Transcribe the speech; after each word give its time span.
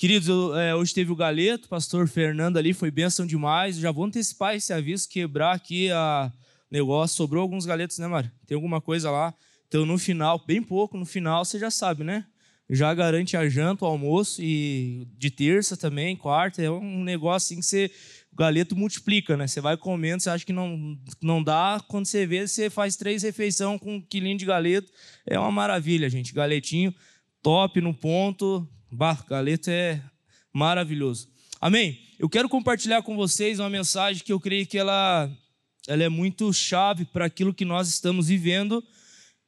Queridos, 0.00 0.28
é, 0.56 0.74
hoje 0.74 0.94
teve 0.94 1.12
o 1.12 1.14
Galeto, 1.14 1.68
pastor 1.68 2.08
Fernando 2.08 2.56
ali, 2.56 2.72
foi 2.72 2.90
bênção 2.90 3.26
demais. 3.26 3.76
já 3.76 3.92
vou 3.92 4.06
antecipar 4.06 4.54
esse 4.54 4.72
aviso, 4.72 5.06
quebrar 5.06 5.52
aqui 5.52 5.90
a 5.90 6.32
negócio. 6.70 7.18
Sobrou 7.18 7.42
alguns 7.42 7.66
galetos, 7.66 7.98
né, 7.98 8.06
Mário? 8.06 8.32
Tem 8.46 8.54
alguma 8.54 8.80
coisa 8.80 9.10
lá. 9.10 9.34
Então, 9.68 9.84
no 9.84 9.98
final, 9.98 10.42
bem 10.46 10.62
pouco, 10.62 10.96
no 10.96 11.04
final, 11.04 11.44
você 11.44 11.58
já 11.58 11.70
sabe, 11.70 12.02
né? 12.02 12.24
Já 12.70 12.94
garante 12.94 13.36
a 13.36 13.46
janta, 13.46 13.84
o 13.84 13.88
almoço 13.88 14.40
e 14.42 15.06
de 15.18 15.30
terça 15.30 15.76
também, 15.76 16.16
quarta. 16.16 16.62
É 16.62 16.70
um 16.70 17.04
negócio 17.04 17.52
assim 17.52 17.60
que 17.60 17.66
você, 17.66 17.90
o 18.32 18.36
galeto 18.36 18.74
multiplica, 18.74 19.36
né? 19.36 19.46
Você 19.46 19.60
vai 19.60 19.76
comendo, 19.76 20.22
você 20.22 20.30
acha 20.30 20.46
que 20.46 20.52
não, 20.54 20.98
não 21.20 21.42
dá. 21.42 21.78
Quando 21.88 22.06
você 22.06 22.24
vê, 22.24 22.48
você 22.48 22.70
faz 22.70 22.96
três 22.96 23.22
refeições 23.22 23.78
com 23.78 23.96
um 23.96 24.00
quilinho 24.00 24.38
de 24.38 24.46
galeto. 24.46 24.90
É 25.26 25.38
uma 25.38 25.52
maravilha, 25.52 26.08
gente. 26.08 26.32
Galetinho 26.32 26.94
top 27.42 27.82
no 27.82 27.92
ponto 27.92 28.66
Bah, 28.92 29.24
galeto 29.28 29.70
é 29.70 30.02
maravilhoso. 30.52 31.28
Amém? 31.60 32.00
Eu 32.18 32.28
quero 32.28 32.48
compartilhar 32.48 33.02
com 33.02 33.14
vocês 33.14 33.60
uma 33.60 33.70
mensagem 33.70 34.24
que 34.24 34.32
eu 34.32 34.40
creio 34.40 34.66
que 34.66 34.76
ela, 34.76 35.30
ela 35.86 36.02
é 36.02 36.08
muito 36.08 36.52
chave 36.52 37.04
para 37.04 37.24
aquilo 37.24 37.54
que 37.54 37.64
nós 37.64 37.88
estamos 37.88 38.26
vivendo. 38.26 38.82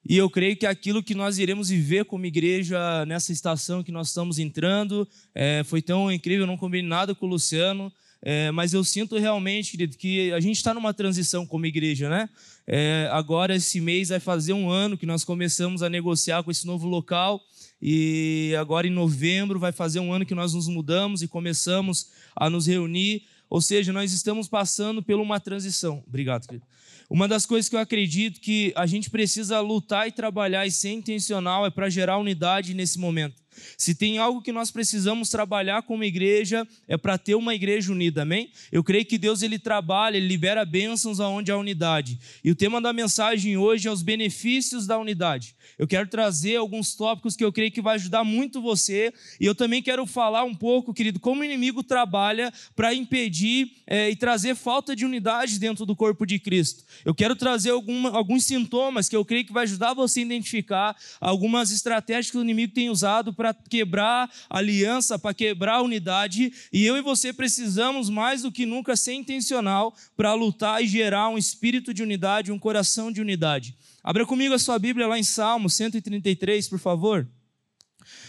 E 0.09 0.17
eu 0.17 0.31
creio 0.31 0.57
que 0.57 0.65
aquilo 0.65 1.03
que 1.03 1.13
nós 1.13 1.39
iremos 1.39 1.71
viver 1.71 2.05
como 2.05 2.25
igreja 2.25 3.05
nessa 3.05 3.33
estação 3.33 3.83
que 3.83 3.91
nós 3.91 4.09
estamos 4.09 4.39
entrando 4.39 5.09
é, 5.35 5.65
foi 5.65 5.83
tão 5.83 6.11
incrível. 6.11 6.47
Não 6.47 6.57
combinei 6.57 6.89
nada 6.89 7.13
com 7.13 7.27
o 7.27 7.31
Luciano, 7.31 7.93
é, 8.23 8.53
mas 8.53 8.73
eu 8.73 8.85
sinto 8.85 9.19
realmente, 9.19 9.73
querido, 9.73 9.97
que 9.97 10.33
a 10.33 10.39
gente 10.39 10.57
está 10.57 10.73
numa 10.73 10.95
transição 10.95 11.45
como 11.45 11.67
igreja, 11.67 12.09
né? 12.09 12.29
É, 12.65 13.09
agora, 13.11 13.57
esse 13.57 13.81
mês, 13.81 14.11
vai 14.11 14.21
fazer 14.21 14.53
um 14.53 14.71
ano 14.71 14.97
que 14.97 15.07
nós 15.07 15.25
começamos 15.25 15.83
a 15.83 15.91
negociar 15.91 16.45
com 16.45 16.51
esse 16.53 16.65
novo 16.65 16.87
local. 16.87 17.43
E 17.85 18.55
agora 18.61 18.87
em 18.87 18.91
novembro 18.91 19.59
vai 19.59 19.73
fazer 19.73 19.99
um 19.99 20.13
ano 20.13 20.25
que 20.25 20.37
nós 20.37 20.55
nos 20.55 20.69
mudamos 20.69 21.21
e 21.21 21.27
começamos 21.27 22.11
a 22.37 22.49
nos 22.49 22.69
reunir. 22.69 23.25
Ou 23.51 23.61
seja, 23.61 23.93
nós 23.93 24.13
estamos 24.13 24.47
passando 24.47 25.03
por 25.03 25.17
uma 25.17 25.41
transição. 25.41 26.03
Obrigado, 26.07 26.47
querido. 26.47 26.65
Uma 27.11 27.27
das 27.27 27.45
coisas 27.45 27.69
que 27.69 27.75
eu 27.75 27.81
acredito 27.81 28.41
que 28.41 28.73
a 28.77 28.87
gente 28.87 29.11
precisa 29.11 29.61
lutar 29.61 30.07
e 30.07 30.13
trabalhar 30.13 30.65
e 30.65 30.71
ser 30.71 30.93
intencional 30.93 31.67
é 31.67 31.71
para 31.71 31.91
gerar 31.91 32.19
unidade 32.19 32.73
nesse 32.73 33.01
momento. 33.01 33.42
Se 33.77 33.95
tem 33.95 34.19
algo 34.19 34.43
que 34.43 34.53
nós 34.53 34.71
precisamos 34.71 35.29
trabalhar 35.29 35.83
como 35.83 36.05
igreja, 36.05 36.67
é 36.87 36.97
para 36.97 37.19
ter 37.19 37.35
uma 37.35 37.55
igreja 37.55 37.93
unida, 37.93 38.23
amém? 38.23 38.51
Eu 38.71 38.83
creio 38.83 39.05
que 39.05 39.19
Deus 39.19 39.43
ele 39.43 39.59
trabalha, 39.59 40.17
ele 40.17 40.27
libera 40.27 40.65
bênçãos 40.65 41.21
aonde 41.21 41.51
há 41.51 41.57
unidade. 41.57 42.19
E 42.43 42.51
o 42.51 42.55
tema 42.55 42.81
da 42.81 42.93
mensagem 42.93 43.57
hoje 43.57 43.89
é 43.89 43.91
os 43.91 44.03
benefícios 44.03 44.87
da 44.87 44.99
unidade. 44.99 45.55
Eu 45.79 45.87
quero 45.87 46.09
trazer 46.09 46.57
alguns 46.57 46.95
tópicos 46.95 47.37
que 47.37 47.45
eu 47.45 47.53
creio 47.53 47.73
que 47.73 47.81
vai 47.81 47.97
ajudar 47.97 48.25
muito 48.25 48.61
você. 48.61 49.13
E 49.41 49.47
eu 49.47 49.55
também 49.55 49.83
quero 49.83 50.07
falar 50.07 50.45
um 50.45 50.55
pouco, 50.55 50.95
querido, 50.95 51.19
como 51.19 51.41
o 51.41 51.45
inimigo 51.45 51.83
trabalha 51.83 52.53
para 52.75 52.95
impedir 52.95 53.73
é, 53.87 54.11
e 54.11 54.17
trazer 54.17 54.55
falta 54.55 54.95
de 54.95 55.05
unidade 55.05 55.59
dentro 55.59 55.85
do 55.85 55.97
corpo 55.97 56.27
de 56.27 56.39
Cristo. 56.39 56.85
Eu 57.05 57.15
quero 57.15 57.35
trazer 57.35 57.71
alguma, 57.71 58.11
alguns 58.11 58.45
sintomas 58.45 59.09
que 59.09 59.17
eu 59.17 59.25
creio 59.25 59.45
que 59.45 59.53
vai 59.53 59.65
ajudar 59.65 59.95
você 59.95 60.21
a 60.21 60.23
identificar 60.23 60.97
algumas 61.21 61.71
estratégias 61.71 62.31
que 62.31 62.39
o 62.39 62.43
inimigo 62.43 62.73
tem 62.73 62.91
usado 62.91 63.33
para 63.43 63.53
quebrar 63.53 64.31
aliança, 64.49 65.19
para 65.19 65.35
quebrar 65.35 65.83
unidade. 65.83 66.53
E 66.73 66.85
eu 66.85 66.97
e 66.97 67.03
você 67.03 67.33
precisamos 67.33 68.09
mais 68.09 68.43
do 68.43 68.53
que 68.53 68.65
nunca 68.65 68.95
ser 68.95 69.15
intencional 69.15 69.93
para 70.17 70.33
lutar 70.33 70.81
e 70.81 70.87
gerar 70.87 71.29
um 71.29 71.37
espírito 71.37 71.93
de 71.93 72.05
unidade, 72.05 72.53
um 72.53 72.59
coração 72.59 73.11
de 73.11 73.21
unidade. 73.21 73.77
Abra 74.01 74.25
comigo 74.25 74.55
a 74.55 74.61
sua 74.61 74.79
Bíblia 74.79 75.09
lá 75.09 75.19
em 75.19 75.25
Salmos 75.25 75.75
133, 75.75 76.69
por 76.69 76.79
favor. 76.79 77.29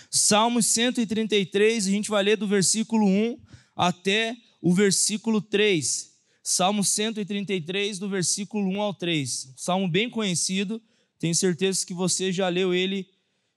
Salmos 0.10 0.66
133, 0.66 1.86
a 1.86 1.92
gente 1.92 2.10
vai 2.10 2.24
ler 2.24 2.36
do 2.36 2.48
versículo 2.48 3.06
1 3.06 3.38
até 3.76 4.36
o 4.60 4.74
versículo 4.74 5.42
3. 5.42 6.12
Salmo 6.42 6.84
133, 6.84 8.00
do 8.00 8.10
versículo 8.10 8.68
1 8.68 8.82
ao 8.82 8.96
3. 8.96 9.54
Salmo 9.58 9.88
bem 9.88 10.10
conhecido, 10.10 10.82
tenho 11.20 11.36
certeza 11.36 11.86
que 11.86 11.94
você 11.94 12.32
já 12.32 12.50
leu 12.50 12.74
ele 12.74 13.08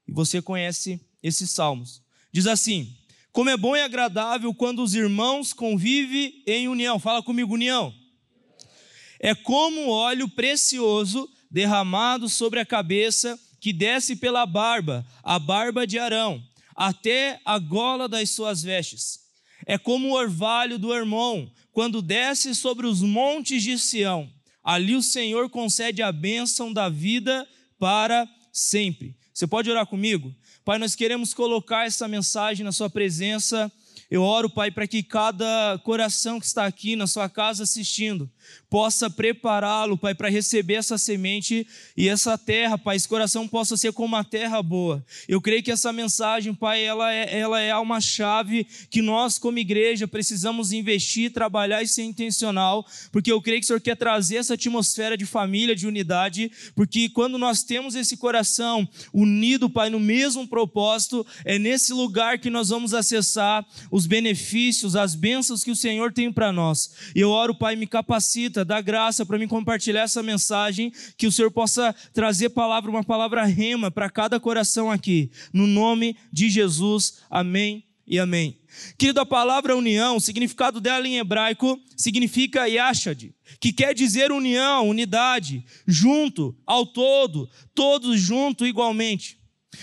e 0.07 0.13
você 0.13 0.41
conhece 0.43 1.01
esses 1.27 1.51
salmos. 1.51 2.01
Diz 2.33 2.47
assim: 2.47 2.97
Como 3.33 3.51
é 3.51 3.57
bom 3.57 3.77
e 3.77 3.83
agradável 3.83 4.55
quando 4.55 4.83
os 4.83 4.95
irmãos 4.95 5.53
convivem 5.53 6.43
em 6.47 6.69
união. 6.69 6.99
Fala 6.99 7.23
comigo, 7.23 7.55
união. 7.55 7.93
É 9.19 9.35
como 9.35 9.89
óleo 9.89 10.29
precioso 10.29 11.29
derramado 11.51 12.29
sobre 12.29 12.61
a 12.61 12.67
cabeça, 12.67 13.39
que 13.61 13.73
desce 13.73 14.15
pela 14.17 14.47
barba, 14.47 15.05
a 15.23 15.39
barba 15.39 15.87
de 15.87 15.99
Arão, 15.99 16.43
até 16.75 17.41
a 17.45 17.59
gola 17.59 18.09
das 18.09 18.31
suas 18.31 18.63
vestes. 18.63 19.21
É 19.67 19.77
como 19.77 20.09
o 20.09 20.13
orvalho 20.13 20.79
do 20.79 20.95
irmão, 20.95 21.51
quando 21.73 22.03
desce 22.03 22.55
sobre 22.55 22.87
os 22.87 23.01
montes 23.03 23.63
de 23.63 23.79
Sião. 23.79 24.31
Ali 24.63 24.95
o 24.95 25.03
Senhor 25.03 25.49
concede 25.49 26.03
a 26.03 26.13
bênção 26.13 26.73
da 26.73 26.89
vida 26.89 27.49
para 27.79 28.29
sempre. 28.53 29.17
Você 29.33 29.47
pode 29.47 29.71
orar 29.71 29.87
comigo? 29.87 30.35
Pai, 30.67 30.81
nós 30.81 30.97
queremos 30.97 31.33
colocar 31.33 31.87
essa 31.87 32.09
mensagem 32.09 32.65
na 32.65 32.73
Sua 32.73 32.91
presença. 32.91 33.71
Eu 34.11 34.25
oro, 34.25 34.51
Pai, 34.51 34.69
para 34.69 34.85
que 34.85 35.01
cada 35.01 35.81
coração 35.85 36.41
que 36.41 36.47
está 36.47 36.67
aqui 36.67 36.97
na 36.97 37.07
sua 37.07 37.29
casa 37.29 37.63
assistindo 37.63 38.29
possa 38.69 39.09
prepará-lo, 39.09 39.97
Pai, 39.97 40.15
para 40.15 40.29
receber 40.29 40.75
essa 40.75 40.99
semente 40.99 41.67
e 41.97 42.09
essa 42.09 42.37
terra, 42.37 42.77
Pai, 42.77 42.97
esse 42.97 43.09
coração 43.09 43.47
possa 43.47 43.77
ser 43.77 43.93
como 43.93 44.09
uma 44.09 44.25
terra 44.25 44.63
boa. 44.63 45.05
Eu 45.29 45.41
creio 45.41 45.63
que 45.63 45.71
essa 45.71 45.93
mensagem, 45.93 46.53
Pai, 46.53 46.85
ela 46.85 47.13
é, 47.13 47.39
ela 47.39 47.61
é 47.61 47.75
uma 47.77 48.01
chave 48.01 48.67
que 48.91 49.01
nós, 49.01 49.39
como 49.39 49.59
igreja, 49.59 50.07
precisamos 50.07 50.73
investir, 50.73 51.33
trabalhar 51.33 51.83
e 51.83 51.89
ser 51.89 52.03
intencional, 52.03 52.87
porque 53.13 53.31
eu 53.31 53.41
creio 53.41 53.61
que 53.61 53.65
o 53.65 53.67
Senhor 53.67 53.81
quer 53.81 53.97
trazer 53.97 54.37
essa 54.37 54.55
atmosfera 54.55 55.17
de 55.17 55.25
família, 55.25 55.75
de 55.75 55.87
unidade, 55.87 56.51
porque 56.75 57.09
quando 57.09 57.39
nós 57.39 57.63
temos 57.63 57.95
esse 57.95 58.17
coração 58.17 58.89
unido, 59.13 59.71
Pai, 59.71 59.91
no 59.91 60.01
mesmo 60.01 60.47
propósito, 60.47 61.27
é 61.45 61.59
nesse 61.59 61.93
lugar 61.93 62.39
que 62.39 62.51
nós 62.51 62.69
vamos 62.69 62.93
acessar 62.93 63.65
os 63.91 64.07
benefícios, 64.07 64.97
as 64.97 65.15
bênçãos 65.15 65.65
que 65.65 65.71
o 65.71 65.77
Senhor 65.77 66.13
tem 66.13 66.33
para 66.33 66.53
nós. 66.53 66.91
E 67.15 67.21
eu 67.21 67.31
oro, 67.31 67.55
Pai, 67.55 67.77
me 67.77 67.87
capacite 67.87 68.36
capacita, 68.37 68.65
dá 68.65 68.81
graça 68.81 69.25
para 69.25 69.39
mim 69.39 69.49
compartilhar 69.49 70.03
essa 70.03 70.23
mensagem, 70.23 70.93
que 71.17 71.27
o 71.27 71.33
Senhor 71.33 71.51
possa 71.51 71.95
trazer 72.13 72.51
palavra, 72.51 72.91
uma 72.91 73.03
palavra 73.03 73.45
rema 73.45 73.91
para 73.91 74.11
cada 74.11 74.39
coração 74.39 74.91
aqui. 74.91 75.31
No 75.53 75.67
nome 75.67 76.17
de 76.31 76.51
Jesus, 76.51 77.23
amém 77.31 77.85
e 78.07 78.19
amém. 78.19 78.59
Querido, 78.99 79.21
a 79.21 79.27
palavra 79.27 79.75
união, 79.75 80.17
o 80.17 80.21
significado 80.21 80.81
dela 80.81 81.09
em 81.09 81.17
hebraico 81.17 81.81
significa 81.97 82.69
yashad, 82.69 83.35
que 83.59 83.73
quer 83.73 83.95
dizer 83.95 84.31
união, 84.31 84.89
unidade, 84.89 85.65
junto, 85.87 86.55
ao 86.67 86.85
todo, 86.85 87.49
todos 87.75 88.21
juntos 88.21 88.69
igualmente. 88.69 89.39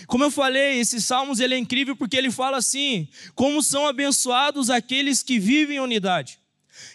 Como 0.08 0.24
eu 0.24 0.31
falei, 0.31 0.80
esse 0.80 1.02
Salmos 1.02 1.40
ele 1.40 1.56
é 1.56 1.58
incrível 1.58 1.96
porque 1.96 2.18
ele 2.18 2.31
fala 2.31 2.58
assim: 2.58 3.08
como 3.36 3.62
são 3.62 3.86
abençoados 3.88 4.69
aqueles 4.69 5.22
que 5.22 5.40
vivem 5.40 5.78
em 5.78 5.80
unidade. 5.80 6.43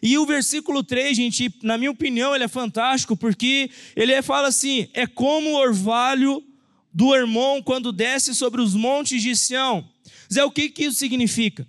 E 0.02 0.16
o 0.18 0.26
versículo 0.26 0.82
3, 0.82 1.16
gente, 1.16 1.52
na 1.62 1.78
minha 1.78 1.90
opinião, 1.90 2.34
ele 2.34 2.44
é 2.44 2.48
fantástico, 2.48 3.16
porque 3.16 3.70
ele 3.96 4.20
fala 4.22 4.48
assim: 4.48 4.88
é 4.92 5.06
como 5.06 5.50
o 5.50 5.56
orvalho 5.56 6.42
do 6.92 7.14
irmão 7.14 7.62
quando 7.62 7.92
desce 7.92 8.34
sobre 8.34 8.60
os 8.60 8.74
montes 8.74 9.22
de 9.22 9.34
Sião. 9.36 9.88
Zé, 10.32 10.44
o 10.44 10.50
que, 10.50 10.68
que 10.68 10.84
isso 10.84 10.96
significa? 10.96 11.66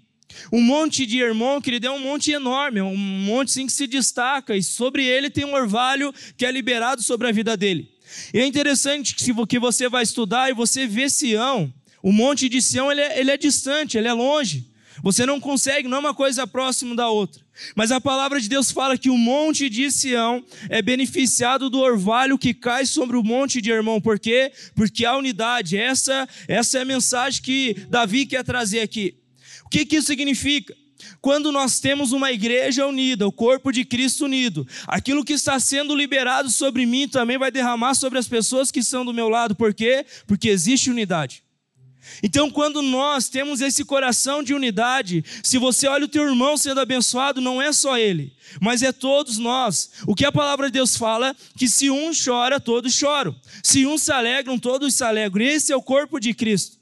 Um 0.52 0.62
monte 0.62 1.06
de 1.06 1.20
Hermon, 1.20 1.60
querido, 1.60 1.88
é 1.88 1.92
um 1.92 2.00
monte 2.00 2.32
enorme, 2.32 2.80
é 2.80 2.84
um 2.84 2.96
monte 2.96 3.52
sim 3.52 3.66
que 3.66 3.74
se 3.74 3.88
destaca, 3.88 4.56
e 4.56 4.64
sobre 4.64 5.04
ele 5.04 5.30
tem 5.30 5.44
um 5.44 5.54
orvalho 5.54 6.14
que 6.38 6.46
é 6.46 6.52
liberado 6.52 7.02
sobre 7.02 7.28
a 7.28 7.32
vida 7.32 7.58
dele. 7.58 7.90
E 8.34 8.40
é 8.40 8.46
interessante 8.46 9.16
que 9.16 9.60
você 9.60 9.90
vai 9.90 10.04
estudar 10.04 10.50
e 10.50 10.54
você 10.54 10.88
vê 10.88 11.10
Sião, 11.10 11.74
o 12.02 12.12
monte 12.12 12.48
de 12.48 12.62
Sião 12.62 12.92
ele 12.92 13.02
é, 13.02 13.20
ele 13.20 13.32
é 13.32 13.38
distante, 13.38 13.98
ele 13.98 14.08
é 14.08 14.14
longe. 14.14 14.69
Você 15.04 15.26
não 15.26 15.40
consegue, 15.40 15.88
não 15.88 15.98
é 15.98 16.00
uma 16.00 16.14
coisa 16.14 16.46
próxima 16.46 16.96
da 16.96 17.10
outra. 17.10 17.42
Mas 17.76 17.92
a 17.92 18.00
palavra 18.00 18.40
de 18.40 18.48
Deus 18.48 18.72
fala 18.72 18.98
que 18.98 19.10
o 19.10 19.18
monte 19.18 19.70
de 19.70 19.92
Sião 19.92 20.44
é 20.70 20.82
beneficiado 20.82 21.70
do 21.70 21.80
orvalho 21.80 22.38
que 22.38 22.54
cai 22.54 22.86
sobre 22.86 23.18
o 23.18 23.24
monte 23.24 23.62
de 23.62 23.72
Hermão. 23.72 24.00
Por 24.00 24.20
quê? 24.20 24.52
Porque 24.76 25.06
a 25.06 25.18
unidade, 25.18 25.78
essa, 25.78 26.28
essa 26.48 26.78
é 26.78 26.82
a 26.82 26.86
mensagem 26.86 27.42
que 27.42 27.76
Davi 27.90 28.26
quer 28.26 28.44
trazer 28.44 28.82
aqui. 28.82 29.16
O 29.66 29.70
que, 29.70 29.86
que 29.86 29.98
isso 29.98 30.08
significa? 30.08 30.76
Quando 31.22 31.52
nós 31.52 31.80
temos 31.80 32.12
uma 32.12 32.32
igreja 32.32 32.86
unida, 32.86 33.28
o 33.28 33.32
corpo 33.32 33.72
de 33.72 33.84
Cristo 33.86 34.26
unido, 34.26 34.68
aquilo 34.88 35.24
que 35.24 35.34
está 35.34 35.60
sendo 35.60 35.96
liberado 35.96 36.50
sobre 36.50 36.86
mim 36.86 37.08
também 37.08 37.38
vai 37.38 37.52
derramar 37.52 37.94
sobre 37.94 38.20
as 38.20 38.28
pessoas 38.28 38.72
que 38.72 38.80
estão 38.80 39.06
do 39.06 39.14
meu 39.14 39.30
lado. 39.30 39.56
Por 39.56 39.74
quê? 39.74 40.06
Porque 40.26 40.50
existe 40.50 40.90
unidade. 40.90 41.44
Então, 42.24 42.50
quando 42.50 42.82
nós 42.82 43.30
temos 43.30 43.62
esse 43.62 43.84
coração 43.86 44.44
de 44.44 44.54
unidade, 44.54 45.24
se 45.44 45.58
você 45.58 45.88
olha 45.88 46.06
o 46.06 46.10
teu 46.10 46.24
irmão 46.28 46.58
sendo 46.58 46.80
abençoado, 46.80 47.42
não 47.42 47.62
é 47.62 47.72
só 47.72 47.98
ele, 47.98 48.34
mas 48.62 48.84
é 48.84 48.92
todos 48.92 49.38
nós. 49.38 49.92
O 50.08 50.16
que 50.16 50.26
a 50.26 50.32
palavra 50.32 50.68
de 50.68 50.74
Deus 50.74 50.96
fala? 50.98 51.36
Que 51.58 51.68
se 51.68 51.90
um 51.90 52.12
chora, 52.12 52.60
todos 52.60 52.94
choram. 52.94 53.36
Se 53.64 53.86
um 53.86 53.98
se 53.98 54.12
alegram, 54.12 54.58
todos 54.58 54.94
se 54.94 55.04
alegram. 55.04 55.46
Esse 55.46 55.72
é 55.72 55.76
o 55.76 55.82
corpo 55.82 56.20
de 56.20 56.34
Cristo. 56.34 56.78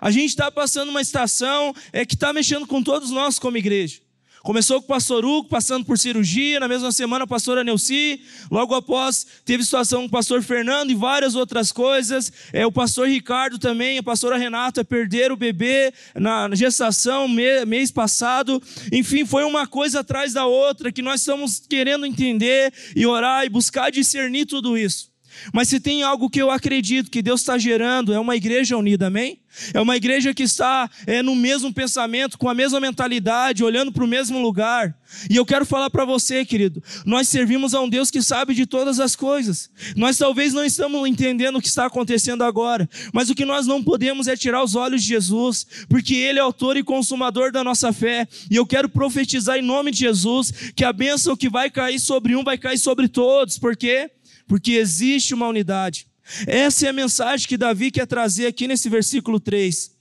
A 0.00 0.10
gente 0.10 0.28
está 0.28 0.50
passando 0.50 0.90
uma 0.90 1.00
estação 1.00 1.74
é, 1.92 2.04
que 2.04 2.14
está 2.14 2.32
mexendo 2.32 2.66
com 2.66 2.82
todos 2.82 3.10
nós 3.10 3.38
como 3.38 3.56
igreja. 3.56 4.05
Começou 4.46 4.78
com 4.80 4.84
o 4.84 4.88
pastor 4.94 5.24
Hugo, 5.24 5.48
passando 5.48 5.84
por 5.84 5.98
cirurgia, 5.98 6.60
na 6.60 6.68
mesma 6.68 6.92
semana 6.92 7.24
a 7.24 7.26
pastora 7.26 7.64
Neuci, 7.64 8.20
logo 8.48 8.76
após 8.76 9.26
teve 9.44 9.64
situação 9.64 10.02
com 10.02 10.06
o 10.06 10.10
pastor 10.10 10.40
Fernando 10.40 10.92
e 10.92 10.94
várias 10.94 11.34
outras 11.34 11.72
coisas. 11.72 12.32
É, 12.52 12.64
o 12.64 12.70
pastor 12.70 13.08
Ricardo 13.08 13.58
também, 13.58 13.98
a 13.98 14.04
pastora 14.04 14.36
Renata 14.36 14.84
perderam 14.84 15.34
o 15.34 15.36
bebê 15.36 15.92
na 16.14 16.48
gestação 16.54 17.26
mês 17.26 17.90
passado. 17.90 18.62
Enfim, 18.92 19.26
foi 19.26 19.42
uma 19.42 19.66
coisa 19.66 19.98
atrás 19.98 20.32
da 20.32 20.46
outra 20.46 20.92
que 20.92 21.02
nós 21.02 21.22
estamos 21.22 21.58
querendo 21.58 22.06
entender 22.06 22.72
e 22.94 23.04
orar 23.04 23.44
e 23.44 23.48
buscar 23.48 23.90
discernir 23.90 24.46
tudo 24.46 24.78
isso. 24.78 25.15
Mas 25.52 25.68
se 25.68 25.80
tem 25.80 26.02
algo 26.02 26.30
que 26.30 26.40
eu 26.40 26.50
acredito 26.50 27.10
que 27.10 27.22
Deus 27.22 27.40
está 27.40 27.58
gerando, 27.58 28.12
é 28.12 28.18
uma 28.18 28.36
igreja 28.36 28.76
unida, 28.76 29.06
amém? 29.06 29.40
É 29.72 29.80
uma 29.80 29.96
igreja 29.96 30.34
que 30.34 30.42
está 30.42 30.88
é, 31.06 31.22
no 31.22 31.34
mesmo 31.34 31.72
pensamento, 31.72 32.36
com 32.36 32.48
a 32.48 32.54
mesma 32.54 32.78
mentalidade, 32.78 33.64
olhando 33.64 33.90
para 33.90 34.04
o 34.04 34.06
mesmo 34.06 34.38
lugar. 34.38 34.94
E 35.30 35.36
eu 35.36 35.46
quero 35.46 35.64
falar 35.64 35.88
para 35.88 36.04
você, 36.04 36.44
querido, 36.44 36.82
nós 37.04 37.28
servimos 37.28 37.74
a 37.74 37.80
um 37.80 37.88
Deus 37.88 38.10
que 38.10 38.20
sabe 38.20 38.54
de 38.54 38.66
todas 38.66 39.00
as 39.00 39.16
coisas. 39.16 39.70
Nós 39.94 40.18
talvez 40.18 40.52
não 40.52 40.64
estamos 40.64 41.08
entendendo 41.08 41.56
o 41.56 41.62
que 41.62 41.68
está 41.68 41.86
acontecendo 41.86 42.44
agora, 42.44 42.88
mas 43.12 43.30
o 43.30 43.34
que 43.34 43.44
nós 43.44 43.66
não 43.66 43.82
podemos 43.82 44.28
é 44.28 44.36
tirar 44.36 44.62
os 44.62 44.74
olhos 44.74 45.02
de 45.02 45.08
Jesus, 45.08 45.66
porque 45.88 46.14
Ele 46.14 46.38
é 46.38 46.42
autor 46.42 46.76
e 46.76 46.82
consumador 46.82 47.50
da 47.50 47.64
nossa 47.64 47.92
fé. 47.92 48.28
E 48.50 48.56
eu 48.56 48.66
quero 48.66 48.88
profetizar 48.88 49.56
em 49.56 49.62
nome 49.62 49.90
de 49.90 50.00
Jesus 50.00 50.52
que 50.74 50.84
a 50.84 50.92
bênção 50.92 51.36
que 51.36 51.48
vai 51.48 51.70
cair 51.70 51.98
sobre 51.98 52.36
um 52.36 52.44
vai 52.44 52.58
cair 52.58 52.78
sobre 52.78 53.08
todos, 53.08 53.58
porque 53.58 54.10
porque 54.46 54.72
existe 54.72 55.34
uma 55.34 55.48
unidade. 55.48 56.06
Essa 56.46 56.86
é 56.86 56.88
a 56.88 56.92
mensagem 56.92 57.46
que 57.46 57.56
Davi 57.56 57.90
quer 57.90 58.06
trazer 58.06 58.46
aqui 58.46 58.66
nesse 58.66 58.88
versículo 58.88 59.38
3. 59.38 59.92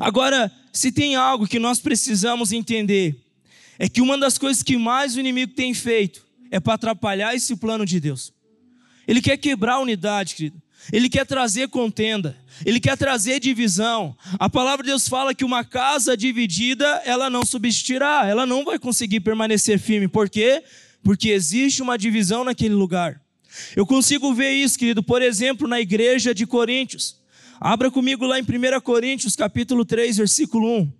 Agora, 0.00 0.50
se 0.72 0.90
tem 0.90 1.14
algo 1.14 1.46
que 1.46 1.58
nós 1.58 1.78
precisamos 1.78 2.52
entender, 2.52 3.16
é 3.78 3.88
que 3.88 4.00
uma 4.00 4.18
das 4.18 4.36
coisas 4.36 4.62
que 4.62 4.76
mais 4.76 5.16
o 5.16 5.20
inimigo 5.20 5.52
tem 5.54 5.72
feito 5.72 6.26
é 6.50 6.58
para 6.58 6.74
atrapalhar 6.74 7.34
esse 7.34 7.54
plano 7.56 7.86
de 7.86 8.00
Deus. 8.00 8.32
Ele 9.06 9.22
quer 9.22 9.36
quebrar 9.36 9.74
a 9.74 9.80
unidade, 9.80 10.34
querido. 10.34 10.60
Ele 10.92 11.08
quer 11.08 11.26
trazer 11.26 11.68
contenda, 11.68 12.36
ele 12.64 12.80
quer 12.80 12.96
trazer 12.96 13.38
divisão. 13.38 14.16
A 14.38 14.48
palavra 14.48 14.82
de 14.82 14.90
Deus 14.90 15.06
fala 15.06 15.34
que 15.34 15.44
uma 15.44 15.62
casa 15.62 16.16
dividida, 16.16 16.86
ela 17.04 17.28
não 17.28 17.44
subsistirá, 17.44 18.26
ela 18.26 18.46
não 18.46 18.64
vai 18.64 18.78
conseguir 18.78 19.20
permanecer 19.20 19.78
firme. 19.78 20.08
Por 20.08 20.30
quê? 20.30 20.64
Porque 21.02 21.28
existe 21.28 21.82
uma 21.82 21.98
divisão 21.98 22.44
naquele 22.44 22.74
lugar. 22.74 23.19
Eu 23.74 23.86
consigo 23.86 24.32
ver 24.34 24.52
isso, 24.52 24.78
querido, 24.78 25.02
por 25.02 25.22
exemplo, 25.22 25.66
na 25.66 25.80
igreja 25.80 26.34
de 26.34 26.46
Coríntios. 26.46 27.16
Abra 27.60 27.90
comigo 27.90 28.24
lá 28.24 28.38
em 28.38 28.42
1 28.42 28.80
Coríntios, 28.80 29.36
capítulo 29.36 29.84
3, 29.84 30.16
versículo 30.16 30.66
1. 30.80 30.92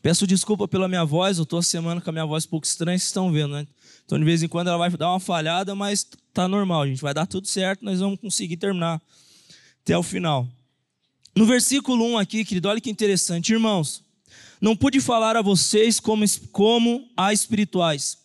Peço 0.00 0.26
desculpa 0.26 0.66
pela 0.66 0.88
minha 0.88 1.04
voz, 1.04 1.38
eu 1.38 1.42
estou 1.42 1.58
a 1.58 1.62
semana 1.62 2.00
com 2.00 2.08
a 2.08 2.12
minha 2.12 2.24
voz 2.24 2.46
um 2.46 2.48
pouco 2.48 2.66
estranha, 2.66 2.96
vocês 2.96 3.08
estão 3.08 3.32
vendo, 3.32 3.54
né? 3.54 3.66
Então, 4.04 4.18
de 4.18 4.24
vez 4.24 4.42
em 4.42 4.48
quando 4.48 4.68
ela 4.68 4.78
vai 4.78 4.90
dar 4.90 5.10
uma 5.10 5.20
falhada, 5.20 5.74
mas 5.74 6.06
tá 6.32 6.48
normal, 6.48 6.86
gente. 6.86 7.02
Vai 7.02 7.12
dar 7.12 7.26
tudo 7.26 7.46
certo, 7.46 7.84
nós 7.84 8.00
vamos 8.00 8.18
conseguir 8.18 8.56
terminar 8.56 9.02
até 9.82 9.98
o 9.98 10.02
final. 10.02 10.48
No 11.34 11.44
versículo 11.44 12.04
1 12.12 12.18
aqui, 12.18 12.44
querido, 12.44 12.68
olha 12.68 12.80
que 12.80 12.90
interessante. 12.90 13.52
Irmãos, 13.52 14.02
não 14.60 14.76
pude 14.76 15.00
falar 15.00 15.36
a 15.36 15.42
vocês 15.42 16.00
como, 16.00 16.24
como 16.52 17.08
a 17.16 17.32
espirituais, 17.32 18.17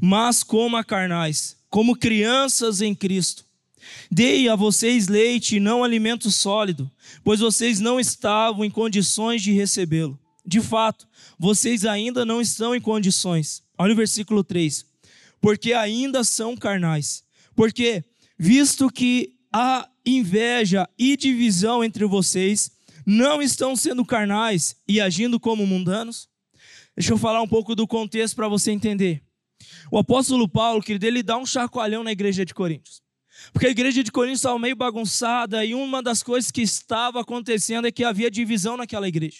mas 0.00 0.42
como 0.42 0.76
a 0.76 0.84
carnais, 0.84 1.56
como 1.70 1.96
crianças 1.96 2.80
em 2.80 2.94
Cristo. 2.94 3.44
Dei 4.10 4.48
a 4.48 4.56
vocês 4.56 5.08
leite 5.08 5.56
e 5.56 5.60
não 5.60 5.84
alimento 5.84 6.30
sólido, 6.30 6.90
pois 7.24 7.40
vocês 7.40 7.80
não 7.80 7.98
estavam 7.98 8.64
em 8.64 8.70
condições 8.70 9.42
de 9.42 9.52
recebê-lo. 9.52 10.18
De 10.44 10.60
fato, 10.60 11.06
vocês 11.38 11.84
ainda 11.84 12.24
não 12.24 12.40
estão 12.40 12.74
em 12.74 12.80
condições. 12.80 13.62
Olha 13.76 13.92
o 13.92 13.96
versículo 13.96 14.42
3. 14.42 14.84
Porque 15.40 15.72
ainda 15.72 16.24
são 16.24 16.56
carnais. 16.56 17.22
Porque, 17.54 18.02
visto 18.38 18.90
que 18.90 19.34
há 19.52 19.88
inveja 20.04 20.88
e 20.98 21.16
divisão 21.16 21.84
entre 21.84 22.04
vocês, 22.06 22.70
não 23.04 23.40
estão 23.40 23.76
sendo 23.76 24.04
carnais 24.04 24.76
e 24.86 25.00
agindo 25.00 25.38
como 25.38 25.66
mundanos? 25.66 26.28
Deixa 26.96 27.12
eu 27.12 27.18
falar 27.18 27.42
um 27.42 27.48
pouco 27.48 27.74
do 27.74 27.86
contexto 27.86 28.34
para 28.34 28.48
você 28.48 28.70
entender. 28.70 29.22
O 29.90 29.98
apóstolo 29.98 30.48
Paulo, 30.48 30.82
querido, 30.82 31.06
ele 31.06 31.22
dá 31.22 31.36
um 31.36 31.46
chacoalhão 31.46 32.02
na 32.04 32.12
igreja 32.12 32.44
de 32.44 32.54
Coríntios. 32.54 33.00
Porque 33.52 33.66
a 33.66 33.70
igreja 33.70 34.02
de 34.02 34.10
Coríntios 34.10 34.40
estava 34.40 34.58
meio 34.58 34.76
bagunçada 34.76 35.64
e 35.64 35.74
uma 35.74 36.02
das 36.02 36.22
coisas 36.22 36.50
que 36.50 36.62
estava 36.62 37.20
acontecendo 37.20 37.86
é 37.86 37.92
que 37.92 38.04
havia 38.04 38.30
divisão 38.30 38.76
naquela 38.76 39.08
igreja. 39.08 39.38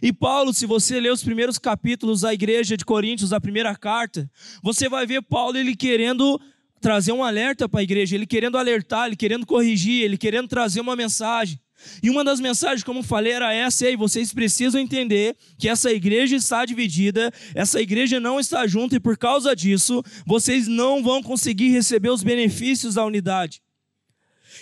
E 0.00 0.12
Paulo, 0.12 0.52
se 0.52 0.66
você 0.66 1.00
ler 1.00 1.12
os 1.12 1.22
primeiros 1.22 1.58
capítulos 1.58 2.22
da 2.22 2.32
igreja 2.32 2.76
de 2.76 2.84
Coríntios, 2.84 3.32
a 3.32 3.40
primeira 3.40 3.74
carta, 3.76 4.30
você 4.62 4.88
vai 4.88 5.06
ver 5.06 5.22
Paulo 5.22 5.56
ele 5.58 5.76
querendo 5.76 6.40
trazer 6.80 7.12
um 7.12 7.24
alerta 7.24 7.68
para 7.68 7.80
a 7.80 7.82
igreja, 7.82 8.14
ele 8.14 8.26
querendo 8.26 8.58
alertar, 8.58 9.06
ele 9.06 9.16
querendo 9.16 9.46
corrigir, 9.46 10.02
ele 10.02 10.18
querendo 10.18 10.48
trazer 10.48 10.80
uma 10.80 10.94
mensagem. 10.94 11.58
E 12.02 12.10
uma 12.10 12.24
das 12.24 12.40
mensagens, 12.40 12.82
como 12.82 13.02
falei, 13.02 13.32
era 13.32 13.52
essa, 13.52 13.88
e 13.88 13.96
vocês 13.96 14.32
precisam 14.32 14.80
entender 14.80 15.36
que 15.58 15.68
essa 15.68 15.92
igreja 15.92 16.36
está 16.36 16.64
dividida, 16.64 17.32
essa 17.54 17.80
igreja 17.80 18.18
não 18.20 18.38
está 18.38 18.66
junta, 18.66 18.96
e 18.96 19.00
por 19.00 19.16
causa 19.16 19.54
disso, 19.54 20.02
vocês 20.26 20.66
não 20.68 21.02
vão 21.02 21.22
conseguir 21.22 21.70
receber 21.70 22.10
os 22.10 22.22
benefícios 22.22 22.94
da 22.94 23.04
unidade. 23.04 23.62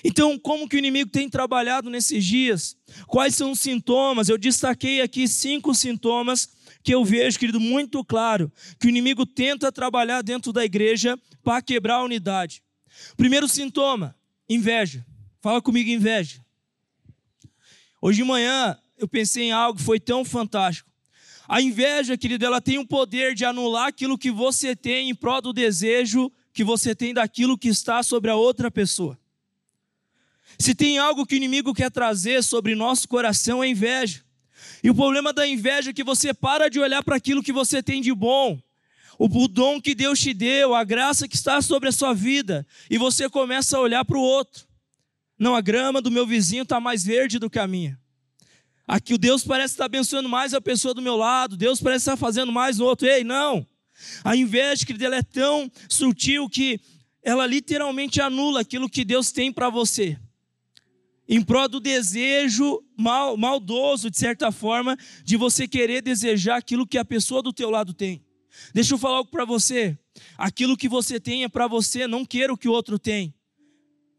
Então, 0.04 0.38
como 0.38 0.68
que 0.68 0.76
o 0.76 0.78
inimigo 0.78 1.10
tem 1.10 1.28
trabalhado 1.28 1.88
nesses 1.88 2.24
dias? 2.24 2.76
Quais 3.06 3.34
são 3.34 3.52
os 3.52 3.60
sintomas? 3.60 4.28
Eu 4.28 4.38
destaquei 4.38 5.00
aqui 5.00 5.28
cinco 5.28 5.74
sintomas 5.74 6.48
que 6.82 6.92
eu 6.92 7.04
vejo, 7.04 7.38
querido, 7.38 7.60
muito 7.60 8.04
claro, 8.04 8.50
que 8.80 8.86
o 8.86 8.90
inimigo 8.90 9.24
tenta 9.24 9.70
trabalhar 9.70 10.22
dentro 10.22 10.52
da 10.52 10.64
igreja 10.64 11.16
para 11.44 11.62
quebrar 11.62 11.96
a 11.96 12.04
unidade. 12.04 12.62
Primeiro 13.16 13.46
sintoma, 13.46 14.16
inveja. 14.48 15.06
Fala 15.40 15.62
comigo, 15.62 15.90
inveja. 15.90 16.41
Hoje 18.04 18.16
de 18.16 18.24
manhã 18.24 18.76
eu 18.98 19.06
pensei 19.06 19.44
em 19.44 19.52
algo 19.52 19.78
que 19.78 19.84
foi 19.84 20.00
tão 20.00 20.24
fantástico. 20.24 20.90
A 21.48 21.62
inveja, 21.62 22.18
querido, 22.18 22.44
ela 22.44 22.60
tem 22.60 22.76
o 22.76 22.86
poder 22.86 23.32
de 23.32 23.44
anular 23.44 23.86
aquilo 23.86 24.18
que 24.18 24.28
você 24.28 24.74
tem 24.74 25.08
em 25.08 25.14
prol 25.14 25.40
do 25.40 25.52
desejo 25.52 26.30
que 26.52 26.64
você 26.64 26.96
tem 26.96 27.14
daquilo 27.14 27.56
que 27.56 27.68
está 27.68 28.02
sobre 28.02 28.28
a 28.28 28.34
outra 28.34 28.72
pessoa. 28.72 29.16
Se 30.58 30.74
tem 30.74 30.98
algo 30.98 31.24
que 31.24 31.34
o 31.34 31.36
inimigo 31.36 31.72
quer 31.72 31.92
trazer 31.92 32.42
sobre 32.42 32.74
nosso 32.74 33.06
coração 33.06 33.62
é 33.62 33.68
inveja. 33.68 34.24
E 34.82 34.90
o 34.90 34.94
problema 34.94 35.32
da 35.32 35.46
inveja 35.46 35.90
é 35.90 35.94
que 35.94 36.02
você 36.02 36.34
para 36.34 36.68
de 36.68 36.80
olhar 36.80 37.04
para 37.04 37.16
aquilo 37.16 37.42
que 37.42 37.52
você 37.52 37.80
tem 37.82 38.02
de 38.02 38.12
bom, 38.12 38.60
o 39.16 39.28
dom 39.46 39.80
que 39.80 39.94
Deus 39.94 40.18
te 40.18 40.34
deu, 40.34 40.74
a 40.74 40.82
graça 40.82 41.28
que 41.28 41.36
está 41.36 41.62
sobre 41.62 41.88
a 41.88 41.92
sua 41.92 42.12
vida, 42.12 42.66
e 42.90 42.98
você 42.98 43.28
começa 43.28 43.76
a 43.76 43.80
olhar 43.80 44.04
para 44.04 44.18
o 44.18 44.22
outro. 44.22 44.71
Não, 45.42 45.56
a 45.56 45.60
grama 45.60 46.00
do 46.00 46.08
meu 46.08 46.24
vizinho 46.24 46.62
está 46.62 46.78
mais 46.78 47.02
verde 47.02 47.36
do 47.36 47.50
que 47.50 47.58
a 47.58 47.66
minha. 47.66 47.98
Aqui 48.86 49.12
o 49.12 49.18
Deus 49.18 49.42
parece 49.42 49.74
estar 49.74 49.86
abençoando 49.86 50.28
mais 50.28 50.54
a 50.54 50.60
pessoa 50.60 50.94
do 50.94 51.02
meu 51.02 51.16
lado, 51.16 51.56
Deus 51.56 51.80
parece 51.80 52.02
estar 52.02 52.16
fazendo 52.16 52.52
mais 52.52 52.78
no 52.78 52.84
outro. 52.84 53.08
Ei, 53.08 53.24
não. 53.24 53.66
A 54.22 54.36
inveja, 54.36 54.86
querida, 54.86 55.06
ela 55.06 55.16
é 55.16 55.22
tão 55.22 55.68
sutil 55.88 56.48
que 56.48 56.80
ela 57.24 57.44
literalmente 57.44 58.20
anula 58.20 58.60
aquilo 58.60 58.88
que 58.88 59.04
Deus 59.04 59.32
tem 59.32 59.52
para 59.52 59.68
você. 59.68 60.16
Em 61.28 61.42
prol 61.42 61.68
do 61.68 61.80
desejo 61.80 62.80
mal, 62.96 63.36
maldoso, 63.36 64.08
de 64.08 64.18
certa 64.18 64.52
forma, 64.52 64.96
de 65.24 65.36
você 65.36 65.66
querer 65.66 66.02
desejar 66.02 66.58
aquilo 66.58 66.86
que 66.86 66.98
a 66.98 67.04
pessoa 67.04 67.42
do 67.42 67.52
teu 67.52 67.68
lado 67.68 67.92
tem. 67.92 68.24
Deixa 68.72 68.94
eu 68.94 68.98
falar 68.98 69.16
algo 69.16 69.30
para 69.32 69.44
você. 69.44 69.98
Aquilo 70.38 70.76
que 70.76 70.88
você 70.88 71.18
tem 71.18 71.42
é 71.42 71.48
para 71.48 71.66
você, 71.66 72.06
não 72.06 72.24
queira 72.24 72.52
o 72.52 72.56
que 72.56 72.68
o 72.68 72.72
outro 72.72 72.96
tem. 72.96 73.34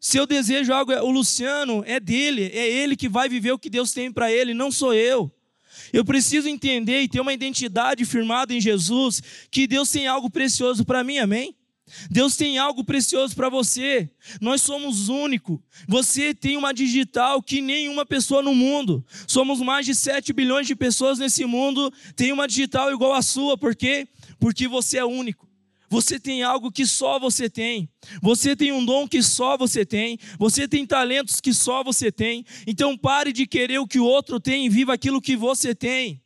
Se 0.04 0.18
eu 0.18 0.28
desejo 0.28 0.74
algo, 0.74 0.92
o 0.92 1.10
Luciano 1.10 1.82
é 1.88 1.98
dele, 1.98 2.52
é 2.54 2.70
ele 2.70 2.94
que 2.94 3.08
vai 3.08 3.30
viver 3.30 3.54
o 3.54 3.58
que 3.58 3.70
Deus 3.70 3.94
tem 3.94 4.12
para 4.12 4.30
ele, 4.30 4.54
não 4.54 4.70
sou 4.70 4.94
eu. 4.94 5.32
Eu 5.94 6.04
preciso 6.04 6.50
entender 6.50 7.00
e 7.00 7.08
ter 7.08 7.22
uma 7.22 7.32
identidade 7.32 8.04
firmada 8.04 8.54
em 8.54 8.60
Jesus, 8.60 9.24
que 9.50 9.66
Deus 9.66 9.90
tem 9.90 10.06
algo 10.06 10.30
precioso 10.30 10.84
para 10.84 11.06
mim, 11.06 11.20
amém? 11.20 11.56
Deus 12.12 12.36
tem 12.36 12.58
algo 12.58 12.84
precioso 12.84 13.34
para 13.34 13.48
você. 13.48 14.10
Nós 14.42 14.62
somos 14.62 15.08
único. 15.08 15.64
Você 15.88 16.34
tem 16.34 16.58
uma 16.58 16.74
digital 16.74 17.42
que 17.42 17.62
nenhuma 17.62 18.06
pessoa 18.06 18.42
no 18.42 18.54
mundo. 18.54 19.06
Somos 19.26 19.62
mais 19.62 19.86
de 19.86 19.96
7 19.96 20.34
bilhões 20.34 20.68
de 20.68 20.76
pessoas 20.76 21.18
nesse 21.18 21.46
mundo, 21.46 21.90
tem 22.14 22.34
uma 22.34 22.46
digital 22.46 22.92
igual 22.92 23.14
à 23.14 23.22
sua, 23.22 23.58
por 23.58 23.74
quê? 23.74 24.06
Porque 24.38 24.68
você 24.68 24.98
é 24.98 25.06
único. 25.06 25.43
Você 25.94 26.20
tem 26.20 26.42
algo 26.42 26.72
que 26.72 26.88
só 26.88 27.20
você 27.20 27.48
tem. 27.48 27.88
Você 28.20 28.56
tem 28.56 28.72
um 28.72 28.84
dom 28.84 29.08
que 29.08 29.22
só 29.22 29.56
você 29.56 29.86
tem. 29.86 30.18
Você 30.40 30.68
tem 30.68 30.88
talentos 30.88 31.40
que 31.40 31.54
só 31.54 31.84
você 31.84 32.12
tem. 32.12 32.44
Então 32.66 32.98
pare 32.98 33.32
de 33.32 33.46
querer 33.46 33.78
o 33.78 33.86
que 33.86 34.00
o 34.00 34.04
outro 34.04 34.40
tem 34.40 34.66
e 34.66 34.70
viva 34.70 34.92
aquilo 34.92 35.22
que 35.22 35.36
você 35.36 35.76
tem. 35.76 36.20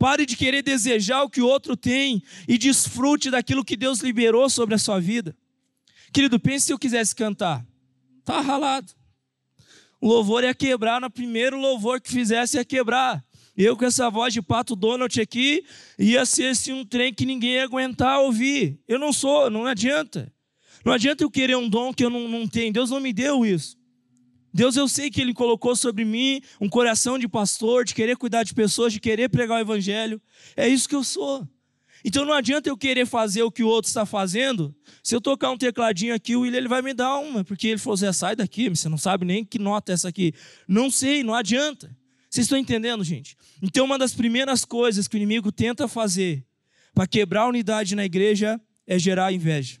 Pare 0.00 0.26
de 0.26 0.36
querer 0.36 0.62
desejar 0.62 1.22
o 1.22 1.30
que 1.30 1.40
o 1.40 1.46
outro 1.46 1.76
tem 1.76 2.24
e 2.48 2.58
desfrute 2.58 3.30
daquilo 3.30 3.64
que 3.64 3.76
Deus 3.76 4.00
liberou 4.00 4.50
sobre 4.50 4.74
a 4.74 4.78
sua 4.78 4.98
vida. 4.98 5.36
Querido, 6.12 6.40
pense 6.40 6.66
se 6.66 6.72
eu 6.72 6.78
quisesse 6.78 7.14
cantar. 7.14 7.64
Tá 8.24 8.40
ralado. 8.40 8.92
O 10.00 10.08
louvor 10.08 10.42
ia 10.42 10.54
quebrar, 10.56 11.00
no 11.00 11.08
primeiro 11.08 11.56
louvor 11.56 12.00
que 12.00 12.10
fizesse 12.10 12.56
ia 12.56 12.64
quebrar. 12.64 13.23
Eu 13.56 13.76
com 13.76 13.84
essa 13.84 14.10
voz 14.10 14.34
de 14.34 14.42
pato 14.42 14.74
Donald 14.74 15.20
aqui, 15.20 15.64
ia 15.98 16.26
ser 16.26 16.48
assim, 16.48 16.72
um 16.72 16.84
trem 16.84 17.14
que 17.14 17.24
ninguém 17.24 17.52
ia 17.52 17.64
aguentar 17.64 18.20
ouvir. 18.20 18.80
Eu 18.88 18.98
não 18.98 19.12
sou, 19.12 19.48
não 19.48 19.64
adianta. 19.66 20.32
Não 20.84 20.92
adianta 20.92 21.22
eu 21.24 21.30
querer 21.30 21.56
um 21.56 21.68
dom 21.68 21.92
que 21.94 22.04
eu 22.04 22.10
não, 22.10 22.28
não 22.28 22.48
tenho. 22.48 22.72
Deus 22.72 22.90
não 22.90 23.00
me 23.00 23.12
deu 23.12 23.46
isso. 23.46 23.76
Deus, 24.52 24.76
eu 24.76 24.86
sei 24.86 25.10
que 25.10 25.20
Ele 25.20 25.32
colocou 25.32 25.74
sobre 25.74 26.04
mim 26.04 26.40
um 26.60 26.68
coração 26.68 27.18
de 27.18 27.26
pastor, 27.26 27.84
de 27.84 27.94
querer 27.94 28.16
cuidar 28.16 28.44
de 28.44 28.54
pessoas, 28.54 28.92
de 28.92 29.00
querer 29.00 29.28
pregar 29.28 29.58
o 29.58 29.60
Evangelho. 29.60 30.20
É 30.56 30.68
isso 30.68 30.88
que 30.88 30.94
eu 30.94 31.02
sou. 31.02 31.48
Então 32.04 32.24
não 32.24 32.34
adianta 32.34 32.68
eu 32.68 32.76
querer 32.76 33.06
fazer 33.06 33.42
o 33.42 33.50
que 33.50 33.64
o 33.64 33.66
outro 33.66 33.88
está 33.88 34.04
fazendo. 34.04 34.74
Se 35.02 35.16
eu 35.16 35.20
tocar 35.20 35.50
um 35.50 35.56
tecladinho 35.56 36.14
aqui, 36.14 36.36
o 36.36 36.40
William 36.40 36.58
ele 36.58 36.68
vai 36.68 36.82
me 36.82 36.92
dar 36.92 37.16
uma, 37.16 37.42
porque 37.42 37.68
ele 37.68 37.78
falou: 37.78 37.96
Zé, 37.96 38.12
sai 38.12 38.36
daqui, 38.36 38.68
você 38.68 38.88
não 38.88 38.98
sabe 38.98 39.24
nem 39.24 39.44
que 39.44 39.58
nota 39.58 39.90
é 39.90 39.94
essa 39.94 40.08
aqui. 40.08 40.34
Não 40.68 40.90
sei, 40.90 41.24
não 41.24 41.34
adianta. 41.34 41.96
Vocês 42.34 42.46
estão 42.46 42.58
entendendo, 42.58 43.04
gente? 43.04 43.36
Então, 43.62 43.84
uma 43.84 43.96
das 43.96 44.12
primeiras 44.12 44.64
coisas 44.64 45.06
que 45.06 45.14
o 45.14 45.18
inimigo 45.18 45.52
tenta 45.52 45.86
fazer 45.86 46.44
para 46.92 47.06
quebrar 47.06 47.42
a 47.42 47.48
unidade 47.48 47.94
na 47.94 48.04
igreja 48.04 48.60
é 48.88 48.98
gerar 48.98 49.32
inveja. 49.32 49.78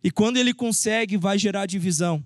E 0.00 0.08
quando 0.08 0.36
ele 0.36 0.54
consegue, 0.54 1.16
vai 1.16 1.36
gerar 1.36 1.66
divisão. 1.66 2.24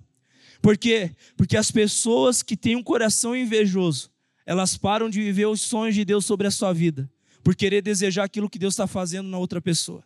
Por 0.61 0.77
quê? 0.77 1.15
Porque 1.35 1.57
as 1.57 1.71
pessoas 1.71 2.43
que 2.43 2.55
têm 2.55 2.75
um 2.75 2.83
coração 2.83 3.35
invejoso, 3.35 4.11
elas 4.45 4.77
param 4.77 5.09
de 5.09 5.19
viver 5.19 5.47
os 5.47 5.61
sonhos 5.61 5.95
de 5.95 6.05
Deus 6.05 6.27
sobre 6.27 6.45
a 6.45 6.51
sua 6.51 6.71
vida 6.71 7.11
por 7.43 7.55
querer 7.55 7.81
desejar 7.81 8.25
aquilo 8.25 8.47
que 8.47 8.59
Deus 8.59 8.75
está 8.75 8.85
fazendo 8.85 9.29
na 9.29 9.39
outra 9.39 9.59
pessoa. 9.59 10.03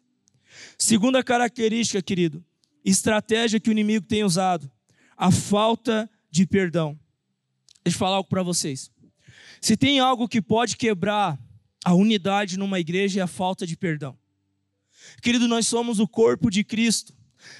Segunda 0.78 1.22
característica, 1.22 2.01
querido, 2.01 2.42
estratégia 2.86 3.60
que 3.60 3.70
o 3.70 3.74
inimigo 3.74 4.06
tem 4.06 4.24
usado, 4.24 4.72
a 5.18 5.30
falta 5.30 6.10
de 6.32 6.48
perdão. 6.48 6.98
Deixa 7.84 7.98
eu 7.98 8.00
falar 8.00 8.16
algo 8.16 8.30
para 8.30 8.42
vocês. 8.42 8.89
Se 9.62 9.75
tem 9.75 10.00
algo 10.00 10.28
que 10.28 10.42
pode 10.42 10.78
quebrar 10.78 11.38
a 11.84 11.94
unidade 11.94 12.58
numa 12.58 12.80
igreja 12.80 13.20
é 13.20 13.24
a 13.24 13.28
falta 13.28 13.66
de 13.66 13.75
perdão. 13.75 14.18
Querido, 15.22 15.48
nós 15.48 15.68
somos 15.68 16.00
o 16.00 16.08
corpo 16.08 16.50
de 16.50 16.63
Cristo. 16.63 17.13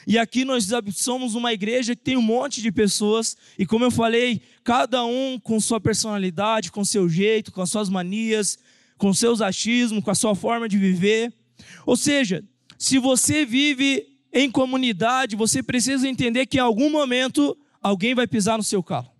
E 0.06 0.18
aqui 0.18 0.44
nós 0.44 0.68
somos 0.94 1.36
uma 1.36 1.54
igreja 1.54 1.96
que 1.96 2.04
tem 2.04 2.18
um 2.18 2.22
monte 2.22 2.62
de 2.62 2.72
pessoas, 2.72 3.38
e 3.58 3.66
como 3.66 3.86
eu 3.86 3.92
falei, 3.92 4.42
cada 4.64 5.06
um 5.06 5.40
com 5.40 5.60
sua 5.60 5.80
personalidade, 5.80 6.72
com 6.72 6.84
seu 6.84 7.08
jeito, 7.08 7.52
com 7.52 7.62
as 7.62 7.70
suas 7.70 7.88
manias, 7.88 8.60
com 8.98 9.14
seus 9.14 9.42
achismos, 9.42 10.04
com 10.04 10.12
a 10.12 10.16
sua 10.16 10.36
forma 10.36 10.68
de 10.68 10.78
viver. 10.78 11.34
Ou 11.86 11.96
seja, 11.96 12.44
se 12.78 13.00
você 13.00 13.46
vive 13.46 14.06
em 14.34 14.52
comunidade, 14.52 15.36
você 15.36 15.64
precisa 15.64 16.08
entender 16.08 16.46
que 16.46 16.58
em 16.58 16.62
algum 16.62 16.90
momento 16.90 17.58
alguém 17.82 18.14
vai 18.14 18.28
pisar 18.28 18.58
no 18.58 18.64
seu 18.64 18.84
carro. 18.84 19.12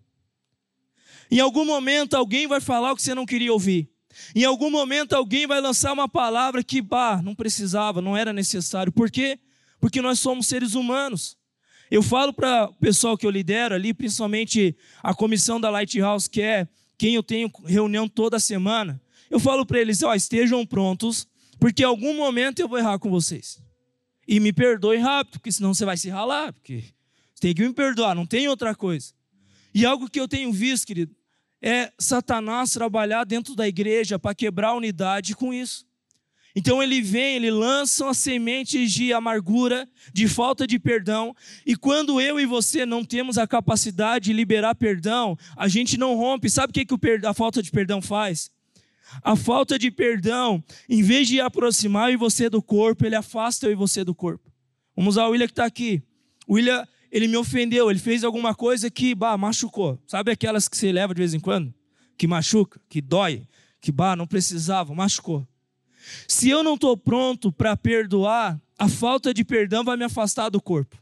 Em 1.30 1.40
algum 1.40 1.66
momento 1.66 2.16
alguém 2.16 2.48
vai 2.48 2.60
falar 2.60 2.92
o 2.92 2.96
que 2.96 3.02
você 3.02 3.14
não 3.14 3.26
queria 3.26 3.54
ouvir. 3.54 3.90
Em 4.36 4.44
algum 4.44 4.70
momento 4.70 5.14
alguém 5.14 5.46
vai 5.48 5.62
lançar 5.62 5.94
uma 5.94 6.10
palavra 6.10 6.64
que, 6.64 6.82
bah, 6.82 7.22
não 7.22 7.36
precisava, 7.36 8.02
não 8.02 8.18
era 8.18 8.34
necessário. 8.34 8.92
Por 8.92 9.10
quê? 9.10 9.40
Porque 9.80 10.02
nós 10.02 10.20
somos 10.20 10.48
seres 10.48 10.74
humanos. 10.74 11.38
Eu 11.90 12.04
falo 12.04 12.34
para 12.34 12.66
o 12.66 12.74
pessoal 12.74 13.18
que 13.18 13.26
eu 13.26 13.32
lidero 13.32 13.76
ali, 13.76 13.94
principalmente 13.94 14.76
a 15.02 15.14
comissão 15.14 15.60
da 15.60 15.70
Lighthouse, 15.70 16.30
que 16.30 16.42
é 16.42 16.68
quem 16.98 17.16
eu 17.16 17.24
tenho 17.24 17.52
reunião 17.66 18.08
toda 18.08 18.40
semana 18.40 19.02
eu 19.30 19.40
falo 19.40 19.66
para 19.66 19.80
eles: 19.80 20.02
ó, 20.02 20.14
estejam 20.14 20.66
prontos, 20.66 21.28
porque 21.60 21.84
em 21.84 21.86
algum 21.86 22.16
momento 22.16 22.60
eu 22.60 22.68
vou 22.68 22.80
errar 22.80 23.00
com 23.00 23.10
vocês. 23.10 23.62
E 24.28 24.40
me 24.40 24.52
perdoe 24.52 24.98
rápido, 24.98 25.34
porque 25.34 25.52
senão 25.52 25.74
você 25.74 25.86
vai 25.86 25.98
se 25.98 26.10
ralar, 26.10 26.54
porque 26.54 26.84
tem 27.40 27.54
que 27.54 27.66
me 27.66 27.74
perdoar, 27.74 28.16
não 28.16 28.26
tem 28.26 28.48
outra 28.48 28.76
coisa. 28.76 29.14
E 29.74 29.86
algo 29.86 30.10
que 30.10 30.20
eu 30.20 30.28
tenho 30.28 30.52
visto, 30.52 30.86
querido, 30.86 31.16
é 31.62 31.92
Satanás 32.00 32.72
trabalhar 32.72 33.24
dentro 33.26 33.56
da 33.56 33.68
igreja 33.68 34.18
para 34.18 34.36
quebrar 34.36 34.70
a 34.70 34.76
unidade 34.76 35.36
com 35.36 35.54
isso. 35.54 35.86
Então 36.56 36.82
ele 36.82 37.02
vem, 37.02 37.36
ele 37.36 37.52
lança 37.52 38.10
as 38.10 38.18
sementes 38.18 38.92
de 38.92 39.14
amargura, 39.14 39.88
de 40.12 40.28
falta 40.28 40.66
de 40.66 40.80
perdão, 40.80 41.36
e 41.66 41.76
quando 41.76 42.20
eu 42.20 42.40
e 42.40 42.46
você 42.46 42.86
não 42.86 43.06
temos 43.06 43.38
a 43.38 43.48
capacidade 43.48 44.26
de 44.26 44.34
liberar 44.34 44.74
perdão, 44.76 45.38
a 45.56 45.68
gente 45.68 45.98
não 45.98 46.16
rompe. 46.16 46.50
Sabe 46.50 46.72
o 46.72 46.74
que, 46.74 46.86
a 47.26 47.34
falta 47.34 47.62
de 47.62 47.70
perdão 47.72 48.02
faz? 48.02 48.52
A 49.24 49.36
falta 49.36 49.78
de 49.78 49.90
perdão, 49.90 50.64
em 50.88 51.02
vez 51.02 51.28
de 51.28 51.40
aproximar 51.40 52.10
eu 52.10 52.16
e 52.16 52.18
você 52.18 52.50
do 52.50 52.62
corpo, 52.62 53.06
ele 53.06 53.16
afasta 53.16 53.68
eu 53.68 53.72
e 53.72 53.76
você 53.76 54.04
do 54.04 54.16
corpo. 54.16 54.52
Vamos 54.96 55.16
usar 55.16 55.28
o 55.28 55.32
William 55.32 55.48
que 55.48 55.54
está 55.54 55.66
aqui. 55.66 56.04
William, 56.48 56.88
ele 57.12 57.28
me 57.28 57.38
ofendeu, 57.38 57.90
ele 57.90 58.00
fez 58.00 58.24
alguma 58.24 58.54
coisa 58.54 58.90
que, 58.90 59.16
bah, 59.16 59.38
machucou. 59.38 60.00
Sabe 60.08 60.32
aquelas 60.32 60.68
que 60.68 60.78
você 60.78 60.92
leva 60.92 61.14
de 61.14 61.20
vez 61.20 61.34
em 61.34 61.40
quando? 61.40 61.74
Que 62.18 62.28
machuca, 62.28 62.80
que 62.90 63.02
dói, 63.02 63.48
que, 63.82 63.92
bah, 63.92 64.16
não 64.16 64.28
precisava, 64.28 64.94
machucou. 64.94 65.48
Se 66.28 66.50
eu 66.50 66.64
não 66.64 66.76
estou 66.76 66.96
pronto 66.96 67.52
para 67.52 67.76
perdoar, 67.76 68.60
a 68.78 68.88
falta 68.88 69.34
de 69.34 69.44
perdão 69.44 69.84
vai 69.84 69.98
me 69.98 70.06
afastar 70.06 70.50
do 70.50 70.62
corpo 70.62 70.98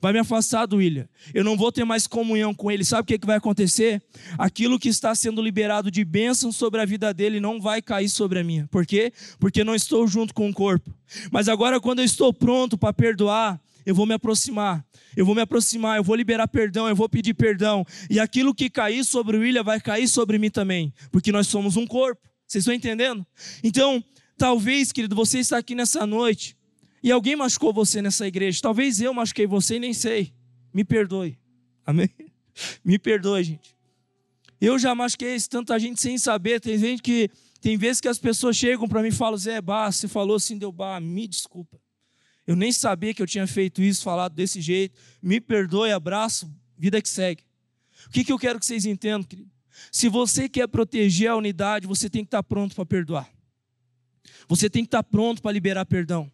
vai 0.00 0.12
me 0.12 0.18
afastar 0.18 0.66
do 0.66 0.76
William. 0.76 1.06
Eu 1.34 1.44
não 1.44 1.56
vou 1.56 1.70
ter 1.70 1.84
mais 1.84 2.06
comunhão 2.06 2.54
com 2.54 2.70
ele. 2.70 2.84
Sabe 2.84 3.02
o 3.02 3.04
que, 3.04 3.18
que 3.18 3.26
vai 3.26 3.36
acontecer? 3.36 4.02
Aquilo 4.38 4.78
que 4.78 4.88
está 4.88 5.14
sendo 5.14 5.42
liberado 5.42 5.90
de 5.90 6.04
bênção 6.04 6.50
sobre 6.50 6.80
a 6.80 6.84
vida 6.84 7.12
dele 7.12 7.38
não 7.38 7.60
vai 7.60 7.82
cair 7.82 8.08
sobre 8.08 8.38
a 8.38 8.44
minha. 8.44 8.66
Por 8.68 8.86
quê? 8.86 9.12
Porque 9.38 9.62
não 9.62 9.74
estou 9.74 10.06
junto 10.06 10.32
com 10.32 10.48
o 10.48 10.54
corpo. 10.54 10.90
Mas 11.30 11.48
agora, 11.48 11.80
quando 11.80 11.98
eu 11.98 12.04
estou 12.04 12.32
pronto 12.32 12.78
para 12.78 12.92
perdoar, 12.92 13.60
eu 13.84 13.94
vou 13.94 14.06
me 14.06 14.14
aproximar. 14.14 14.84
Eu 15.16 15.26
vou 15.26 15.34
me 15.34 15.40
aproximar, 15.40 15.96
eu 15.96 16.04
vou 16.04 16.14
liberar 16.14 16.46
perdão, 16.48 16.88
eu 16.88 16.96
vou 16.96 17.08
pedir 17.08 17.34
perdão. 17.34 17.84
E 18.08 18.18
aquilo 18.20 18.54
que 18.54 18.70
cair 18.70 19.04
sobre 19.04 19.36
o 19.36 19.40
William 19.40 19.62
vai 19.62 19.80
cair 19.80 20.08
sobre 20.08 20.38
mim 20.38 20.50
também. 20.50 20.92
Porque 21.10 21.32
nós 21.32 21.46
somos 21.46 21.76
um 21.76 21.86
corpo. 21.86 22.20
Vocês 22.46 22.62
estão 22.62 22.74
entendendo? 22.74 23.26
Então, 23.62 24.02
talvez, 24.36 24.92
querido, 24.92 25.14
você 25.14 25.38
está 25.38 25.58
aqui 25.58 25.74
nessa 25.74 26.06
noite 26.06 26.56
e 27.02 27.10
alguém 27.10 27.36
machucou 27.36 27.72
você 27.72 28.02
nessa 28.02 28.26
igreja. 28.26 28.60
Talvez 28.60 29.00
eu 29.00 29.14
machuquei 29.14 29.46
você 29.46 29.76
e 29.76 29.80
nem 29.80 29.92
sei. 29.92 30.32
Me 30.72 30.84
perdoe. 30.84 31.38
Amém? 31.84 32.10
Me 32.84 32.98
perdoe, 32.98 33.42
gente. 33.42 33.76
Eu 34.60 34.78
já 34.78 34.94
machuquei 34.94 35.36
tanta 35.48 35.78
gente 35.78 36.00
sem 36.00 36.18
saber. 36.18 36.60
Tem 36.60 36.76
gente 36.78 37.02
que. 37.02 37.30
Tem 37.60 37.76
vezes 37.76 38.00
que 38.00 38.08
as 38.08 38.18
pessoas 38.18 38.56
chegam 38.56 38.88
para 38.88 39.02
mim 39.02 39.08
e 39.08 39.12
falam, 39.12 39.36
Zé, 39.36 39.60
bah, 39.60 39.92
você 39.92 40.08
falou 40.08 40.36
assim, 40.36 40.56
deu 40.56 40.72
bah, 40.72 40.98
me 40.98 41.26
desculpa. 41.28 41.78
Eu 42.50 42.56
nem 42.56 42.72
sabia 42.72 43.14
que 43.14 43.22
eu 43.22 43.28
tinha 43.28 43.46
feito 43.46 43.80
isso, 43.80 44.02
falado 44.02 44.34
desse 44.34 44.60
jeito. 44.60 44.98
Me 45.22 45.40
perdoe, 45.40 45.92
abraço, 45.92 46.52
vida 46.76 47.00
que 47.00 47.08
segue. 47.08 47.44
O 48.08 48.10
que, 48.10 48.24
que 48.24 48.32
eu 48.32 48.38
quero 48.40 48.58
que 48.58 48.66
vocês 48.66 48.84
entendam, 48.84 49.22
querido? 49.22 49.48
Se 49.92 50.08
você 50.08 50.48
quer 50.48 50.66
proteger 50.66 51.30
a 51.30 51.36
unidade, 51.36 51.86
você 51.86 52.10
tem 52.10 52.24
que 52.24 52.26
estar 52.26 52.42
pronto 52.42 52.74
para 52.74 52.84
perdoar. 52.84 53.30
Você 54.48 54.68
tem 54.68 54.82
que 54.82 54.88
estar 54.88 55.04
pronto 55.04 55.40
para 55.40 55.52
liberar 55.52 55.86
perdão. 55.86 56.28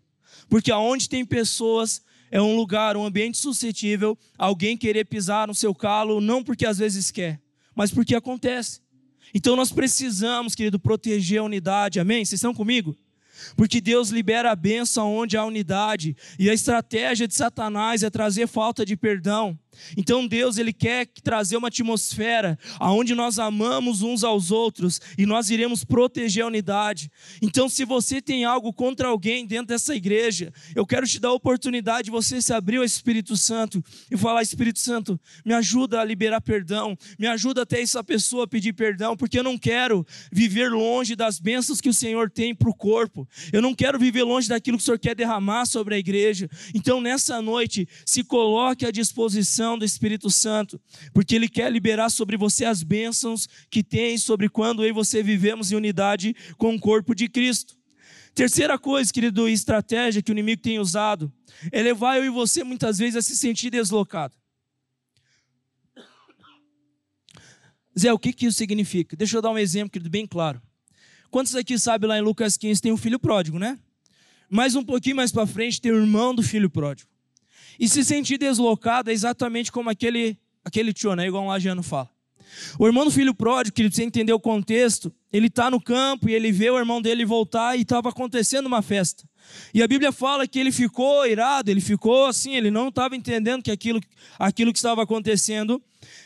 Porque 0.49 0.73
aonde 0.73 1.07
tem 1.07 1.23
pessoas 1.23 2.01
é 2.31 2.41
um 2.41 2.57
lugar, 2.57 2.97
um 2.97 3.05
ambiente 3.05 3.37
suscetível 3.37 4.17
a 4.39 4.47
alguém 4.47 4.75
querer 4.75 5.05
pisar 5.05 5.47
no 5.47 5.55
seu 5.55 5.75
calo, 5.75 6.19
não 6.19 6.43
porque 6.43 6.65
às 6.65 6.79
vezes 6.79 7.11
quer, 7.11 7.43
mas 7.75 7.91
porque 7.91 8.15
acontece. 8.15 8.81
Então 9.35 9.55
nós 9.55 9.71
precisamos, 9.71 10.55
querido, 10.55 10.81
proteger 10.81 11.41
a 11.41 11.45
unidade, 11.45 12.01
amém? 12.01 12.25
Vocês 12.25 12.39
estão 12.39 12.55
comigo? 12.55 12.97
Porque 13.57 13.81
Deus 13.81 14.11
libera 14.11 14.51
a 14.51 14.57
bênção 14.57 15.15
onde 15.15 15.37
há 15.37 15.45
unidade, 15.45 16.17
e 16.39 16.49
a 16.51 16.55
estratégia 16.55 17.27
de 17.27 17.35
Satanás 17.35 18.03
é 18.03 18.11
trazer 18.11 18.47
falta 18.47 18.85
de 18.85 18.97
perdão. 18.97 19.59
Então 19.97 20.27
Deus 20.27 20.59
ele 20.59 20.73
quer 20.73 21.07
trazer 21.23 21.57
uma 21.57 21.69
atmosfera 21.69 22.59
aonde 22.79 23.15
nós 23.15 23.39
amamos 23.39 24.03
uns 24.03 24.25
aos 24.25 24.51
outros 24.51 25.01
e 25.17 25.27
nós 25.27 25.51
iremos 25.51 25.85
proteger 25.85 26.45
a 26.45 26.47
unidade. 26.47 27.11
Então 27.43 27.69
se 27.69 27.85
você 27.85 28.21
tem 28.21 28.45
algo 28.45 28.73
contra 28.73 29.09
alguém 29.09 29.47
dentro 29.47 29.69
dessa 29.69 29.95
igreja, 29.95 30.53
eu 30.75 30.87
quero 30.87 31.07
te 31.07 31.19
dar 31.19 31.29
a 31.29 31.33
oportunidade 31.35 32.07
de 32.07 32.11
você 32.11 32.41
se 32.41 32.53
abrir 32.53 32.77
ao 32.77 32.85
Espírito 32.85 33.37
Santo 33.37 33.83
e 34.11 34.17
falar 34.17 34.43
Espírito 34.43 34.79
Santo, 34.79 35.19
me 35.45 35.53
ajuda 35.53 36.01
a 36.01 36.05
liberar 36.05 36.41
perdão, 36.41 36.97
me 37.19 37.27
ajuda 37.27 37.63
até 37.63 37.81
essa 37.81 38.03
pessoa 38.03 38.45
a 38.45 38.47
pedir 38.47 38.73
perdão, 38.73 39.17
porque 39.17 39.39
eu 39.39 39.43
não 39.43 39.59
quero 39.59 40.07
viver 40.31 40.71
longe 40.71 41.17
das 41.17 41.39
bênçãos 41.39 41.81
que 41.81 41.89
o 41.89 41.95
Senhor 41.95 42.31
tem 42.31 42.55
para 42.55 42.71
o 42.71 42.75
corpo. 42.75 43.29
Eu 43.53 43.61
não 43.61 43.75
quero 43.75 43.99
viver 43.99 44.23
longe 44.23 44.49
daquilo 44.49 44.77
que 44.77 44.83
o 44.83 44.85
Senhor 44.85 44.99
quer 44.99 45.15
derramar 45.15 45.67
sobre 45.67 45.95
a 45.95 45.99
igreja. 45.99 46.49
Então 46.75 47.01
nessa 47.01 47.43
noite, 47.43 47.89
se 48.05 48.23
coloque 48.23 48.87
à 48.87 48.91
disposição 48.91 49.66
do 49.79 49.85
Espírito 49.85 50.29
Santo, 50.31 50.79
porque 51.15 51.35
Ele 51.35 51.49
quer 51.49 51.73
liberar 51.73 52.11
sobre 52.11 52.37
você 52.37 52.67
as 52.67 52.83
bênçãos 52.83 53.49
que 53.71 53.83
tem 53.83 54.19
sobre 54.19 54.51
quando 54.51 54.85
eu 54.85 54.91
e 54.91 54.93
você 54.93 55.23
vivemos 55.23 55.73
em 55.73 55.77
unidade 55.77 56.37
com 56.59 56.75
o 56.75 56.79
corpo 56.79 57.15
de 57.15 57.27
Cristo. 57.27 57.75
Terceira 58.35 58.79
coisa, 58.79 59.11
querido, 59.11 59.49
estratégia 59.49 60.21
que 60.21 60.31
o 60.31 60.35
inimigo 60.35 60.61
tem 60.61 60.79
usado 60.79 61.33
é 61.73 61.81
levar 61.81 62.19
eu 62.19 62.27
e 62.27 62.29
você 62.29 62.63
muitas 62.63 62.99
vezes 62.99 63.17
a 63.17 63.23
se 63.23 63.35
sentir 63.35 63.71
deslocado. 63.71 64.35
Zé, 67.99 68.13
o 68.13 68.19
que, 68.19 68.35
que 68.35 68.45
isso 68.45 68.59
significa? 68.59 69.17
Deixa 69.17 69.39
eu 69.39 69.41
dar 69.43 69.51
um 69.51 69.57
exemplo, 69.57 69.91
querido, 69.91 70.11
bem 70.11 70.27
claro. 70.27 70.61
Quantos 71.31 71.55
aqui 71.55 71.79
sabem 71.79 72.09
lá 72.09 72.19
em 72.19 72.21
Lucas 72.21 72.59
15 72.59 72.83
tem 72.83 72.93
um 72.93 72.97
filho 72.97 73.19
pródigo, 73.19 73.59
né? 73.59 73.79
Mais 74.51 74.77
um 74.77 74.85
pouquinho 74.85 75.17
mais 75.17 75.33
para 75.33 75.47
frente 75.47 75.81
tem 75.81 75.91
o 75.91 75.97
irmão 75.97 76.35
do 76.35 76.43
filho 76.43 76.69
pródigo. 76.69 77.11
E 77.79 77.89
se 77.89 78.05
sentir 78.05 78.39
deslocado 78.39 79.11
é 79.11 79.13
exatamente 79.13 79.71
como 79.71 79.91
aquele, 79.91 80.39
aquele 80.65 80.93
tio, 80.93 81.15
né? 81.15 81.27
Igual 81.27 81.45
um 81.45 81.49
lagiano 81.49 81.83
fala. 81.83 82.11
O 82.79 82.87
irmão 82.87 83.05
do 83.05 83.11
filho 83.11 83.35
pródigo, 83.35 83.75
que 83.75 83.89
você 83.89 84.03
entender 84.03 84.33
o 84.33 84.41
contexto, 84.41 85.13
ele 85.33 85.49
está 85.49 85.71
no 85.71 85.81
campo 85.81 86.29
e 86.29 86.35
ele 86.35 86.53
vê 86.53 86.71
o 86.71 86.79
irmão 86.79 87.03
dele 87.03 87.25
voltar 87.25 87.77
e 87.77 87.83
estava 87.83 88.09
acontecendo 88.09 88.67
uma 88.67 88.83
festa. 88.83 89.25
E 89.73 89.83
a 89.83 89.89
Bíblia 89.89 90.13
fala 90.13 90.47
que 90.47 90.59
ele 90.59 90.73
ficou 90.73 91.27
irado, 91.27 91.71
ele 91.71 91.81
ficou 91.81 92.27
assim, 92.27 92.57
ele 92.57 92.71
não 92.71 92.89
estava 92.89 93.15
entendendo 93.17 93.63
que 93.63 93.71
aquilo, 93.71 94.01
aquilo 94.39 94.73
que 94.73 94.79
estava 94.79 95.03
acontecendo. 95.03 95.83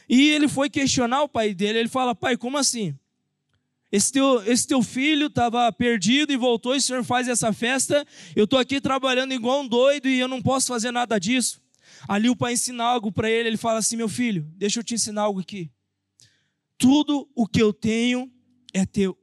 E 0.09 0.31
ele 0.31 0.49
foi 0.49 0.71
questionar 0.71 1.23
o 1.23 1.29
pai 1.29 1.55
dele. 1.55 1.79
Ele 1.81 1.89
fala: 1.89 2.15
Pai, 2.15 2.37
como 2.37 2.59
assim? 2.59 2.95
Esse 3.93 4.13
teu, 4.13 4.43
esse 4.47 4.67
teu 4.67 4.83
filho 4.83 5.27
estava 5.27 5.71
perdido 5.73 6.33
e 6.33 6.37
voltou, 6.37 6.75
e 6.75 6.79
o 6.79 6.81
senhor 6.81 7.05
faz 7.05 7.27
essa 7.27 7.53
festa. 7.53 8.07
Eu 8.37 8.45
estou 8.45 8.59
aqui 8.59 8.81
trabalhando 8.81 9.35
igual 9.35 9.63
um 9.63 9.69
doido 9.69 10.09
e 10.09 10.19
eu 10.19 10.29
não 10.29 10.41
posso 10.41 10.69
fazer 10.69 10.93
nada 10.93 11.19
disso. 11.19 11.61
Ali 12.09 12.31
o 12.31 12.37
pai 12.37 12.53
ensina 12.53 12.85
algo 12.85 13.11
para 13.11 13.29
ele. 13.29 13.49
Ele 13.49 13.57
fala 13.57 13.79
assim: 13.79 13.97
Meu 13.97 14.09
filho, 14.09 14.47
deixa 14.57 14.79
eu 14.79 14.85
te 14.85 14.95
ensinar 14.95 15.23
algo 15.23 15.41
aqui. 15.41 15.71
Tudo 16.79 17.29
o 17.35 17.47
que 17.47 17.61
eu 17.61 17.73
tenho 17.73 18.31
é 18.73 18.87
teu. 18.87 19.19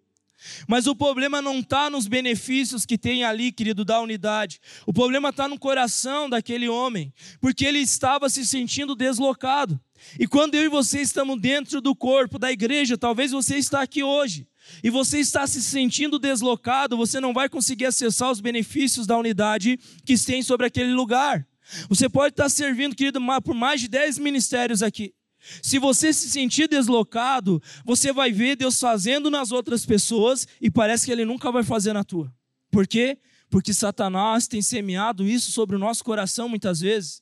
Mas 0.67 0.85
o 0.85 0.95
problema 0.95 1.41
não 1.41 1.59
está 1.59 1.89
nos 1.89 2.07
benefícios 2.07 2.85
que 2.85 2.97
tem 2.97 3.23
ali, 3.23 3.51
querido, 3.51 3.83
da 3.83 3.99
unidade. 3.99 4.59
O 4.85 4.93
problema 4.93 5.29
está 5.29 5.47
no 5.47 5.57
coração 5.57 6.29
daquele 6.29 6.69
homem, 6.69 7.11
porque 7.41 7.65
ele 7.65 7.79
estava 7.79 8.29
se 8.29 8.45
sentindo 8.45 8.95
deslocado. 8.95 9.79
E 10.19 10.27
quando 10.27 10.55
eu 10.55 10.63
e 10.63 10.69
você 10.69 11.01
estamos 11.01 11.39
dentro 11.41 11.81
do 11.81 11.95
corpo 11.95 12.37
da 12.37 12.51
igreja, 12.51 12.97
talvez 12.97 13.31
você 13.31 13.57
está 13.57 13.81
aqui 13.81 14.03
hoje, 14.03 14.47
e 14.83 14.89
você 14.89 15.19
está 15.19 15.45
se 15.47 15.61
sentindo 15.61 16.19
deslocado, 16.19 16.97
você 16.97 17.19
não 17.19 17.33
vai 17.33 17.49
conseguir 17.49 17.85
acessar 17.85 18.31
os 18.31 18.41
benefícios 18.41 19.07
da 19.07 19.17
unidade 19.17 19.79
que 20.05 20.17
tem 20.17 20.41
sobre 20.41 20.65
aquele 20.65 20.93
lugar. 20.93 21.45
Você 21.89 22.07
pode 22.07 22.33
estar 22.33 22.49
servindo, 22.49 22.95
querido, 22.95 23.19
por 23.43 23.53
mais 23.53 23.81
de 23.81 23.87
10 23.87 24.19
ministérios 24.19 24.81
aqui. 24.81 25.13
Se 25.61 25.79
você 25.79 26.11
se 26.11 26.29
sentir 26.29 26.67
deslocado, 26.67 27.61
você 27.85 28.11
vai 28.11 28.31
ver 28.31 28.55
Deus 28.55 28.79
fazendo 28.79 29.29
nas 29.29 29.51
outras 29.51 29.85
pessoas 29.85 30.47
e 30.61 30.69
parece 30.69 31.05
que 31.05 31.11
Ele 31.11 31.25
nunca 31.25 31.51
vai 31.51 31.63
fazer 31.63 31.93
na 31.93 32.03
tua. 32.03 32.33
Por 32.71 32.87
quê? 32.87 33.17
Porque 33.49 33.73
Satanás 33.73 34.47
tem 34.47 34.61
semeado 34.61 35.25
isso 35.25 35.51
sobre 35.51 35.75
o 35.75 35.79
nosso 35.79 36.03
coração 36.03 36.49
muitas 36.49 36.81
vezes. 36.81 37.21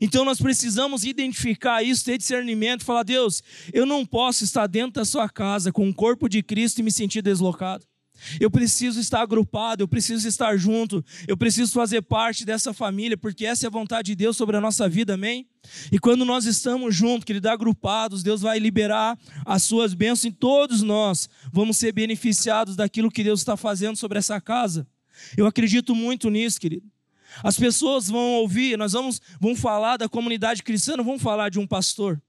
Então 0.00 0.24
nós 0.24 0.40
precisamos 0.40 1.04
identificar 1.04 1.82
isso, 1.82 2.04
ter 2.04 2.18
discernimento, 2.18 2.84
falar: 2.84 3.02
Deus, 3.02 3.42
eu 3.72 3.86
não 3.86 4.04
posso 4.04 4.44
estar 4.44 4.66
dentro 4.66 4.92
da 4.92 5.04
sua 5.04 5.28
casa 5.28 5.72
com 5.72 5.88
o 5.88 5.94
corpo 5.94 6.28
de 6.28 6.42
Cristo 6.42 6.78
e 6.78 6.82
me 6.82 6.90
sentir 6.90 7.22
deslocado. 7.22 7.84
Eu 8.38 8.50
preciso 8.50 9.00
estar 9.00 9.22
agrupado, 9.22 9.82
eu 9.82 9.88
preciso 9.88 10.28
estar 10.28 10.56
junto, 10.56 11.04
eu 11.26 11.36
preciso 11.36 11.72
fazer 11.72 12.02
parte 12.02 12.44
dessa 12.44 12.72
família, 12.72 13.16
porque 13.16 13.46
essa 13.46 13.66
é 13.66 13.68
a 13.68 13.70
vontade 13.70 14.06
de 14.06 14.14
Deus 14.14 14.36
sobre 14.36 14.56
a 14.56 14.60
nossa 14.60 14.88
vida, 14.88 15.14
amém? 15.14 15.46
E 15.90 15.98
quando 15.98 16.24
nós 16.24 16.44
estamos 16.44 16.94
juntos, 16.94 17.24
querido, 17.24 17.48
agrupados, 17.48 18.22
Deus 18.22 18.42
vai 18.42 18.58
liberar 18.58 19.18
as 19.44 19.62
suas 19.62 19.94
bênçãos 19.94 20.24
e 20.24 20.32
todos 20.32 20.82
nós 20.82 21.28
vamos 21.52 21.76
ser 21.76 21.92
beneficiados 21.92 22.76
daquilo 22.76 23.10
que 23.10 23.24
Deus 23.24 23.40
está 23.40 23.56
fazendo 23.56 23.96
sobre 23.96 24.18
essa 24.18 24.40
casa. 24.40 24.86
Eu 25.36 25.46
acredito 25.46 25.94
muito 25.94 26.30
nisso, 26.30 26.60
querido. 26.60 26.89
As 27.42 27.56
pessoas 27.56 28.08
vão 28.08 28.34
ouvir, 28.34 28.76
nós 28.76 28.92
vamos, 28.92 29.20
vamos 29.40 29.60
falar 29.60 29.96
da 29.96 30.08
comunidade 30.08 30.62
cristã, 30.62 30.96
não 30.96 31.04
vamos 31.04 31.22
falar 31.22 31.48
de 31.48 31.58
um 31.58 31.66
pastor. 31.66 32.20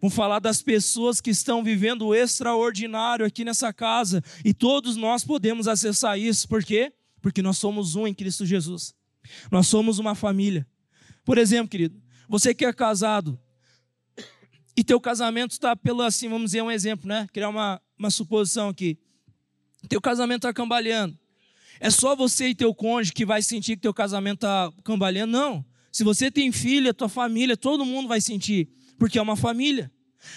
Vamos 0.00 0.14
falar 0.14 0.38
das 0.38 0.60
pessoas 0.60 1.20
que 1.20 1.30
estão 1.30 1.64
vivendo 1.64 2.06
o 2.06 2.14
extraordinário 2.14 3.24
aqui 3.24 3.44
nessa 3.44 3.72
casa. 3.72 4.22
E 4.44 4.52
todos 4.52 4.96
nós 4.96 5.24
podemos 5.24 5.66
acessar 5.66 6.18
isso. 6.18 6.46
Por 6.46 6.62
quê? 6.62 6.92
Porque 7.22 7.40
nós 7.40 7.56
somos 7.56 7.96
um 7.96 8.06
em 8.06 8.12
Cristo 8.12 8.44
Jesus. 8.44 8.94
Nós 9.50 9.66
somos 9.66 9.98
uma 9.98 10.14
família. 10.14 10.66
Por 11.24 11.38
exemplo, 11.38 11.68
querido, 11.68 12.02
você 12.28 12.54
que 12.54 12.66
é 12.66 12.72
casado 12.72 13.38
e 14.76 14.84
teu 14.84 15.00
casamento 15.00 15.52
está 15.52 15.74
pelo 15.74 16.02
assim, 16.02 16.28
vamos 16.28 16.50
dizer 16.50 16.62
um 16.62 16.70
exemplo, 16.70 17.08
né? 17.08 17.26
Criar 17.32 17.48
uma, 17.48 17.80
uma 17.98 18.10
suposição 18.10 18.68
aqui. 18.68 18.98
Teu 19.88 20.00
casamento 20.00 20.38
está 20.38 20.52
cambaleando. 20.52 21.18
É 21.84 21.90
só 21.90 22.16
você 22.16 22.48
e 22.48 22.54
teu 22.54 22.74
cônjuge 22.74 23.12
que 23.12 23.26
vai 23.26 23.42
sentir 23.42 23.76
que 23.76 23.82
teu 23.82 23.92
casamento 23.92 24.38
está 24.38 24.72
cambaleando? 24.82 25.30
Não. 25.30 25.62
Se 25.92 26.02
você 26.02 26.30
tem 26.30 26.50
filha, 26.50 26.94
tua 26.94 27.10
família, 27.10 27.58
todo 27.58 27.84
mundo 27.84 28.08
vai 28.08 28.22
sentir 28.22 28.70
porque 28.98 29.18
é 29.18 29.22
uma 29.22 29.36
família. 29.36 29.92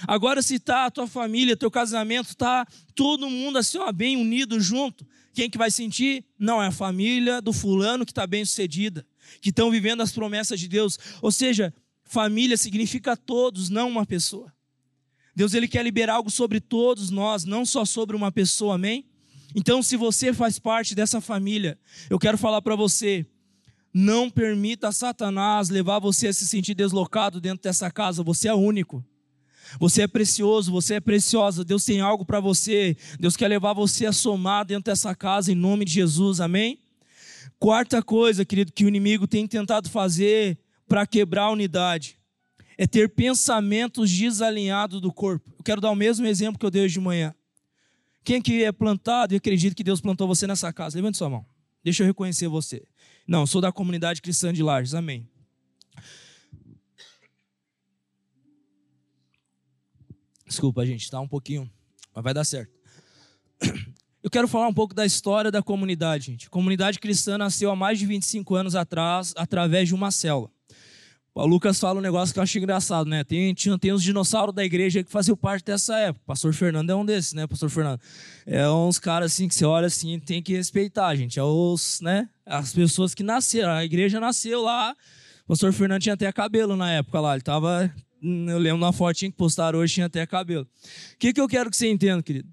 Agora, 0.05 0.41
se 0.41 0.55
está 0.55 0.88
a 0.88 0.91
tua 0.91 1.07
família, 1.07 1.55
teu 1.55 1.71
casamento, 1.71 2.31
está 2.31 2.67
todo 2.93 3.29
mundo 3.29 3.57
assim, 3.60 3.77
ó, 3.77 3.89
bem 3.93 4.17
unido 4.17 4.60
junto, 4.60 5.07
quem 5.33 5.49
que 5.49 5.57
vai 5.57 5.71
sentir? 5.71 6.25
Não, 6.38 6.62
é 6.62 6.67
a 6.67 6.71
família 6.71 7.41
do 7.41 7.53
fulano 7.53 8.05
que 8.05 8.12
está 8.12 8.27
bem 8.27 8.43
sucedida, 8.43 9.07
que 9.39 9.47
estão 9.47 9.71
vivendo 9.71 10.01
as 10.01 10.12
promessas 10.12 10.60
de 10.60 10.67
Deus. 10.67 10.99
Ou 11.21 11.31
seja, 11.31 11.73
família 12.03 12.57
significa 12.57 13.15
todos, 13.15 13.69
não 13.69 13.88
uma 13.88 14.05
pessoa. 14.05 14.53
Deus 15.33 15.53
ele 15.53 15.69
quer 15.69 15.81
liberar 15.81 16.15
algo 16.15 16.29
sobre 16.29 16.60
todos 16.60 17.10
nós, 17.10 17.45
não 17.45 17.65
só 17.65 17.86
sobre 17.86 18.17
uma 18.17 18.33
pessoa, 18.33 18.75
amém? 18.75 19.05
Então, 19.60 19.82
se 19.82 19.98
você 19.98 20.32
faz 20.32 20.60
parte 20.60 20.93
dessa 20.93 21.20
família, 21.20 21.80
eu 22.12 22.20
quero 22.20 22.38
falar 22.38 22.62
para 22.62 22.76
você, 22.76 23.26
não 23.91 24.30
permita 24.30 24.91
Satanás 24.91 25.70
levar 25.70 25.98
você 25.98 26.28
a 26.28 26.34
se 26.34 26.46
sentir 26.46 26.76
deslocado 26.76 27.41
dentro 27.41 27.63
dessa 27.63 27.89
casa. 27.89 28.22
Você 28.22 28.48
é 28.48 28.54
único. 28.54 29.04
Você 29.80 30.04
é 30.04 30.08
precioso, 30.08 30.72
você 30.72 30.93
é 30.93 31.00
preciosa. 31.00 31.65
Deus 31.65 31.84
tem 31.84 32.02
algo 32.02 32.24
para 32.24 32.39
você. 32.39 32.96
Deus 33.20 33.36
quer 33.36 33.48
levar 33.48 33.74
você 33.74 34.06
a 34.06 34.13
somar 34.13 34.63
dentro 34.63 34.91
dessa 34.91 35.15
casa 35.15 35.52
em 35.52 35.56
nome 35.56 35.86
de 35.86 35.93
Jesus. 35.93 36.39
Amém? 36.39 36.80
Quarta 37.58 38.04
coisa, 38.04 38.46
querido, 38.46 38.72
que 38.72 38.86
o 38.86 38.88
inimigo 38.88 39.26
tem 39.26 39.48
tentado 39.48 39.89
fazer 39.89 40.60
para 40.88 41.08
quebrar 41.08 41.46
a 41.46 41.52
unidade 41.52 42.20
é 42.78 42.86
ter 42.86 43.10
pensamentos 43.10 44.12
desalinhados 44.12 45.02
do 45.02 45.12
corpo. 45.12 45.52
Eu 45.58 45.63
quero 45.63 45.82
dar 45.82 45.89
o 45.89 45.96
mesmo 45.96 46.28
exemplo 46.28 46.60
que 46.60 46.65
eu 46.67 46.70
dei 46.70 46.84
hoje 46.84 46.93
de 46.93 47.00
manhã. 47.00 47.34
Quem 48.27 48.41
que 48.41 48.61
é 48.61 48.73
plantado 48.73 49.33
e 49.33 49.37
acredita 49.37 49.73
que 49.73 49.85
Deus 49.85 50.01
plantou 50.01 50.27
você 50.27 50.45
nessa 50.45 50.73
casa? 50.73 50.97
Levante 50.97 51.17
sua 51.17 51.29
mão. 51.29 51.45
Deixa 51.81 52.03
eu 52.03 52.07
reconhecer 52.07 52.49
você. 52.49 52.85
Não, 53.25 53.47
sou 53.47 53.61
da 53.61 53.71
comunidade 53.71 54.21
cristã 54.21 54.51
de 54.51 54.61
Lages. 54.61 54.93
Amém. 54.93 55.25
Desculpa, 60.45 60.85
gente, 60.85 61.03
está 61.03 61.21
um 61.21 61.27
pouquinho, 61.27 61.71
mas 62.13 62.21
vai 62.21 62.33
dar 62.33 62.43
certo. 62.43 62.77
Eu 64.21 64.29
quero 64.29 64.49
falar 64.49 64.67
um 64.67 64.73
pouco 64.73 64.93
da 64.93 65.05
história 65.05 65.49
da 65.49 65.63
comunidade, 65.63 66.25
gente. 66.25 66.47
A 66.47 66.49
comunidade 66.49 66.99
cristã 66.99 67.37
nasceu 67.37 67.71
há 67.71 67.77
mais 67.77 67.97
de 67.97 68.05
25 68.05 68.55
anos 68.55 68.75
atrás, 68.75 69.33
através 69.37 69.87
de 69.87 69.95
uma 69.95 70.11
célula. 70.11 70.51
O 71.39 71.45
Lucas 71.45 71.80
fala 71.80 72.00
um 72.00 72.02
negócio 72.02 72.34
que 72.34 72.39
eu 72.39 72.43
acho 72.43 72.58
engraçado, 72.58 73.08
né? 73.08 73.23
Tem, 73.23 73.54
tinha, 73.54 73.78
tem 73.78 73.91
os 73.91 74.02
dinossauros 74.02 74.56
da 74.56 74.65
igreja 74.65 75.04
que 75.04 75.12
faziam 75.12 75.38
parte 75.38 75.65
dessa 75.65 75.95
época. 76.00 76.26
Pastor 76.26 76.52
Fernando 76.52 76.89
é 76.89 76.95
um 76.95 77.06
desses, 77.06 77.34
né, 77.34 77.45
pastor 77.45 77.69
Fernando? 77.69 78.02
É 78.43 78.67
uns 78.67 78.97
caras 78.97 79.34
assim 79.34 79.47
que 79.47 79.54
você 79.54 79.63
olha 79.63 79.86
assim, 79.86 80.19
tem 80.19 80.41
que 80.41 80.54
respeitar, 80.56 81.13
gente. 81.13 81.38
É 81.38 81.43
os, 81.43 82.02
né? 82.02 82.28
As 82.43 82.73
pessoas 82.73 83.13
que 83.13 83.21
nasceram. 83.21 83.71
A 83.71 83.86
igreja 83.86 84.19
nasceu 84.19 84.63
lá. 84.63 84.95
O 85.45 85.50
pastor 85.50 85.71
Fernando 85.73 86.02
tinha 86.02 86.15
até 86.15 86.32
cabelo 86.32 86.76
na 86.76 86.91
época 86.91 87.19
lá. 87.19 87.36
Ele 87.36 87.43
tava. 87.43 87.93
Eu 88.19 88.58
lembro 88.58 88.78
uma 88.84 88.91
fotinha 88.91 89.30
que 89.30 89.38
postaram 89.38 89.78
hoje, 89.78 89.93
tinha 89.93 90.08
até 90.08 90.26
cabelo. 90.26 90.63
O 90.63 91.17
que, 91.19 91.34
que 91.34 91.39
eu 91.39 91.47
quero 91.47 91.69
que 91.69 91.78
você 91.78 91.88
entenda, 91.88 92.23
querido? 92.23 92.50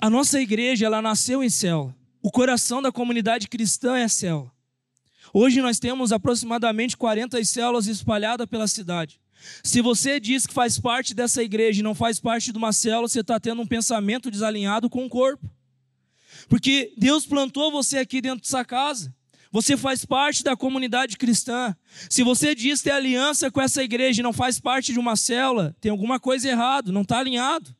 A 0.00 0.08
nossa 0.08 0.40
igreja, 0.40 0.86
ela 0.86 1.02
nasceu 1.02 1.44
em 1.44 1.50
céu. 1.50 1.94
O 2.22 2.30
coração 2.30 2.80
da 2.80 2.90
comunidade 2.90 3.46
cristã 3.46 3.98
é 3.98 4.08
céu. 4.08 4.50
Hoje 5.32 5.60
nós 5.60 5.78
temos 5.78 6.12
aproximadamente 6.12 6.96
40 6.96 7.42
células 7.44 7.86
espalhadas 7.86 8.46
pela 8.46 8.66
cidade. 8.66 9.20
Se 9.62 9.80
você 9.80 10.20
diz 10.20 10.46
que 10.46 10.52
faz 10.52 10.78
parte 10.78 11.14
dessa 11.14 11.42
igreja 11.42 11.80
e 11.80 11.84
não 11.84 11.94
faz 11.94 12.20
parte 12.20 12.52
de 12.52 12.58
uma 12.58 12.72
célula, 12.72 13.08
você 13.08 13.20
está 13.20 13.40
tendo 13.40 13.62
um 13.62 13.66
pensamento 13.66 14.30
desalinhado 14.30 14.90
com 14.90 15.04
o 15.06 15.08
corpo. 15.08 15.48
Porque 16.48 16.92
Deus 16.96 17.26
plantou 17.26 17.70
você 17.70 17.98
aqui 17.98 18.20
dentro 18.20 18.42
dessa 18.42 18.64
casa. 18.64 19.14
Você 19.52 19.76
faz 19.76 20.04
parte 20.04 20.44
da 20.44 20.56
comunidade 20.56 21.16
cristã. 21.16 21.74
Se 22.08 22.22
você 22.22 22.54
diz 22.54 22.82
ter 22.82 22.92
aliança 22.92 23.50
com 23.50 23.60
essa 23.60 23.82
igreja 23.82 24.20
e 24.20 24.22
não 24.22 24.32
faz 24.32 24.60
parte 24.60 24.92
de 24.92 24.98
uma 24.98 25.16
célula, 25.16 25.74
tem 25.80 25.90
alguma 25.90 26.20
coisa 26.20 26.48
errada, 26.48 26.92
não 26.92 27.02
está 27.02 27.18
alinhado. 27.18 27.74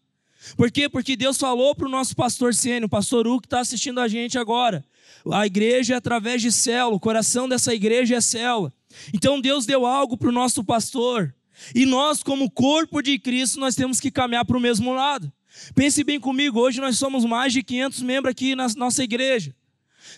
Por 0.57 0.71
quê? 0.71 0.89
Porque 0.89 1.17
Deus 1.17 1.37
falou 1.37 1.75
para 1.75 1.87
o 1.87 1.91
nosso 1.91 2.17
pastor 2.17 2.55
Sênio, 2.55 2.89
pastor 2.89 3.27
U, 3.27 3.41
que 3.41 3.47
está 3.47 3.61
assistindo 3.61 4.01
a 4.01 4.09
gente 4.09 4.39
agora. 4.39 4.85
A 5.31 5.47
igreja 5.47 5.95
é 5.95 5.97
através 5.97 6.41
de 6.41 6.51
célula, 6.51 6.97
o 6.97 7.01
coração 7.01 7.49
dessa 7.49 7.75
igreja 7.75 8.17
é 8.17 8.21
célula. 8.21 8.73
Então 9.13 9.41
Deus 9.41 9.67
deu 9.67 9.85
algo 9.85 10.17
para 10.17 10.29
o 10.29 10.33
nosso 10.33 10.65
pastor. 10.65 11.35
E 11.75 11.85
nós, 11.85 12.23
como 12.23 12.51
corpo 12.51 13.03
de 13.03 13.19
Cristo, 13.19 13.61
nós 13.61 13.75
temos 13.75 14.01
que 14.01 14.11
caminhar 14.11 14.45
para 14.45 14.57
o 14.57 14.61
mesmo 14.61 14.95
lado. 14.95 15.31
Pense 15.75 16.03
bem 16.03 16.19
comigo, 16.19 16.59
hoje 16.59 16.81
nós 16.81 16.97
somos 16.99 17.25
mais 17.25 17.53
de 17.53 17.63
500 17.63 18.03
membros 18.03 18.31
aqui 18.31 18.55
na 18.55 18.67
nossa 18.77 19.05
igreja. 19.05 19.55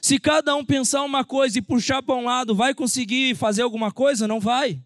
Se 0.01 0.19
cada 0.19 0.55
um 0.55 0.65
pensar 0.65 1.03
uma 1.03 1.25
coisa 1.25 1.59
e 1.59 1.63
puxar 1.63 2.03
para 2.03 2.15
um 2.15 2.25
lado, 2.25 2.55
vai 2.55 2.75
conseguir 2.75 3.35
fazer 3.35 3.63
alguma 3.63 3.91
coisa? 3.91 4.29
Não 4.29 4.39
vai. 4.39 4.81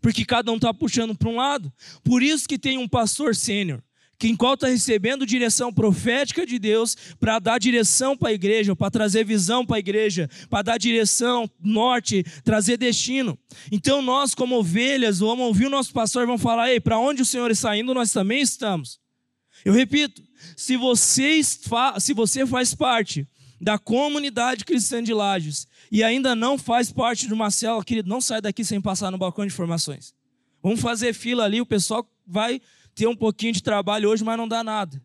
Porque 0.00 0.24
cada 0.24 0.50
um 0.50 0.56
está 0.56 0.72
puxando 0.72 1.14
para 1.14 1.28
um 1.28 1.36
lado. 1.36 1.72
Por 2.02 2.22
isso 2.22 2.48
que 2.48 2.58
tem 2.58 2.78
um 2.78 2.88
pastor 2.88 3.34
sênior 3.34 3.82
quem 4.18 4.34
qual 4.34 4.54
está 4.54 4.68
recebendo 4.68 5.26
direção 5.26 5.72
profética 5.72 6.46
de 6.46 6.58
Deus 6.58 6.96
para 7.20 7.38
dar 7.38 7.58
direção 7.58 8.16
para 8.16 8.30
a 8.30 8.32
igreja, 8.32 8.74
para 8.74 8.90
trazer 8.90 9.24
visão 9.24 9.64
para 9.64 9.76
a 9.76 9.78
igreja, 9.78 10.28
para 10.48 10.62
dar 10.62 10.78
direção, 10.78 11.50
norte, 11.60 12.24
trazer 12.44 12.76
destino. 12.76 13.38
Então 13.70 14.00
nós, 14.00 14.34
como 14.34 14.56
ovelhas, 14.56 15.18
vamos 15.18 15.46
ouvir 15.46 15.66
o 15.66 15.70
nosso 15.70 15.92
pastor 15.92 16.22
e 16.22 16.26
vamos 16.26 16.42
falar: 16.42 16.70
ei, 16.70 16.80
para 16.80 16.98
onde 16.98 17.22
o 17.22 17.26
Senhor 17.26 17.50
está 17.50 17.76
indo, 17.76 17.92
nós 17.92 18.12
também 18.12 18.40
estamos. 18.40 18.98
Eu 19.64 19.72
repito, 19.72 20.22
se 20.56 20.76
você, 20.76 21.40
se 21.42 22.14
você 22.14 22.46
faz 22.46 22.74
parte 22.74 23.26
da 23.60 23.78
comunidade 23.78 24.64
cristã 24.64 25.02
de 25.02 25.12
Lages 25.12 25.66
e 25.90 26.02
ainda 26.02 26.34
não 26.34 26.58
faz 26.58 26.92
parte 26.92 27.26
de 27.26 27.32
uma 27.32 27.50
célula, 27.50 27.84
querido, 27.84 28.08
não 28.08 28.20
sai 28.20 28.40
daqui 28.40 28.64
sem 28.64 28.80
passar 28.80 29.10
no 29.10 29.18
balcão 29.18 29.46
de 29.46 29.52
informações. 29.52 30.14
Vamos 30.62 30.80
fazer 30.80 31.14
fila 31.14 31.44
ali, 31.44 31.60
o 31.60 31.66
pessoal 31.66 32.06
vai 32.26 32.60
ter 32.96 33.06
um 33.06 33.14
pouquinho 33.14 33.52
de 33.52 33.62
trabalho 33.62 34.08
hoje, 34.08 34.24
mas 34.24 34.38
não 34.38 34.48
dá 34.48 34.64
nada. 34.64 35.00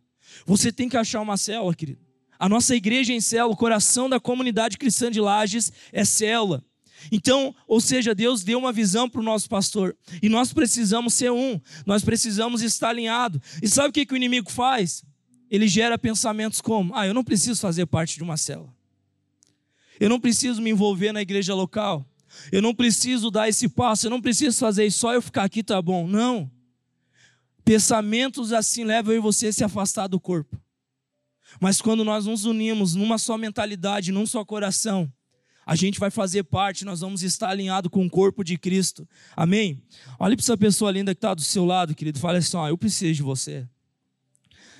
Você 0.45 0.71
tem 0.71 0.87
que 0.87 0.95
achar 0.95 1.19
uma 1.21 1.35
célula, 1.35 1.75
querido. 1.75 1.99
A 2.39 2.47
nossa 2.47 2.73
igreja 2.73 3.13
em 3.13 3.19
célula, 3.19 3.53
o 3.53 3.57
coração 3.57 4.09
da 4.09 4.19
comunidade 4.19 4.77
cristã 4.77 5.11
de 5.11 5.19
Lages 5.19 5.71
é 5.91 6.03
célula. 6.05 6.63
Então, 7.11 7.53
ou 7.67 7.81
seja, 7.81 8.15
Deus 8.15 8.43
deu 8.43 8.57
uma 8.57 8.71
visão 8.71 9.09
para 9.09 9.19
o 9.19 9.23
nosso 9.23 9.49
pastor. 9.49 9.95
E 10.21 10.29
nós 10.29 10.53
precisamos 10.53 11.13
ser 11.13 11.31
um. 11.31 11.59
Nós 11.85 12.03
precisamos 12.03 12.61
estar 12.61 12.89
alinhado. 12.89 13.41
E 13.61 13.67
sabe 13.67 13.89
o 13.89 13.91
que, 13.91 14.05
que 14.05 14.13
o 14.13 14.17
inimigo 14.17 14.49
faz? 14.49 15.03
Ele 15.49 15.67
gera 15.67 15.97
pensamentos 15.97 16.61
como: 16.61 16.95
ah, 16.95 17.05
eu 17.05 17.13
não 17.13 17.23
preciso 17.23 17.59
fazer 17.59 17.85
parte 17.87 18.15
de 18.15 18.23
uma 18.23 18.37
célula. 18.37 18.73
Eu 19.99 20.09
não 20.09 20.19
preciso 20.19 20.61
me 20.61 20.69
envolver 20.69 21.11
na 21.11 21.21
igreja 21.21 21.53
local. 21.53 22.05
Eu 22.51 22.61
não 22.61 22.73
preciso 22.73 23.29
dar 23.29 23.49
esse 23.49 23.67
passo. 23.67 24.05
Eu 24.05 24.11
não 24.11 24.21
preciso 24.21 24.57
fazer 24.57 24.85
isso. 24.85 24.99
Só 24.99 25.13
eu 25.13 25.21
ficar 25.21 25.43
aqui 25.43 25.61
tá 25.61 25.81
bom. 25.81 26.07
Não. 26.07 26.49
Pensamentos 27.63 28.51
assim 28.51 28.83
levam 28.83 29.13
eu 29.13 29.19
e 29.19 29.21
você 29.21 29.47
a 29.47 29.53
se 29.53 29.63
afastar 29.63 30.07
do 30.07 30.19
corpo. 30.19 30.59
Mas 31.59 31.81
quando 31.81 32.03
nós 32.03 32.25
nos 32.25 32.45
unimos 32.45 32.95
numa 32.95 33.17
só 33.17 33.37
mentalidade, 33.37 34.11
num 34.11 34.25
só 34.25 34.43
coração, 34.45 35.11
a 35.65 35.75
gente 35.75 35.99
vai 35.99 36.09
fazer 36.09 36.43
parte, 36.43 36.85
nós 36.85 37.01
vamos 37.01 37.23
estar 37.23 37.49
alinhado 37.49 37.89
com 37.89 38.05
o 38.05 38.09
corpo 38.09 38.43
de 38.43 38.57
Cristo. 38.57 39.07
Amém? 39.35 39.81
Olhe 40.19 40.35
para 40.35 40.43
essa 40.43 40.57
pessoa 40.57 40.91
linda 40.91 41.13
que 41.13 41.19
está 41.19 41.33
do 41.33 41.41
seu 41.41 41.65
lado, 41.65 41.93
querido, 41.93 42.19
fale 42.19 42.39
assim: 42.39 42.57
ó, 42.57 42.67
eu 42.67 42.77
preciso 42.77 43.13
de 43.13 43.23
você. 43.23 43.67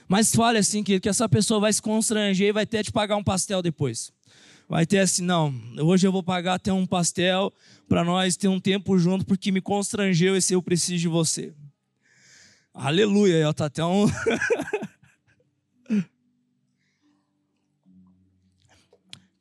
Mas 0.08 0.36
fale 0.36 0.58
assim, 0.58 0.84
querido, 0.84 1.04
que 1.04 1.10
essa 1.10 1.30
pessoa 1.30 1.60
vai 1.60 1.72
se 1.72 1.82
constranger 1.82 2.50
e 2.50 2.52
vai 2.52 2.66
ter 2.66 2.84
de 2.84 2.92
pagar 2.92 3.16
um 3.16 3.24
pastel 3.24 3.62
depois. 3.62 4.12
Vai 4.68 4.86
ter 4.86 5.00
assim, 5.00 5.24
não, 5.24 5.54
hoje 5.80 6.06
eu 6.06 6.12
vou 6.12 6.24
pagar 6.24 6.56
até 6.56 6.72
um 6.74 6.86
pastel 6.86 7.54
para 7.88 8.04
nós 8.04 8.36
ter 8.36 8.48
um 8.48 8.60
tempo 8.60 8.98
junto, 8.98 9.26
porque 9.26 9.52
me 9.52 9.62
constrangeu 9.62 10.36
esse 10.36 10.54
eu 10.54 10.62
preciso 10.62 11.00
de 11.00 11.08
você. 11.08 11.54
Aleluia, 12.74 13.50
está 13.50 13.66
até 13.66 13.84
um. 13.84 14.06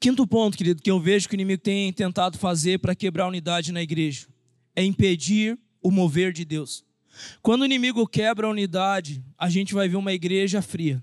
Quinto 0.01 0.27
ponto, 0.27 0.57
querido, 0.57 0.83
que 0.83 0.91
eu 0.91 0.99
vejo 0.99 1.29
que 1.29 1.35
o 1.35 1.37
inimigo 1.37 1.63
tem 1.63 1.93
tentado 1.93 2.39
fazer 2.39 2.79
para 2.79 2.95
quebrar 2.95 3.25
a 3.25 3.29
unidade 3.29 3.71
na 3.71 3.83
igreja 3.83 4.27
é 4.75 4.85
impedir 4.85 5.59
o 5.83 5.91
mover 5.91 6.33
de 6.33 6.45
Deus. 6.45 6.85
Quando 7.43 7.63
o 7.63 7.65
inimigo 7.65 8.07
quebra 8.07 8.47
a 8.47 8.51
unidade, 8.51 9.23
a 9.37 9.49
gente 9.51 9.75
vai 9.75 9.89
ver 9.89 9.97
uma 9.97 10.13
igreja 10.13 10.63
fria, 10.63 11.03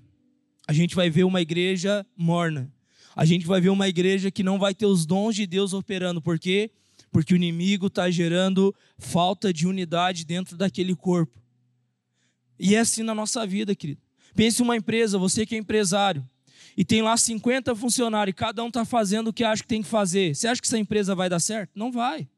a 0.66 0.72
gente 0.72 0.94
vai 0.94 1.08
ver 1.10 1.24
uma 1.24 1.40
igreja 1.40 2.04
morna, 2.16 2.72
a 3.14 3.24
gente 3.24 3.46
vai 3.46 3.60
ver 3.60 3.68
uma 3.68 3.88
igreja 3.88 4.30
que 4.30 4.42
não 4.42 4.58
vai 4.58 4.74
ter 4.74 4.86
os 4.86 5.06
dons 5.06 5.36
de 5.36 5.46
Deus 5.46 5.72
operando. 5.72 6.20
Por 6.20 6.38
quê? 6.38 6.70
Porque 7.10 7.34
o 7.34 7.36
inimigo 7.36 7.86
está 7.86 8.10
gerando 8.10 8.74
falta 8.98 9.52
de 9.52 9.66
unidade 9.66 10.24
dentro 10.24 10.56
daquele 10.56 10.94
corpo. 10.94 11.37
E 12.58 12.74
é 12.74 12.80
assim 12.80 13.02
na 13.02 13.14
nossa 13.14 13.46
vida, 13.46 13.74
querido. 13.74 14.00
Pense 14.34 14.62
uma 14.62 14.76
empresa, 14.76 15.18
você 15.18 15.46
que 15.46 15.54
é 15.54 15.58
empresário, 15.58 16.28
e 16.76 16.84
tem 16.84 17.02
lá 17.02 17.16
50 17.16 17.74
funcionários, 17.74 18.32
e 18.32 18.36
cada 18.36 18.62
um 18.62 18.68
está 18.68 18.84
fazendo 18.84 19.28
o 19.28 19.32
que 19.32 19.42
acha 19.42 19.62
que 19.62 19.68
tem 19.68 19.82
que 19.82 19.88
fazer. 19.88 20.34
Você 20.34 20.46
acha 20.46 20.60
que 20.60 20.66
essa 20.66 20.78
empresa 20.78 21.14
vai 21.14 21.28
dar 21.28 21.40
certo? 21.40 21.70
Não 21.74 21.90
vai. 21.90 22.28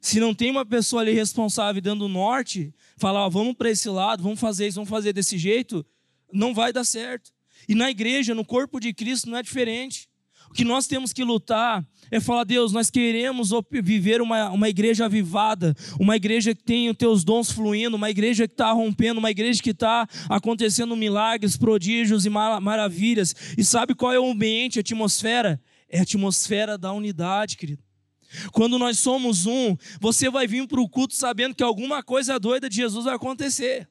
Se 0.00 0.18
não 0.18 0.34
tem 0.34 0.50
uma 0.50 0.66
pessoa 0.66 1.02
ali 1.02 1.12
responsável 1.12 1.80
dando 1.80 2.08
norte, 2.08 2.74
falar, 2.96 3.28
vamos 3.28 3.54
para 3.54 3.70
esse 3.70 3.88
lado, 3.88 4.22
vamos 4.22 4.40
fazer 4.40 4.66
isso, 4.66 4.74
vamos 4.74 4.90
fazer 4.90 5.12
desse 5.12 5.38
jeito, 5.38 5.86
não 6.32 6.52
vai 6.52 6.72
dar 6.72 6.82
certo. 6.82 7.32
E 7.68 7.74
na 7.76 7.88
igreja, 7.88 8.34
no 8.34 8.44
corpo 8.44 8.80
de 8.80 8.92
Cristo, 8.92 9.30
não 9.30 9.38
é 9.38 9.42
diferente. 9.42 10.08
O 10.52 10.54
que 10.54 10.66
nós 10.66 10.86
temos 10.86 11.14
que 11.14 11.24
lutar 11.24 11.82
é 12.10 12.20
falar, 12.20 12.44
Deus, 12.44 12.72
nós 12.72 12.90
queremos 12.90 13.48
viver 13.70 14.20
uma, 14.20 14.50
uma 14.50 14.68
igreja 14.68 15.06
avivada, 15.06 15.74
uma 15.98 16.14
igreja 16.14 16.54
que 16.54 16.62
tem 16.62 16.90
os 16.90 16.96
teus 16.98 17.24
dons 17.24 17.50
fluindo, 17.50 17.96
uma 17.96 18.10
igreja 18.10 18.46
que 18.46 18.52
está 18.52 18.70
rompendo, 18.70 19.18
uma 19.18 19.30
igreja 19.30 19.62
que 19.62 19.70
está 19.70 20.06
acontecendo 20.28 20.94
milagres, 20.94 21.56
prodígios 21.56 22.26
e 22.26 22.28
maravilhas. 22.28 23.34
E 23.56 23.64
sabe 23.64 23.94
qual 23.94 24.12
é 24.12 24.20
o 24.20 24.30
ambiente, 24.30 24.78
a 24.78 24.80
atmosfera? 24.80 25.58
É 25.88 26.00
a 26.00 26.02
atmosfera 26.02 26.76
da 26.76 26.92
unidade, 26.92 27.56
querido. 27.56 27.82
Quando 28.52 28.78
nós 28.78 28.98
somos 28.98 29.46
um, 29.46 29.74
você 29.98 30.28
vai 30.28 30.46
vir 30.46 30.68
para 30.68 30.82
o 30.82 30.88
culto 30.88 31.14
sabendo 31.14 31.54
que 31.54 31.62
alguma 31.62 32.02
coisa 32.02 32.38
doida 32.38 32.68
de 32.68 32.76
Jesus 32.76 33.06
vai 33.06 33.14
acontecer. 33.14 33.88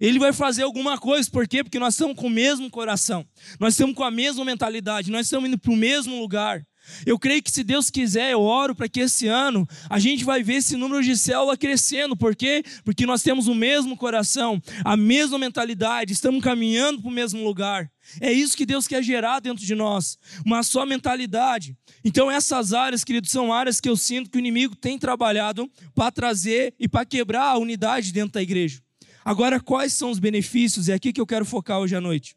Ele 0.00 0.18
vai 0.18 0.32
fazer 0.32 0.62
alguma 0.62 0.98
coisa, 0.98 1.30
por 1.30 1.46
quê? 1.46 1.62
Porque 1.62 1.78
nós 1.78 1.94
estamos 1.94 2.16
com 2.16 2.26
o 2.26 2.30
mesmo 2.30 2.68
coração, 2.70 3.26
nós 3.60 3.74
estamos 3.74 3.94
com 3.94 4.04
a 4.04 4.10
mesma 4.10 4.44
mentalidade, 4.44 5.10
nós 5.10 5.26
estamos 5.26 5.48
indo 5.48 5.58
para 5.58 5.72
o 5.72 5.76
mesmo 5.76 6.18
lugar. 6.18 6.64
Eu 7.06 7.18
creio 7.18 7.42
que 7.42 7.50
se 7.50 7.64
Deus 7.64 7.90
quiser, 7.90 8.32
eu 8.32 8.42
oro 8.42 8.74
para 8.74 8.88
que 8.88 9.00
esse 9.00 9.26
ano 9.26 9.66
a 9.88 9.98
gente 9.98 10.24
vai 10.24 10.42
ver 10.42 10.56
esse 10.56 10.76
número 10.76 11.02
de 11.02 11.16
célula 11.16 11.56
crescendo. 11.56 12.16
Por 12.16 12.36
quê? 12.36 12.62
Porque 12.84 13.06
nós 13.06 13.22
temos 13.22 13.46
o 13.46 13.54
mesmo 13.54 13.96
coração, 13.96 14.60
a 14.84 14.96
mesma 14.96 15.38
mentalidade, 15.38 16.12
estamos 16.12 16.42
caminhando 16.42 17.00
para 17.00 17.08
o 17.08 17.12
mesmo 17.12 17.42
lugar. 17.42 17.90
É 18.20 18.30
isso 18.32 18.56
que 18.56 18.66
Deus 18.66 18.86
quer 18.86 19.02
gerar 19.02 19.40
dentro 19.40 19.64
de 19.64 19.74
nós, 19.74 20.18
uma 20.44 20.62
só 20.62 20.84
mentalidade. 20.84 21.74
Então, 22.04 22.30
essas 22.30 22.74
áreas, 22.74 23.02
queridos, 23.02 23.30
são 23.30 23.52
áreas 23.52 23.80
que 23.80 23.88
eu 23.88 23.96
sinto 23.96 24.30
que 24.30 24.36
o 24.36 24.40
inimigo 24.40 24.76
tem 24.76 24.98
trabalhado 24.98 25.70
para 25.94 26.10
trazer 26.12 26.74
e 26.78 26.86
para 26.86 27.06
quebrar 27.06 27.46
a 27.46 27.58
unidade 27.58 28.12
dentro 28.12 28.34
da 28.34 28.42
igreja. 28.42 28.82
Agora, 29.24 29.58
quais 29.58 29.92
são 29.92 30.10
os 30.10 30.18
benefícios? 30.18 30.88
É 30.88 30.94
aqui 30.94 31.12
que 31.12 31.20
eu 31.20 31.26
quero 31.26 31.44
focar 31.44 31.78
hoje 31.78 31.96
à 31.96 32.00
noite. 32.00 32.36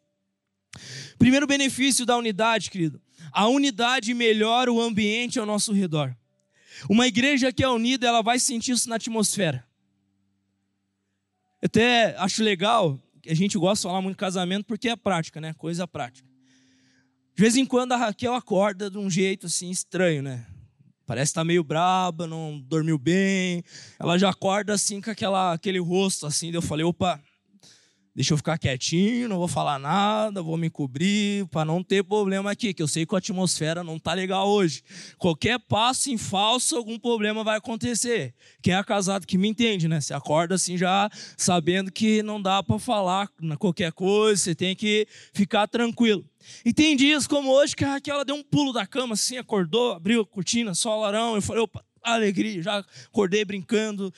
Primeiro 1.17 1.45
benefício 1.45 2.06
da 2.06 2.15
unidade, 2.15 2.69
querido. 2.69 3.02
A 3.32 3.47
unidade 3.47 4.13
melhora 4.13 4.71
o 4.71 4.82
ambiente 4.82 5.39
ao 5.39 5.45
nosso 5.45 5.73
redor. 5.73 6.15
Uma 6.89 7.08
igreja 7.08 7.52
que 7.52 7.63
é 7.63 7.69
unida, 7.69 8.08
ela 8.08 8.21
vai 8.21 8.39
sentir 8.39 8.71
isso 8.71 8.88
na 8.88 8.95
atmosfera. 8.95 9.65
Eu 11.62 11.65
até 11.65 12.15
acho 12.17 12.43
legal, 12.43 13.00
a 13.28 13.34
gente 13.34 13.58
gosta 13.58 13.82
de 13.82 13.91
falar 13.91 14.02
muito 14.02 14.15
de 14.15 14.19
casamento 14.19 14.65
porque 14.65 14.88
é 14.88 14.95
prática, 14.95 15.41
né? 15.41 15.54
Coisa 15.54 15.88
prática. 15.88 16.28
De 17.36 17.41
vez 17.41 17.56
em 17.56 17.65
quando 17.65 17.91
a 17.91 17.97
Raquel 17.97 18.34
acorda 18.34 18.89
de 18.89 18.97
um 18.97 19.10
jeito 19.10 19.47
assim 19.47 19.69
estranho, 19.69 20.21
né? 20.21 20.45
Parece 21.07 21.31
estar 21.31 21.41
tá 21.41 21.45
meio 21.45 21.63
braba, 21.63 22.27
não 22.27 22.59
dormiu 22.59 22.97
bem. 22.97 23.63
Ela 23.97 24.19
já 24.19 24.29
acorda 24.29 24.73
assim 24.73 24.99
com 24.99 25.09
aquela, 25.09 25.53
aquele 25.53 25.79
rosto 25.79 26.27
assim. 26.27 26.51
Eu 26.51 26.61
falei, 26.61 26.85
opa, 26.85 27.17
deixa 28.17 28.34
eu 28.34 28.38
ficar 28.38 28.58
quietinho, 28.58 29.30
não 29.30 29.38
vou 29.38 29.47
falar 29.47 29.77
nada, 29.77 30.41
vou 30.41 30.58
me 30.58 30.71
cobrir 30.71 31.45
para 31.49 31.63
não 31.63 31.84
ter 31.84 32.03
problema 32.03 32.49
aqui, 32.49 32.73
que 32.73 32.82
eu 32.82 32.88
sei 32.88 33.06
que 33.06 33.13
a 33.13 33.19
atmosfera 33.19 33.84
não 33.84 33.99
tá 33.99 34.12
legal 34.15 34.49
hoje. 34.49 34.82
Qualquer 35.19 35.60
passo 35.60 36.10
em 36.10 36.17
falso, 36.17 36.75
algum 36.75 36.97
problema 36.97 37.43
vai 37.43 37.60
acontecer. 37.60 38.34
Quem 38.60 38.73
é 38.73 38.84
casado 38.84 39.27
que 39.27 39.38
me 39.38 39.47
entende, 39.47 39.88
né? 39.88 40.01
Você 40.01 40.15
acorda 40.15 40.56
assim 40.56 40.75
já 40.75 41.08
sabendo 41.38 41.91
que 41.91 42.23
não 42.23 42.41
dá 42.41 42.63
para 42.63 42.80
falar 42.80 43.30
qualquer 43.60 43.91
coisa, 43.91 44.41
você 44.41 44.56
tem 44.56 44.75
que 44.75 45.08
ficar 45.32 45.67
tranquilo. 45.67 46.25
E 46.65 46.73
tem 46.73 46.95
dias 46.95 47.27
como 47.27 47.51
hoje 47.51 47.75
que 47.75 47.86
a 47.86 47.89
Raquel 47.91 48.25
deu 48.25 48.36
um 48.36 48.43
pulo 48.43 48.73
da 48.73 48.88
cama 48.88 49.13
assim, 49.13 49.38
acordou, 49.38 49.91
abriu 49.91 50.21
a 50.21 50.25
cortina, 50.25 50.73
só 50.73 50.99
larão. 50.99 51.36
Eu 51.36 51.41
falei, 51.43 51.62
opa, 51.62 51.86
alegria, 52.13 52.61
já 52.61 52.85
acordei 53.07 53.43
brincando, 53.45 54.13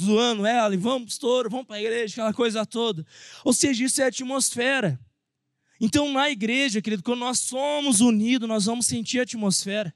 zoando 0.00 0.46
ela, 0.46 0.74
e 0.74 0.76
vamos, 0.76 1.12
estouro, 1.12 1.50
vamos 1.50 1.66
para 1.66 1.76
a 1.76 1.80
igreja, 1.80 2.14
aquela 2.14 2.32
coisa 2.32 2.66
toda. 2.66 3.06
Ou 3.44 3.52
seja, 3.52 3.84
isso 3.84 4.02
é 4.02 4.06
atmosfera. 4.06 4.98
Então, 5.80 6.12
na 6.12 6.30
igreja, 6.30 6.80
querido, 6.80 7.02
quando 7.02 7.20
nós 7.20 7.40
somos 7.40 8.00
unidos, 8.00 8.48
nós 8.48 8.64
vamos 8.64 8.86
sentir 8.86 9.20
a 9.20 9.22
atmosfera. 9.22 9.94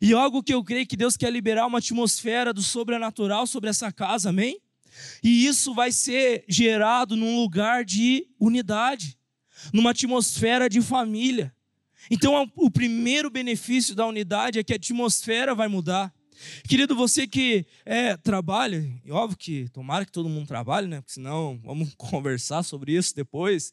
E 0.00 0.12
algo 0.12 0.42
que 0.42 0.52
eu 0.52 0.62
creio 0.62 0.86
que 0.86 0.96
Deus 0.96 1.16
quer 1.16 1.32
liberar 1.32 1.66
uma 1.66 1.78
atmosfera 1.78 2.52
do 2.52 2.62
sobrenatural 2.62 3.46
sobre 3.46 3.70
essa 3.70 3.90
casa, 3.90 4.30
amém? 4.30 4.60
E 5.22 5.46
isso 5.46 5.72
vai 5.74 5.92
ser 5.92 6.44
gerado 6.48 7.16
num 7.16 7.36
lugar 7.36 7.84
de 7.84 8.26
unidade 8.38 9.18
numa 9.72 9.90
atmosfera 9.90 10.68
de 10.68 10.80
família. 10.80 11.54
Então, 12.10 12.50
o 12.56 12.70
primeiro 12.70 13.30
benefício 13.30 13.94
da 13.94 14.06
unidade 14.06 14.58
é 14.58 14.64
que 14.64 14.72
a 14.72 14.76
atmosfera 14.76 15.54
vai 15.54 15.68
mudar. 15.68 16.12
Querido, 16.68 16.94
você 16.94 17.26
que 17.26 17.66
é, 17.84 18.16
trabalha, 18.16 18.84
e 19.04 19.10
óbvio 19.10 19.36
que 19.36 19.68
tomara 19.70 20.04
que 20.04 20.12
todo 20.12 20.28
mundo 20.28 20.46
trabalhe, 20.46 20.86
né? 20.86 21.00
Porque 21.00 21.12
senão 21.12 21.60
vamos 21.62 21.94
conversar 21.98 22.62
sobre 22.62 22.92
isso 22.92 23.14
depois. 23.14 23.72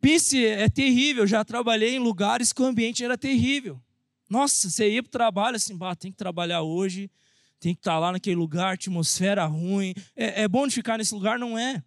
Pense, 0.00 0.44
é 0.44 0.68
terrível. 0.68 1.26
Já 1.26 1.44
trabalhei 1.44 1.96
em 1.96 1.98
lugares 1.98 2.52
que 2.52 2.62
o 2.62 2.66
ambiente 2.66 3.04
era 3.04 3.18
terrível. 3.18 3.80
Nossa, 4.28 4.70
você 4.70 4.90
ia 4.90 5.02
para 5.02 5.08
o 5.08 5.12
trabalho 5.12 5.56
assim, 5.56 5.76
bah, 5.76 5.96
tem 5.96 6.12
que 6.12 6.18
trabalhar 6.18 6.62
hoje, 6.62 7.10
tem 7.58 7.74
que 7.74 7.80
estar 7.80 7.92
tá 7.92 7.98
lá 7.98 8.12
naquele 8.12 8.36
lugar, 8.36 8.74
atmosfera 8.74 9.44
ruim. 9.46 9.94
É, 10.14 10.42
é 10.42 10.48
bom 10.48 10.66
de 10.66 10.74
ficar 10.74 10.98
nesse 10.98 11.14
lugar? 11.14 11.38
Não 11.38 11.58
é. 11.58 11.82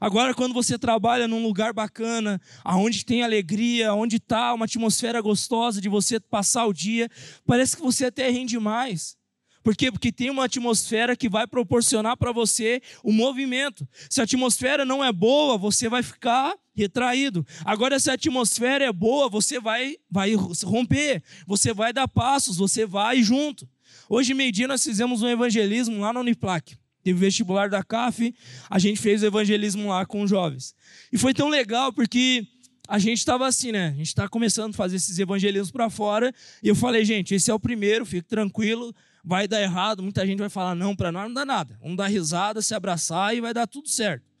Agora, 0.00 0.34
quando 0.34 0.52
você 0.52 0.76
trabalha 0.76 1.28
num 1.28 1.42
lugar 1.42 1.72
bacana, 1.72 2.40
aonde 2.64 3.04
tem 3.04 3.22
alegria, 3.22 3.94
onde 3.94 4.16
está 4.16 4.52
uma 4.52 4.64
atmosfera 4.64 5.20
gostosa 5.20 5.80
de 5.80 5.88
você 5.88 6.18
passar 6.18 6.66
o 6.66 6.72
dia, 6.72 7.08
parece 7.46 7.76
que 7.76 7.82
você 7.82 8.06
até 8.06 8.28
rende 8.28 8.58
mais. 8.58 9.16
Por 9.64 9.74
quê? 9.74 9.90
Porque 9.90 10.12
tem 10.12 10.28
uma 10.28 10.44
atmosfera 10.44 11.16
que 11.16 11.26
vai 11.26 11.46
proporcionar 11.46 12.18
para 12.18 12.30
você 12.32 12.82
o 13.02 13.10
movimento. 13.10 13.88
Se 14.10 14.20
a 14.20 14.24
atmosfera 14.24 14.84
não 14.84 15.02
é 15.02 15.10
boa, 15.10 15.56
você 15.56 15.88
vai 15.88 16.02
ficar 16.02 16.54
retraído. 16.76 17.46
Agora, 17.64 17.98
se 17.98 18.10
a 18.10 18.12
atmosfera 18.12 18.84
é 18.84 18.92
boa, 18.92 19.26
você 19.26 19.58
vai, 19.58 19.96
vai 20.10 20.34
romper, 20.34 21.22
você 21.46 21.72
vai 21.72 21.94
dar 21.94 22.06
passos, 22.06 22.58
você 22.58 22.84
vai 22.84 23.22
junto. 23.22 23.66
Hoje, 24.06 24.34
meio-dia, 24.34 24.68
nós 24.68 24.84
fizemos 24.84 25.22
um 25.22 25.28
evangelismo 25.28 25.98
lá 25.98 26.12
na 26.12 26.20
Uniplac. 26.20 26.76
Teve 27.02 27.18
vestibular 27.18 27.70
da 27.70 27.82
CAF, 27.82 28.34
a 28.68 28.78
gente 28.78 29.00
fez 29.00 29.22
o 29.22 29.26
evangelismo 29.26 29.88
lá 29.88 30.04
com 30.04 30.20
os 30.20 30.28
jovens. 30.28 30.74
E 31.10 31.16
foi 31.16 31.32
tão 31.32 31.48
legal 31.48 31.90
porque 31.90 32.46
a 32.86 32.98
gente 32.98 33.16
estava 33.18 33.46
assim, 33.46 33.72
né? 33.72 33.88
A 33.88 33.96
gente 33.96 34.08
está 34.08 34.28
começando 34.28 34.74
a 34.74 34.76
fazer 34.76 34.96
esses 34.96 35.18
evangelismos 35.18 35.70
para 35.70 35.88
fora. 35.88 36.34
E 36.62 36.68
eu 36.68 36.74
falei, 36.74 37.02
gente, 37.02 37.34
esse 37.34 37.50
é 37.50 37.54
o 37.54 37.58
primeiro, 37.58 38.04
fique 38.04 38.28
tranquilo 38.28 38.94
vai 39.24 39.48
dar 39.48 39.62
errado, 39.62 40.02
muita 40.02 40.26
gente 40.26 40.38
vai 40.38 40.50
falar 40.50 40.74
não 40.74 40.94
para 40.94 41.10
nós, 41.10 41.26
não 41.26 41.34
dá 41.34 41.44
nada. 41.44 41.78
Vamos 41.80 41.96
dar 41.96 42.08
risada, 42.08 42.60
se 42.60 42.74
abraçar 42.74 43.34
e 43.34 43.40
vai 43.40 43.54
dar 43.54 43.66
tudo 43.66 43.88
certo. 43.88 44.34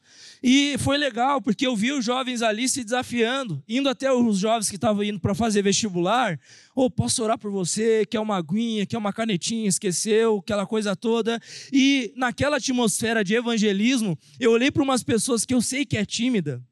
E 0.46 0.76
foi 0.76 0.98
legal, 0.98 1.40
porque 1.40 1.66
eu 1.66 1.74
vi 1.74 1.90
os 1.90 2.04
jovens 2.04 2.42
ali 2.42 2.68
se 2.68 2.84
desafiando, 2.84 3.64
indo 3.66 3.88
até 3.88 4.12
os 4.12 4.38
jovens 4.38 4.68
que 4.68 4.76
estavam 4.76 5.02
indo 5.02 5.18
para 5.18 5.34
fazer 5.34 5.62
vestibular. 5.62 6.38
Ou 6.74 6.84
oh, 6.84 6.90
posso 6.90 7.22
orar 7.22 7.38
por 7.38 7.50
você? 7.50 8.04
Quer 8.04 8.20
uma 8.20 8.36
aguinha, 8.36 8.84
quer 8.84 8.98
uma 8.98 9.10
canetinha, 9.10 9.66
esqueceu, 9.66 10.40
aquela 10.40 10.66
coisa 10.66 10.94
toda. 10.94 11.40
E 11.72 12.12
naquela 12.14 12.58
atmosfera 12.58 13.24
de 13.24 13.34
evangelismo, 13.34 14.18
eu 14.38 14.50
olhei 14.50 14.70
para 14.70 14.82
umas 14.82 15.02
pessoas 15.02 15.46
que 15.46 15.54
eu 15.54 15.62
sei 15.62 15.86
que 15.86 15.96
é 15.96 16.04
tímida, 16.04 16.62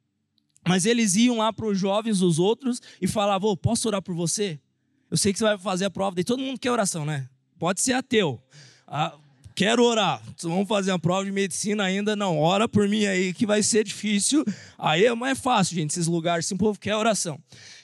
mas 0.68 0.84
eles 0.84 1.16
iam 1.16 1.38
lá 1.38 1.50
para 1.50 1.66
os 1.66 1.78
jovens, 1.78 2.20
os 2.20 2.38
outros, 2.38 2.78
e 3.00 3.06
falavam: 3.06 3.50
oh, 3.50 3.56
posso 3.56 3.88
orar 3.88 4.02
por 4.02 4.14
você? 4.14 4.60
Eu 5.10 5.16
sei 5.16 5.32
que 5.32 5.38
você 5.38 5.44
vai 5.44 5.56
fazer 5.56 5.86
a 5.86 5.90
prova. 5.90 6.20
E 6.20 6.24
todo 6.24 6.42
mundo 6.42 6.60
quer 6.60 6.70
oração, 6.70 7.06
né? 7.06 7.26
Pode 7.62 7.80
ser 7.80 7.92
ateu. 7.92 8.42
Ah, 8.88 9.14
quero 9.54 9.84
orar. 9.84 10.20
Vamos 10.42 10.66
fazer 10.66 10.90
uma 10.90 10.98
prova 10.98 11.24
de 11.24 11.30
medicina 11.30 11.84
ainda? 11.84 12.16
Não, 12.16 12.36
ora 12.40 12.68
por 12.68 12.88
mim 12.88 13.06
aí 13.06 13.32
que 13.32 13.46
vai 13.46 13.62
ser 13.62 13.84
difícil. 13.84 14.44
Aí 14.76 15.04
é 15.04 15.14
mais 15.14 15.38
fácil, 15.38 15.76
gente, 15.76 15.90
esses 15.90 16.08
lugares, 16.08 16.44
assim, 16.44 16.56
o 16.56 16.58
povo 16.58 16.76
quer 16.76 16.96
oração. 16.96 17.38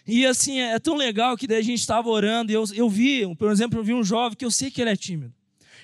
E 0.04 0.26
assim, 0.26 0.58
é 0.58 0.80
tão 0.80 0.96
legal 0.96 1.36
que 1.36 1.46
daí 1.46 1.58
a 1.58 1.62
gente 1.62 1.78
estava 1.78 2.08
orando 2.08 2.50
e 2.50 2.56
eu, 2.56 2.64
eu 2.74 2.90
vi, 2.90 3.22
por 3.36 3.52
exemplo, 3.52 3.78
eu 3.78 3.84
vi 3.84 3.94
um 3.94 4.02
jovem 4.02 4.36
que 4.36 4.44
eu 4.44 4.50
sei 4.50 4.68
que 4.68 4.80
ele 4.80 4.90
é 4.90 4.96
tímido. 4.96 5.32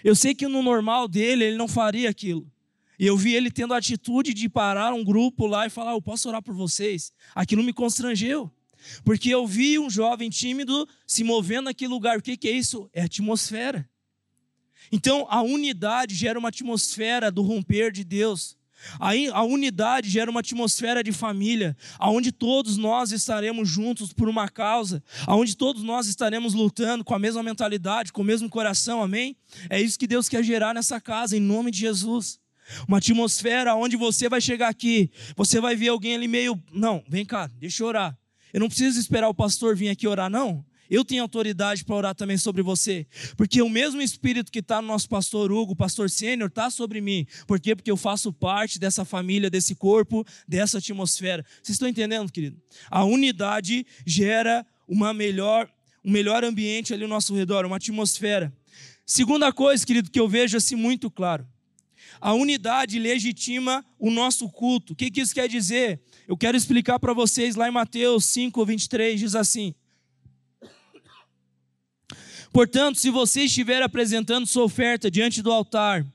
Eu 0.02 0.16
sei 0.16 0.34
que 0.34 0.48
no 0.48 0.60
normal 0.60 1.06
dele 1.06 1.44
ele 1.44 1.56
não 1.56 1.68
faria 1.68 2.10
aquilo. 2.10 2.50
E 2.98 3.06
eu 3.06 3.16
vi 3.16 3.36
ele 3.36 3.48
tendo 3.48 3.74
a 3.74 3.76
atitude 3.76 4.34
de 4.34 4.48
parar 4.48 4.92
um 4.92 5.04
grupo 5.04 5.46
lá 5.46 5.68
e 5.68 5.70
falar: 5.70 5.92
Eu 5.92 6.02
posso 6.02 6.28
orar 6.28 6.42
por 6.42 6.52
vocês. 6.52 7.12
Aquilo 7.32 7.62
me 7.62 7.72
constrangeu. 7.72 8.50
Porque 9.04 9.30
eu 9.30 9.46
vi 9.46 9.78
um 9.78 9.90
jovem 9.90 10.30
tímido 10.30 10.88
se 11.06 11.24
movendo 11.24 11.66
naquele 11.66 11.90
lugar. 11.90 12.18
O 12.18 12.22
que, 12.22 12.36
que 12.36 12.48
é 12.48 12.52
isso? 12.52 12.88
É 12.92 13.02
atmosfera. 13.02 13.88
Então, 14.92 15.26
a 15.30 15.42
unidade 15.42 16.14
gera 16.14 16.38
uma 16.38 16.48
atmosfera 16.48 17.30
do 17.30 17.42
romper 17.42 17.90
de 17.90 18.04
Deus. 18.04 18.56
A 18.98 19.42
unidade 19.42 20.10
gera 20.10 20.30
uma 20.30 20.40
atmosfera 20.40 21.02
de 21.02 21.10
família, 21.10 21.76
aonde 21.98 22.30
todos 22.30 22.76
nós 22.76 23.12
estaremos 23.12 23.68
juntos 23.68 24.12
por 24.12 24.28
uma 24.28 24.48
causa, 24.48 25.02
aonde 25.26 25.56
todos 25.56 25.82
nós 25.82 26.06
estaremos 26.06 26.52
lutando 26.52 27.02
com 27.02 27.14
a 27.14 27.18
mesma 27.18 27.42
mentalidade, 27.42 28.12
com 28.12 28.20
o 28.20 28.24
mesmo 28.24 28.48
coração, 28.48 29.02
amém? 29.02 29.36
É 29.70 29.80
isso 29.80 29.98
que 29.98 30.06
Deus 30.06 30.28
quer 30.28 30.44
gerar 30.44 30.74
nessa 30.74 31.00
casa, 31.00 31.36
em 31.36 31.40
nome 31.40 31.70
de 31.70 31.80
Jesus. 31.80 32.38
Uma 32.86 32.98
atmosfera 32.98 33.74
onde 33.74 33.96
você 33.96 34.28
vai 34.28 34.40
chegar 34.40 34.68
aqui, 34.68 35.10
você 35.36 35.60
vai 35.60 35.76
ver 35.76 35.88
alguém 35.88 36.14
ali 36.14 36.28
meio, 36.28 36.62
não, 36.72 37.02
vem 37.08 37.24
cá, 37.24 37.50
deixa 37.58 37.82
eu 37.82 37.86
orar. 37.86 38.18
Eu 38.54 38.60
não 38.60 38.68
preciso 38.68 39.00
esperar 39.00 39.28
o 39.28 39.34
pastor 39.34 39.74
vir 39.74 39.88
aqui 39.88 40.06
orar, 40.06 40.30
não. 40.30 40.64
Eu 40.88 41.04
tenho 41.04 41.22
autoridade 41.22 41.84
para 41.84 41.96
orar 41.96 42.14
também 42.14 42.38
sobre 42.38 42.62
você. 42.62 43.04
Porque 43.36 43.60
o 43.60 43.68
mesmo 43.68 44.00
Espírito 44.00 44.52
que 44.52 44.60
está 44.60 44.80
no 44.80 44.86
nosso 44.86 45.08
pastor 45.08 45.50
Hugo, 45.50 45.74
pastor 45.74 46.08
sênior, 46.08 46.48
está 46.48 46.70
sobre 46.70 47.00
mim. 47.00 47.26
Por 47.48 47.58
quê? 47.58 47.74
Porque 47.74 47.90
eu 47.90 47.96
faço 47.96 48.32
parte 48.32 48.78
dessa 48.78 49.04
família, 49.04 49.50
desse 49.50 49.74
corpo, 49.74 50.24
dessa 50.46 50.78
atmosfera. 50.78 51.44
Vocês 51.60 51.74
estão 51.74 51.88
entendendo, 51.88 52.30
querido? 52.30 52.56
A 52.88 53.02
unidade 53.02 53.84
gera 54.06 54.64
uma 54.86 55.12
melhor, 55.12 55.68
um 56.04 56.12
melhor 56.12 56.44
ambiente 56.44 56.94
ali 56.94 57.02
ao 57.02 57.08
nosso 57.08 57.34
redor, 57.34 57.66
uma 57.66 57.78
atmosfera. 57.78 58.56
Segunda 59.04 59.52
coisa, 59.52 59.84
querido, 59.84 60.12
que 60.12 60.20
eu 60.20 60.28
vejo 60.28 60.56
assim 60.56 60.76
muito 60.76 61.10
claro. 61.10 61.44
A 62.20 62.32
unidade 62.34 63.00
legitima 63.00 63.84
o 63.98 64.12
nosso 64.12 64.48
culto. 64.48 64.92
O 64.92 64.96
que, 64.96 65.10
que 65.10 65.20
isso 65.20 65.34
quer 65.34 65.48
dizer? 65.48 66.00
Eu 66.26 66.36
quero 66.36 66.56
explicar 66.56 66.98
para 66.98 67.12
vocês 67.12 67.54
lá 67.54 67.68
em 67.68 67.72
Mateus 67.72 68.24
5, 68.24 68.64
23, 68.64 69.20
diz 69.20 69.34
assim: 69.34 69.74
Portanto, 72.50 72.98
se 72.98 73.10
você 73.10 73.42
estiver 73.42 73.82
apresentando 73.82 74.46
sua 74.46 74.64
oferta 74.64 75.10
diante 75.10 75.42
do 75.42 75.52
altar, 75.52 76.06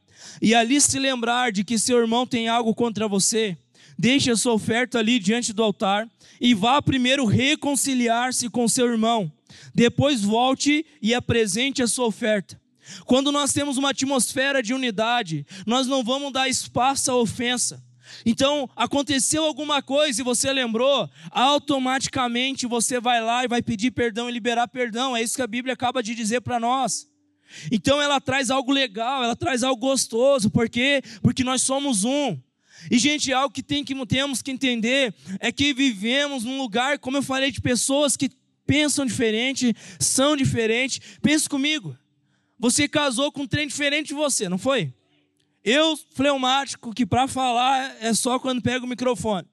e 0.42 0.56
ali 0.56 0.82
se 0.82 0.98
lembrar 0.98 1.52
de 1.52 1.64
que 1.64 1.78
seu 1.78 2.00
irmão 2.00 2.26
tem 2.26 2.48
algo 2.48 2.74
contra 2.74 3.08
você, 3.08 3.58
deixe 3.98 4.32
a 4.32 4.36
sua 4.36 4.54
oferta 4.54 4.98
ali 4.98 5.20
diante 5.20 5.54
do 5.54 5.62
altar 5.62 6.10
e 6.42 6.54
vá 6.54 6.82
primeiro 6.82 7.26
reconciliar-se 7.26 8.50
com 8.50 8.68
seu 8.68 8.88
irmão. 8.88 9.32
Depois 9.76 10.22
volte 10.22 10.86
e 11.02 11.14
apresente 11.14 11.84
a 11.84 11.88
sua 11.88 12.08
oferta. 12.08 12.60
Quando 13.06 13.32
nós 13.32 13.54
temos 13.54 13.78
uma 13.78 13.92
atmosfera 13.92 14.64
de 14.64 14.74
unidade, 14.74 15.46
nós 15.66 15.86
não 15.86 16.04
vamos 16.04 16.34
dar 16.34 16.50
espaço 16.50 17.12
à 17.12 17.16
ofensa. 17.16 17.84
Então, 18.26 18.70
aconteceu 18.76 19.44
alguma 19.44 19.82
coisa 19.82 20.22
e 20.22 20.24
você 20.24 20.52
lembrou, 20.52 21.10
automaticamente 21.32 22.68
você 22.68 23.00
vai 23.00 23.22
lá 23.22 23.44
e 23.44 23.48
vai 23.48 23.62
pedir 23.62 23.92
perdão 23.92 24.30
e 24.30 24.34
liberar 24.34 24.68
perdão. 24.68 25.16
É 25.16 25.22
isso 25.22 25.36
que 25.36 25.42
a 25.42 25.48
Bíblia 25.48 25.74
acaba 25.74 26.04
de 26.04 26.14
dizer 26.16 26.42
para 26.42 26.60
nós. 26.60 27.08
Então, 27.72 28.02
ela 28.02 28.22
traz 28.22 28.50
algo 28.50 28.72
legal, 28.72 29.24
ela 29.24 29.36
traz 29.36 29.64
algo 29.64 29.80
gostoso, 29.80 30.50
por 30.50 30.70
quê? 30.70 31.02
Porque 31.22 31.44
nós 31.44 31.62
somos 31.62 32.04
um. 32.04 32.38
E, 32.90 32.98
gente, 32.98 33.34
algo 33.34 33.54
que, 33.54 33.64
tem 33.64 33.84
que 33.84 33.96
temos 34.06 34.42
que 34.42 34.52
entender 34.52 35.14
é 35.40 35.52
que 35.52 35.74
vivemos 35.74 36.44
num 36.44 36.58
lugar, 36.58 37.00
como 37.00 37.18
eu 37.18 37.24
falei, 37.24 37.52
de 37.52 37.60
pessoas 37.60 38.16
que 38.16 38.30
pensam 38.66 39.06
diferente, 39.06 39.76
são 40.00 40.38
diferentes. 40.38 41.00
Pensa 41.22 41.50
comigo. 41.50 41.98
Você 42.58 42.88
casou 42.88 43.32
com 43.32 43.42
um 43.42 43.48
trem 43.48 43.68
diferente 43.68 44.10
de 44.10 44.14
você, 44.14 44.48
não 44.48 44.58
foi? 44.58 44.94
Eu, 45.64 45.98
fleumático, 46.14 46.94
que 46.94 47.06
para 47.06 47.28
falar 47.28 47.96
é 48.02 48.14
só 48.14 48.40
quando 48.40 48.62
pega 48.62 48.86
o 48.86 48.88
microfone. 48.88 49.48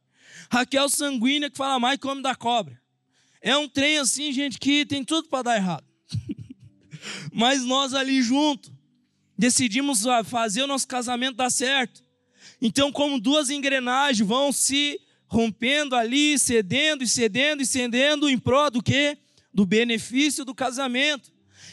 Raquel 0.50 0.88
sanguínea, 0.88 1.50
que 1.50 1.56
fala 1.56 1.78
mais 1.78 1.98
que 1.98 2.06
homem 2.06 2.22
da 2.22 2.34
cobra. 2.34 2.80
É 3.40 3.56
um 3.56 3.68
trem 3.68 3.98
assim, 3.98 4.32
gente, 4.32 4.58
que 4.58 4.84
tem 4.84 5.04
tudo 5.04 5.28
para 5.28 5.42
dar 5.42 5.56
errado. 5.56 5.84
Mas 7.32 7.62
nós 7.64 7.94
ali 7.94 8.22
junto 8.22 8.74
decidimos 9.36 10.04
fazer 10.24 10.62
o 10.62 10.66
nosso 10.66 10.86
casamento 10.86 11.36
dar 11.36 11.50
certo. 11.50 12.02
Então, 12.60 12.90
como 12.90 13.20
duas 13.20 13.50
engrenagens 13.50 14.26
vão 14.26 14.50
se 14.50 15.00
rompendo 15.26 15.94
ali, 15.94 16.38
cedendo 16.38 17.04
e 17.04 17.08
cedendo 17.08 17.62
e 17.62 17.66
cedendo 17.66 18.28
em 18.28 18.38
prol 18.38 18.70
do 18.70 18.82
quê? 18.82 19.18
Do 19.52 19.66
benefício 19.66 20.44
do 20.44 20.54
casamento. 20.54 21.30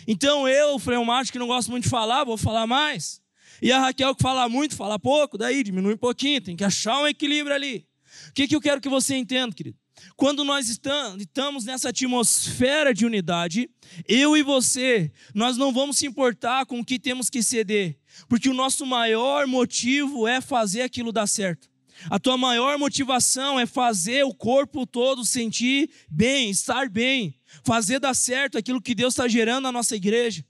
Então, 0.07 0.47
eu, 0.47 0.77
fleumático, 0.77 1.33
que 1.33 1.39
não 1.39 1.47
gosto 1.47 1.71
muito 1.71 1.85
de 1.85 1.89
falar, 1.89 2.23
vou 2.23 2.37
falar 2.37 2.67
mais. 2.67 3.22
E 3.63 3.71
a 3.71 3.79
Raquel 3.79 4.13
que 4.13 4.21
fala 4.21 4.49
muito, 4.49 4.75
fala 4.75 4.99
pouco, 4.99 5.37
daí 5.37 5.63
diminui 5.63 5.93
um 5.93 5.97
pouquinho, 5.97 6.41
tem 6.41 6.53
que 6.53 6.65
achar 6.65 6.99
um 6.99 7.07
equilíbrio 7.07 7.55
ali. 7.55 7.87
O 8.27 8.33
que, 8.33 8.45
que 8.45 8.53
eu 8.57 8.59
quero 8.59 8.81
que 8.81 8.89
você 8.89 9.15
entenda, 9.15 9.55
querido? 9.55 9.77
Quando 10.17 10.43
nós 10.43 10.67
estamos 10.67 11.63
nessa 11.63 11.87
atmosfera 11.87 12.93
de 12.93 13.05
unidade, 13.05 13.69
eu 14.05 14.35
e 14.35 14.43
você, 14.43 15.13
nós 15.33 15.55
não 15.55 15.71
vamos 15.71 15.97
se 15.97 16.05
importar 16.05 16.65
com 16.65 16.81
o 16.81 16.83
que 16.83 16.99
temos 16.99 17.29
que 17.29 17.41
ceder, 17.41 17.97
porque 18.27 18.49
o 18.49 18.53
nosso 18.53 18.85
maior 18.85 19.47
motivo 19.47 20.27
é 20.27 20.41
fazer 20.41 20.81
aquilo 20.81 21.13
dar 21.13 21.25
certo. 21.25 21.71
A 22.09 22.19
tua 22.19 22.37
maior 22.37 22.77
motivação 22.77 23.57
é 23.57 23.65
fazer 23.65 24.25
o 24.25 24.33
corpo 24.33 24.85
todo 24.85 25.23
sentir 25.23 25.89
bem, 26.09 26.49
estar 26.49 26.89
bem, 26.89 27.33
fazer 27.63 27.97
dar 27.97 28.13
certo 28.13 28.57
aquilo 28.57 28.81
que 28.81 28.93
Deus 28.93 29.13
está 29.13 29.25
gerando 29.25 29.63
na 29.63 29.71
nossa 29.71 29.95
igreja. 29.95 30.43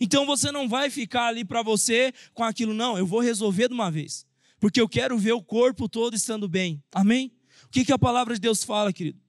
Então 0.00 0.26
você 0.26 0.50
não 0.50 0.68
vai 0.68 0.90
ficar 0.90 1.26
ali 1.26 1.44
para 1.44 1.62
você 1.62 2.12
com 2.34 2.44
aquilo, 2.44 2.74
não, 2.74 2.98
eu 2.98 3.06
vou 3.06 3.20
resolver 3.20 3.68
de 3.68 3.74
uma 3.74 3.90
vez, 3.90 4.26
porque 4.60 4.80
eu 4.80 4.88
quero 4.88 5.16
ver 5.18 5.32
o 5.32 5.42
corpo 5.42 5.88
todo 5.88 6.14
estando 6.14 6.48
bem. 6.48 6.82
Amém? 6.92 7.32
O 7.64 7.68
que, 7.68 7.84
que 7.84 7.92
a 7.92 7.98
palavra 7.98 8.34
de 8.34 8.40
Deus 8.40 8.62
fala, 8.62 8.92
querido? 8.92 9.20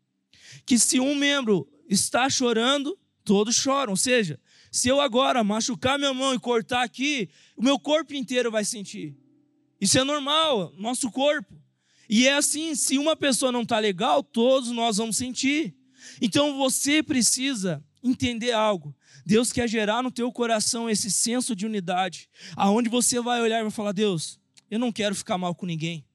Que 0.65 0.77
se 0.77 0.99
um 0.99 1.15
membro 1.15 1.67
está 1.88 2.30
chorando, 2.30 2.97
todos 3.23 3.56
choram. 3.56 3.91
Ou 3.91 3.97
seja, 3.97 4.39
se 4.71 4.88
eu 4.88 5.01
agora 5.01 5.43
machucar 5.43 5.97
minha 5.97 6.13
mão 6.13 6.34
e 6.34 6.39
cortar 6.39 6.84
aqui, 6.84 7.30
o 7.56 7.63
meu 7.63 7.80
corpo 7.80 8.13
inteiro 8.13 8.51
vai 8.51 8.63
sentir. 8.63 9.17
Isso 9.80 9.97
é 9.97 10.03
normal, 10.03 10.73
nosso 10.77 11.12
corpo. 11.12 11.56
E 12.10 12.27
é 12.27 12.34
assim, 12.34 12.73
se 12.73 12.97
uma 12.97 13.15
pessoa 13.15 13.51
não 13.51 13.63
está 13.63 13.80
legal, 13.80 14.23
todos 14.23 14.71
nós 14.71 14.97
vamos 14.97 15.17
sentir. 15.17 15.75
Então 16.21 16.58
você 16.58 17.03
precisa 17.03 17.84
entender 18.03 18.51
algo. 18.51 18.95
Deus 19.28 19.52
quer 19.52 19.68
gerar 19.68 20.02
no 20.02 20.10
teu 20.10 20.32
coração 20.32 20.90
esse 20.90 21.12
senso 21.12 21.54
de 21.54 21.66
unidade, 21.66 22.30
aonde 22.56 22.88
você 22.88 23.20
vai 23.20 23.42
olhar 23.42 23.60
e 23.60 23.63
vai 23.63 23.72
falar: 23.72 23.92
Deus, 23.92 24.40
eu 24.72 24.80
não 24.80 24.90
quero 24.90 25.13
ficar 25.13 25.38
mal 25.38 25.54
com 25.54 25.66
ninguém. 25.66 26.06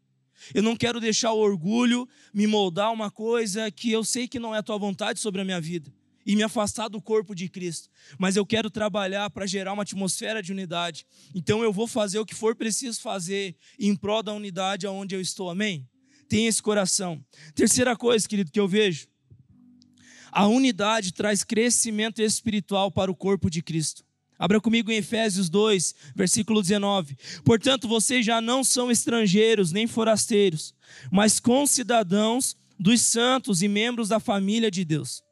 Eu 0.55 0.63
não 0.63 0.75
quero 0.75 0.99
deixar 0.99 1.31
o 1.33 1.39
orgulho 1.39 2.09
me 2.33 2.47
moldar 2.47 2.91
uma 2.91 3.11
coisa 3.11 3.71
que 3.71 3.93
eu 3.93 4.03
sei 4.03 4.27
que 4.27 4.39
não 4.39 4.55
é 4.55 4.59
a 4.59 4.63
tua 4.63 4.79
vontade 4.79 5.21
sobre 5.21 5.43
a 5.43 5.45
minha 5.45 5.61
vida 5.61 5.93
e 6.25 6.35
me 6.35 6.43
afastar 6.43 6.89
do 6.89 7.03
corpo 7.03 7.35
de 7.35 7.51
Cristo. 7.51 7.91
Mas 8.19 8.35
eu 8.35 8.47
quero 8.47 8.71
trabalhar 8.71 9.29
para 9.29 9.45
gerar 9.45 9.75
uma 9.75 9.83
atmosfera 9.83 10.43
de 10.43 10.51
unidade. 10.51 11.05
Então 11.35 11.63
eu 11.63 11.71
vou 11.71 11.87
fazer 11.87 12.19
o 12.19 12.25
que 12.25 12.35
for 12.35 12.57
preciso 12.57 12.99
fazer 13.03 13.55
em 13.79 13.95
prol 13.95 14.23
da 14.23 14.33
unidade 14.33 14.87
aonde 14.87 15.15
eu 15.15 15.21
estou. 15.21 15.51
Amém? 15.51 15.87
Tenha 16.31 16.49
esse 16.49 16.63
coração. 16.63 17.23
Terceira 17.55 17.95
coisa, 17.95 18.27
querido, 18.27 18.51
que 18.51 18.59
eu 18.59 18.67
vejo. 18.67 19.12
A 20.33 20.47
unidade 20.47 21.13
traz 21.13 21.45
crescimento 21.45 22.23
espiritual 22.23 22.91
para 22.91 23.11
o 23.11 23.15
corpo 23.15 23.51
de 23.51 23.61
Cristo. 23.61 24.03
Abra 24.39 24.61
comigo 24.63 24.91
em 24.91 24.97
Efésios 24.97 25.51
2, 25.51 25.95
versículo 26.17 26.63
19. 26.63 27.17
Portanto, 27.45 27.87
vocês 27.87 28.25
já 28.25 28.41
não 28.41 28.65
são 28.65 28.91
estrangeiros 28.91 29.71
nem 29.71 29.87
forasteiros, 29.87 30.75
mas 31.11 31.39
concidadãos 31.39 32.57
dos 32.81 33.03
santos 33.03 33.63
e 33.63 33.69
membros 33.69 34.09
da 34.09 34.19
família 34.19 34.71
de 34.71 34.87
Deus 34.87 35.23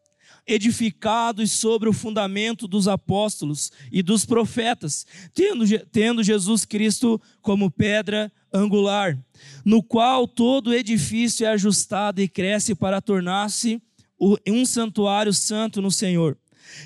edificados 0.47 1.53
sobre 1.53 1.89
o 1.89 1.93
fundamento 1.93 2.67
dos 2.67 2.89
apóstolos 2.89 3.71
e 3.93 4.03
dos 4.03 4.25
profetas, 4.25 5.07
tendo, 5.33 5.65
tendo 5.93 6.25
Jesus 6.25 6.65
Cristo 6.65 7.21
como 7.41 7.71
pedra 7.71 8.33
angular, 8.53 9.17
no 9.65 9.83
qual 9.83 10.27
todo 10.27 10.75
edifício 10.75 11.47
é 11.47 11.51
ajustado 11.51 12.21
e 12.21 12.29
cresce 12.29 12.75
para 12.75 13.01
tornar-se 13.01 13.81
um 14.20 14.66
santuário 14.66 15.33
santo 15.33 15.80
no 15.80 15.90
Senhor. 15.90 16.37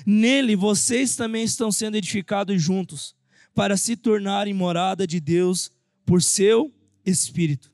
Nele 0.05 0.55
vocês 0.55 1.15
também 1.15 1.43
estão 1.43 1.71
sendo 1.71 1.97
edificados 1.97 2.61
juntos, 2.61 3.15
para 3.53 3.77
se 3.77 3.95
tornarem 3.95 4.53
morada 4.53 5.05
de 5.05 5.19
Deus 5.19 5.71
por 6.05 6.21
seu 6.21 6.73
Espírito. 7.05 7.71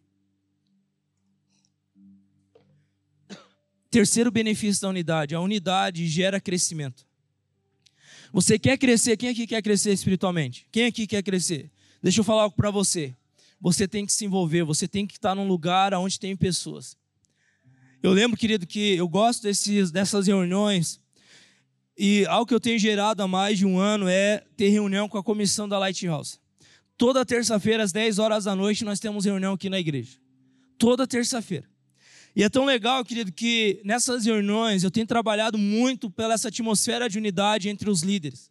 Terceiro 3.89 4.32
benefício 4.32 4.82
da 4.82 4.89
unidade: 4.89 5.36
a 5.36 5.39
unidade 5.39 6.08
gera 6.08 6.39
crescimento. 6.39 7.06
Você 8.32 8.58
quer 8.58 8.78
crescer? 8.78 9.17
Quem 9.17 9.30
aqui 9.30 9.45
quer 9.45 9.62
crescer 9.62 9.91
espiritualmente? 9.91 10.65
Quem 10.71 10.86
aqui 10.86 11.06
quer 11.06 11.21
crescer? 11.21 11.69
Deixa 12.02 12.21
eu 12.21 12.24
falar 12.24 12.43
algo 12.43 12.56
para 12.56 12.71
você. 12.71 13.13
Você 13.60 13.88
tem 13.88 14.06
que 14.06 14.13
se 14.13 14.26
envolver, 14.26 14.63
você 14.63 14.88
tem 14.88 15.06
que 15.06 15.13
estar 15.13 15.36
num 15.36 15.47
lugar 15.47 15.93
onde 15.93 16.19
tem 16.19 16.36
pessoas. 16.36 16.97
Eu 18.04 18.14
lembro, 18.14 18.36
querido, 18.36 18.66
que 18.66 18.96
eu 18.96 19.08
gosto 19.08 19.44
desses, 19.44 19.92
dessas 19.92 20.26
reuniões 20.26 21.00
e 21.96 22.26
algo 22.26 22.48
que 22.48 22.54
eu 22.54 22.60
tenho 22.60 22.80
gerado 22.80 23.22
há 23.22 23.28
mais 23.28 23.60
de 23.60 23.66
um 23.66 23.78
ano 23.78 24.08
é 24.08 24.44
ter 24.58 24.70
reunião 24.70 25.08
com 25.08 25.20
a 25.20 25.24
comissão 25.24 25.70
da 25.70 25.78
Lighthouse. 25.78 26.40
Toda 26.98 27.24
terça-feira, 27.24 27.84
às 27.84 27.92
10 27.92 28.18
horas 28.18 28.46
da 28.46 28.56
noite, 28.56 28.84
nós 28.84 29.00
temos 29.00 29.26
reunião 29.26 29.54
aqui 29.54 29.70
na 29.70 29.80
igreja. 29.80 30.18
Toda 30.80 31.06
terça-feira. 31.06 31.70
E 32.36 32.44
é 32.44 32.50
tão 32.50 32.66
legal, 32.66 33.06
querido, 33.06 33.32
que 33.32 33.80
nessas 33.84 34.26
reuniões 34.26 34.84
eu 34.84 34.90
tenho 34.90 35.06
trabalhado 35.06 35.60
muito 35.60 36.10
pela 36.10 36.34
essa 36.34 36.48
atmosfera 36.48 37.08
de 37.08 37.20
unidade 37.20 37.70
entre 37.70 37.88
os 37.88 38.02
líderes. 38.02 38.50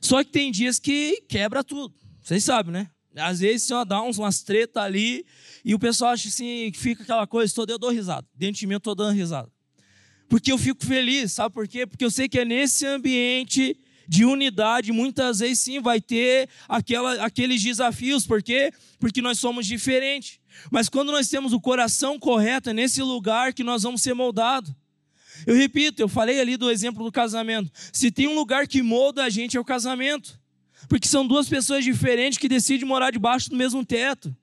Só 0.00 0.22
que 0.22 0.30
tem 0.30 0.52
dias 0.52 0.78
que 0.78 1.22
quebra 1.28 1.64
tudo. 1.64 1.94
Vocês 2.22 2.44
sabem, 2.44 2.72
né? 2.72 2.90
Às 3.16 3.40
vezes 3.40 3.66
só 3.66 3.84
dá 3.84 4.02
uns, 4.02 4.18
umas 4.18 4.42
treta 4.42 4.80
ali 4.80 5.24
e 5.64 5.74
o 5.74 5.78
pessoal 5.78 6.12
acha 6.12 6.28
assim, 6.28 6.72
fica 6.74 7.02
aquela 7.02 7.26
coisa 7.26 7.54
toda, 7.54 7.72
eu 7.72 7.78
dou 7.78 7.90
risada. 7.90 8.26
Dentro 8.34 8.60
de 8.60 8.66
mim 8.66 8.74
eu 8.74 8.78
estou 8.78 8.94
dando 8.94 9.14
risada. 9.14 9.48
Porque 10.28 10.50
eu 10.50 10.58
fico 10.58 10.84
feliz, 10.84 11.32
sabe 11.32 11.54
por 11.54 11.68
quê? 11.68 11.86
Porque 11.86 12.04
eu 12.04 12.10
sei 12.10 12.28
que 12.28 12.40
é 12.40 12.44
nesse 12.44 12.86
ambiente 12.86 13.78
de 14.08 14.24
unidade, 14.24 14.92
muitas 14.92 15.38
vezes 15.38 15.60
sim 15.60 15.80
vai 15.80 16.00
ter 16.00 16.48
aquela, 16.68 17.24
aqueles 17.24 17.62
desafios, 17.62 18.26
por 18.26 18.42
quê? 18.42 18.72
Porque 18.98 19.22
nós 19.22 19.38
somos 19.38 19.66
diferentes. 19.66 20.38
Mas 20.70 20.88
quando 20.88 21.10
nós 21.10 21.28
temos 21.28 21.52
o 21.52 21.60
coração 21.60 22.18
correto, 22.18 22.70
é 22.70 22.72
nesse 22.72 23.02
lugar 23.02 23.52
que 23.52 23.64
nós 23.64 23.82
vamos 23.82 24.02
ser 24.02 24.14
moldados. 24.14 24.72
Eu 25.46 25.54
repito, 25.54 26.00
eu 26.00 26.08
falei 26.08 26.40
ali 26.40 26.56
do 26.56 26.70
exemplo 26.70 27.04
do 27.04 27.10
casamento. 27.10 27.70
Se 27.92 28.10
tem 28.10 28.28
um 28.28 28.34
lugar 28.34 28.66
que 28.66 28.82
molda 28.82 29.24
a 29.24 29.30
gente, 29.30 29.56
é 29.56 29.60
o 29.60 29.64
casamento. 29.64 30.38
Porque 30.88 31.08
são 31.08 31.26
duas 31.26 31.48
pessoas 31.48 31.84
diferentes 31.84 32.38
que 32.38 32.48
decidem 32.48 32.86
morar 32.86 33.10
debaixo 33.10 33.50
do 33.50 33.56
mesmo 33.56 33.84
teto. 33.84 34.34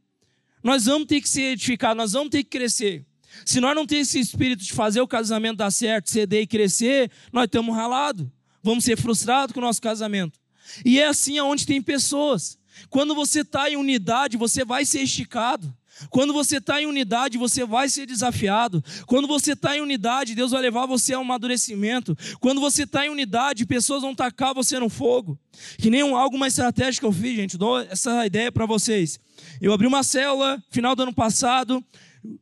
Nós 0.64 0.86
vamos 0.86 1.08
ter 1.08 1.22
que 1.22 1.30
se 1.30 1.42
edificar, 1.42 1.96
nós 1.96 2.14
vamos 2.14 2.30
ter 2.30 2.44
que 2.44 2.50
crescer. 2.50 3.06
Se 3.46 3.60
nós 3.60 3.76
não 3.76 3.86
temos 3.86 4.10
esse 4.10 4.20
espírito 4.20 4.64
de 4.64 4.74
fazer 4.74 5.02
o 5.02 5.08
casamento 5.08 5.58
dar 5.58 5.72
certo, 5.72 6.10
ceder 6.10 6.42
e 6.42 6.48
crescer, 6.48 7.10
nós 7.32 7.46
estamos 7.46 7.76
ralados. 7.76 8.28
Vamos 8.62 8.84
ser 8.84 8.98
frustrados 8.98 9.54
com 9.54 9.60
o 9.60 9.64
nosso 9.64 9.82
casamento. 9.82 10.40
E 10.86 11.00
é 11.00 11.08
assim 11.08 11.38
aonde 11.38 11.66
tem 11.66 11.82
pessoas. 11.82 12.58
Quando 12.90 13.16
você 13.16 13.42
está 13.42 13.70
em 13.70 13.76
unidade, 13.76 14.38
você 14.38 14.64
vai 14.64 14.86
ser 14.86 15.02
esticado. 15.02 15.74
Quando 16.10 16.34
você 16.34 16.58
está 16.58 16.82
em 16.82 16.86
unidade, 16.86 17.38
você 17.38 17.66
vai 17.66 17.90
ser 17.90 18.06
desafiado. 18.06 18.84
Quando 19.06 19.28
você 19.28 19.54
está 19.54 19.78
em 19.78 19.82
unidade, 19.82 20.36
Deus 20.36 20.52
vai 20.52 20.62
levar 20.62 20.86
você 20.86 21.14
ao 21.14 21.22
amadurecimento. 21.22 22.18
Quando 22.40 22.60
você 22.60 22.84
está 22.84 23.06
em 23.06 23.10
unidade, 23.10 23.66
pessoas 23.66 24.02
vão 24.02 24.16
tacar 24.16 24.54
você 24.54 24.80
no 24.80 24.90
fogo. 24.90 25.38
Que 25.78 25.90
nem 25.90 26.04
um, 26.04 26.16
algo 26.16 26.38
mais 26.38 26.54
estratégico 26.54 27.06
que 27.06 27.08
eu 27.08 27.22
fiz, 27.22 27.36
gente. 27.36 27.58
Dou 27.58 27.80
essa 27.80 28.26
ideia 28.26 28.52
para 28.52 28.66
vocês. 28.66 29.20
Eu 29.62 29.74
abri 29.74 29.88
uma 29.88 30.04
célula, 30.04 30.62
final 30.70 30.96
do 30.96 31.04
ano 31.04 31.14
passado, 31.14 31.84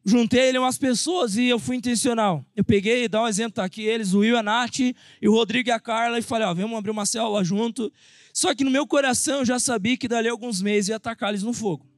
juntei 0.06 0.50
ele 0.50 0.58
umas 0.58 0.78
pessoas 0.78 1.36
e 1.38 1.46
eu 1.46 1.60
fui 1.60 1.76
intencional. 1.76 2.46
Eu 2.56 2.64
peguei, 2.64 3.08
dá 3.08 3.24
um 3.24 3.28
exemplo, 3.28 3.54
tá 3.54 3.64
aqui 3.64 3.84
eles, 3.84 4.14
o 4.14 4.20
Will, 4.20 4.38
a 4.38 4.44
Nath, 4.44 4.80
e 4.80 4.96
o 5.28 5.32
Rodrigo 5.32 5.70
e 5.70 5.72
a 5.72 5.80
Carla, 5.80 6.20
e 6.20 6.22
falei, 6.22 6.48
ó, 6.48 6.54
vamos 6.54 6.78
abrir 6.78 6.92
uma 6.92 7.06
célula 7.06 7.44
junto. 7.44 7.92
Só 8.34 8.54
que 8.54 8.64
no 8.64 8.72
meu 8.72 8.86
coração 8.86 9.40
eu 9.40 9.46
já 9.46 9.60
sabia 9.60 9.98
que 9.98 10.08
dali 10.08 10.28
a 10.28 10.32
alguns 10.32 10.62
meses 10.62 10.90
ia 10.90 10.98
atacar 10.98 11.30
eles 11.30 11.44
no 11.44 11.54
fogo. 11.54 11.89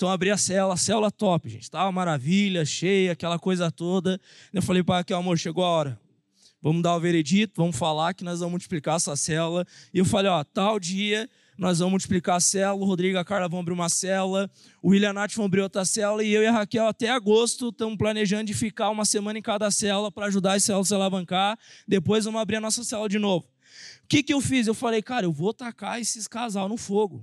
Então 0.00 0.08
abri 0.08 0.30
a 0.30 0.38
célula, 0.38 0.72
a 0.72 0.76
célula 0.78 1.10
top, 1.10 1.46
gente. 1.46 1.70
Tava 1.70 1.92
maravilha, 1.92 2.64
cheia, 2.64 3.12
aquela 3.12 3.38
coisa 3.38 3.70
toda. 3.70 4.18
Eu 4.50 4.62
falei 4.62 4.82
para 4.82 5.00
aqui, 5.00 5.12
amor, 5.12 5.36
chegou 5.36 5.62
a 5.62 5.68
hora. 5.68 6.00
Vamos 6.62 6.82
dar 6.82 6.96
o 6.96 7.00
veredito, 7.00 7.52
vamos 7.60 7.76
falar 7.76 8.14
que 8.14 8.24
nós 8.24 8.38
vamos 8.40 8.52
multiplicar 8.52 8.96
essa 8.96 9.14
célula. 9.14 9.66
E 9.92 9.98
eu 9.98 10.06
falei, 10.06 10.30
ó, 10.30 10.42
tal 10.42 10.80
dia 10.80 11.28
nós 11.58 11.80
vamos 11.80 11.92
multiplicar 11.92 12.36
a 12.36 12.40
célula, 12.40 12.82
o 12.82 12.86
Rodrigo 12.86 13.18
e 13.18 13.20
a 13.20 13.24
Carla 13.26 13.46
vão 13.46 13.60
abrir 13.60 13.74
uma 13.74 13.90
célula, 13.90 14.50
o 14.82 14.88
William 14.88 15.08
e 15.08 15.10
a 15.10 15.12
Nath 15.12 15.34
vão 15.34 15.44
abrir 15.44 15.60
outra 15.60 15.84
célula, 15.84 16.24
e 16.24 16.32
eu 16.32 16.42
e 16.42 16.46
a 16.46 16.52
Raquel 16.52 16.86
até 16.86 17.10
agosto 17.10 17.68
estamos 17.68 17.98
planejando 17.98 18.44
de 18.44 18.54
ficar 18.54 18.88
uma 18.88 19.04
semana 19.04 19.38
em 19.38 19.42
cada 19.42 19.70
célula 19.70 20.10
para 20.10 20.28
ajudar 20.28 20.54
as 20.54 20.64
células 20.64 20.86
a 20.86 20.88
se 20.88 20.94
alavancar. 20.94 21.58
Depois 21.86 22.24
vamos 22.24 22.40
abrir 22.40 22.56
a 22.56 22.60
nossa 22.60 22.82
célula 22.84 23.06
de 23.06 23.18
novo. 23.18 23.44
O 24.02 24.08
que, 24.08 24.22
que 24.22 24.32
eu 24.32 24.40
fiz? 24.40 24.66
Eu 24.66 24.72
falei, 24.72 25.02
cara, 25.02 25.26
eu 25.26 25.32
vou 25.32 25.52
tacar 25.52 26.00
esses 26.00 26.26
casal 26.26 26.70
no 26.70 26.78
fogo. 26.78 27.22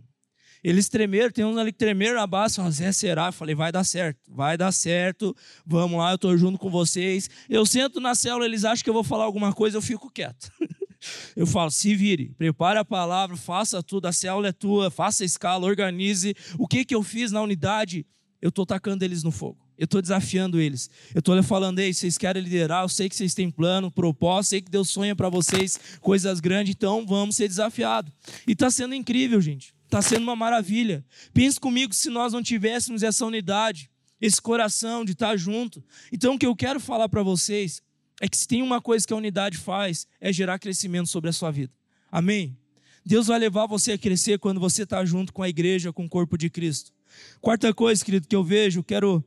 Eles 0.63 0.89
tremeram, 0.89 1.31
tem 1.31 1.45
uns 1.45 1.57
ali 1.57 1.71
que 1.71 1.77
tremeram 1.77 2.15
na 2.15 2.27
base, 2.27 2.55
falaram, 2.55 2.73
Zé, 2.73 2.91
será? 2.91 3.27
Eu 3.27 3.33
falei, 3.33 3.55
vai 3.55 3.71
dar 3.71 3.83
certo, 3.83 4.19
vai 4.29 4.57
dar 4.57 4.71
certo, 4.71 5.35
vamos 5.65 5.99
lá, 5.99 6.11
eu 6.11 6.15
estou 6.15 6.37
junto 6.37 6.57
com 6.57 6.69
vocês. 6.69 7.29
Eu 7.49 7.65
sento 7.65 7.99
na 7.99 8.15
célula, 8.15 8.45
eles 8.45 8.65
acham 8.65 8.83
que 8.83 8.89
eu 8.89 8.93
vou 8.93 9.03
falar 9.03 9.23
alguma 9.23 9.53
coisa, 9.53 9.77
eu 9.77 9.81
fico 9.81 10.11
quieto. 10.11 10.51
Eu 11.35 11.45
falo, 11.45 11.69
se 11.69 11.95
vire, 11.95 12.33
prepare 12.37 12.79
a 12.79 12.83
palavra, 12.83 13.37
faça 13.37 13.83
tudo, 13.83 14.07
a 14.07 14.11
célula 14.11 14.47
é 14.47 14.51
tua, 14.51 14.89
faça 14.89 15.23
a 15.23 15.25
escala, 15.25 15.65
organize. 15.65 16.35
O 16.57 16.67
que, 16.67 16.83
que 16.83 16.95
eu 16.95 17.03
fiz 17.03 17.31
na 17.31 17.39
unidade? 17.39 18.05
Eu 18.41 18.49
estou 18.49 18.65
tacando 18.65 19.05
eles 19.05 19.23
no 19.23 19.31
fogo. 19.31 19.67
Eu 19.77 19.85
estou 19.85 20.01
desafiando 20.01 20.59
eles. 20.59 20.89
Eu 21.13 21.19
estou 21.19 21.41
falando, 21.43 21.79
ei, 21.79 21.93
vocês 21.93 22.17
querem 22.17 22.41
liderar, 22.41 22.83
eu 22.83 22.89
sei 22.89 23.07
que 23.07 23.15
vocês 23.15 23.35
têm 23.35 23.49
plano, 23.49 23.91
propósito, 23.91 24.49
sei 24.49 24.61
que 24.61 24.71
Deus 24.71 24.89
sonha 24.89 25.15
para 25.15 25.29
vocês 25.29 25.79
coisas 26.01 26.39
grandes, 26.39 26.73
então 26.75 27.05
vamos 27.05 27.35
ser 27.35 27.47
desafiados. 27.47 28.11
E 28.47 28.53
está 28.53 28.71
sendo 28.71 28.95
incrível, 28.95 29.39
gente. 29.39 29.76
Está 29.87 30.01
sendo 30.01 30.23
uma 30.23 30.35
maravilha. 30.35 31.03
Pense 31.33 31.57
comigo 31.57 31.95
se 31.95 32.09
nós 32.09 32.33
não 32.33 32.43
tivéssemos 32.43 33.03
essa 33.03 33.25
unidade, 33.25 33.89
esse 34.19 34.41
coração 34.41 35.05
de 35.05 35.13
estar 35.13 35.37
junto. 35.37 35.81
Então, 36.11 36.35
o 36.35 36.37
que 36.37 36.45
eu 36.45 36.55
quero 36.55 36.77
falar 36.77 37.07
para 37.07 37.23
vocês 37.23 37.81
é 38.19 38.27
que 38.27 38.37
se 38.37 38.45
tem 38.47 38.61
uma 38.61 38.81
coisa 38.81 39.07
que 39.07 39.13
a 39.13 39.17
unidade 39.17 39.57
faz, 39.57 40.05
é 40.19 40.31
gerar 40.33 40.59
crescimento 40.59 41.07
sobre 41.07 41.29
a 41.29 41.33
sua 41.33 41.51
vida. 41.51 41.71
Amém? 42.11 42.57
Deus 43.05 43.27
vai 43.27 43.39
levar 43.39 43.65
você 43.65 43.93
a 43.93 43.97
crescer 43.97 44.37
quando 44.39 44.59
você 44.59 44.83
está 44.83 45.05
junto 45.05 45.31
com 45.31 45.41
a 45.41 45.47
igreja, 45.47 45.93
com 45.93 46.03
o 46.03 46.09
corpo 46.09 46.37
de 46.37 46.49
Cristo. 46.49 46.91
Quarta 47.39 47.73
coisa, 47.73 48.03
querido, 48.03 48.27
que 48.27 48.35
eu 48.35 48.43
vejo, 48.43 48.83
quero 48.83 49.23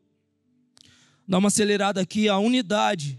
dar 1.27 1.39
uma 1.39 1.49
acelerada 1.49 2.03
aqui, 2.03 2.29
a 2.29 2.37
unidade, 2.39 3.19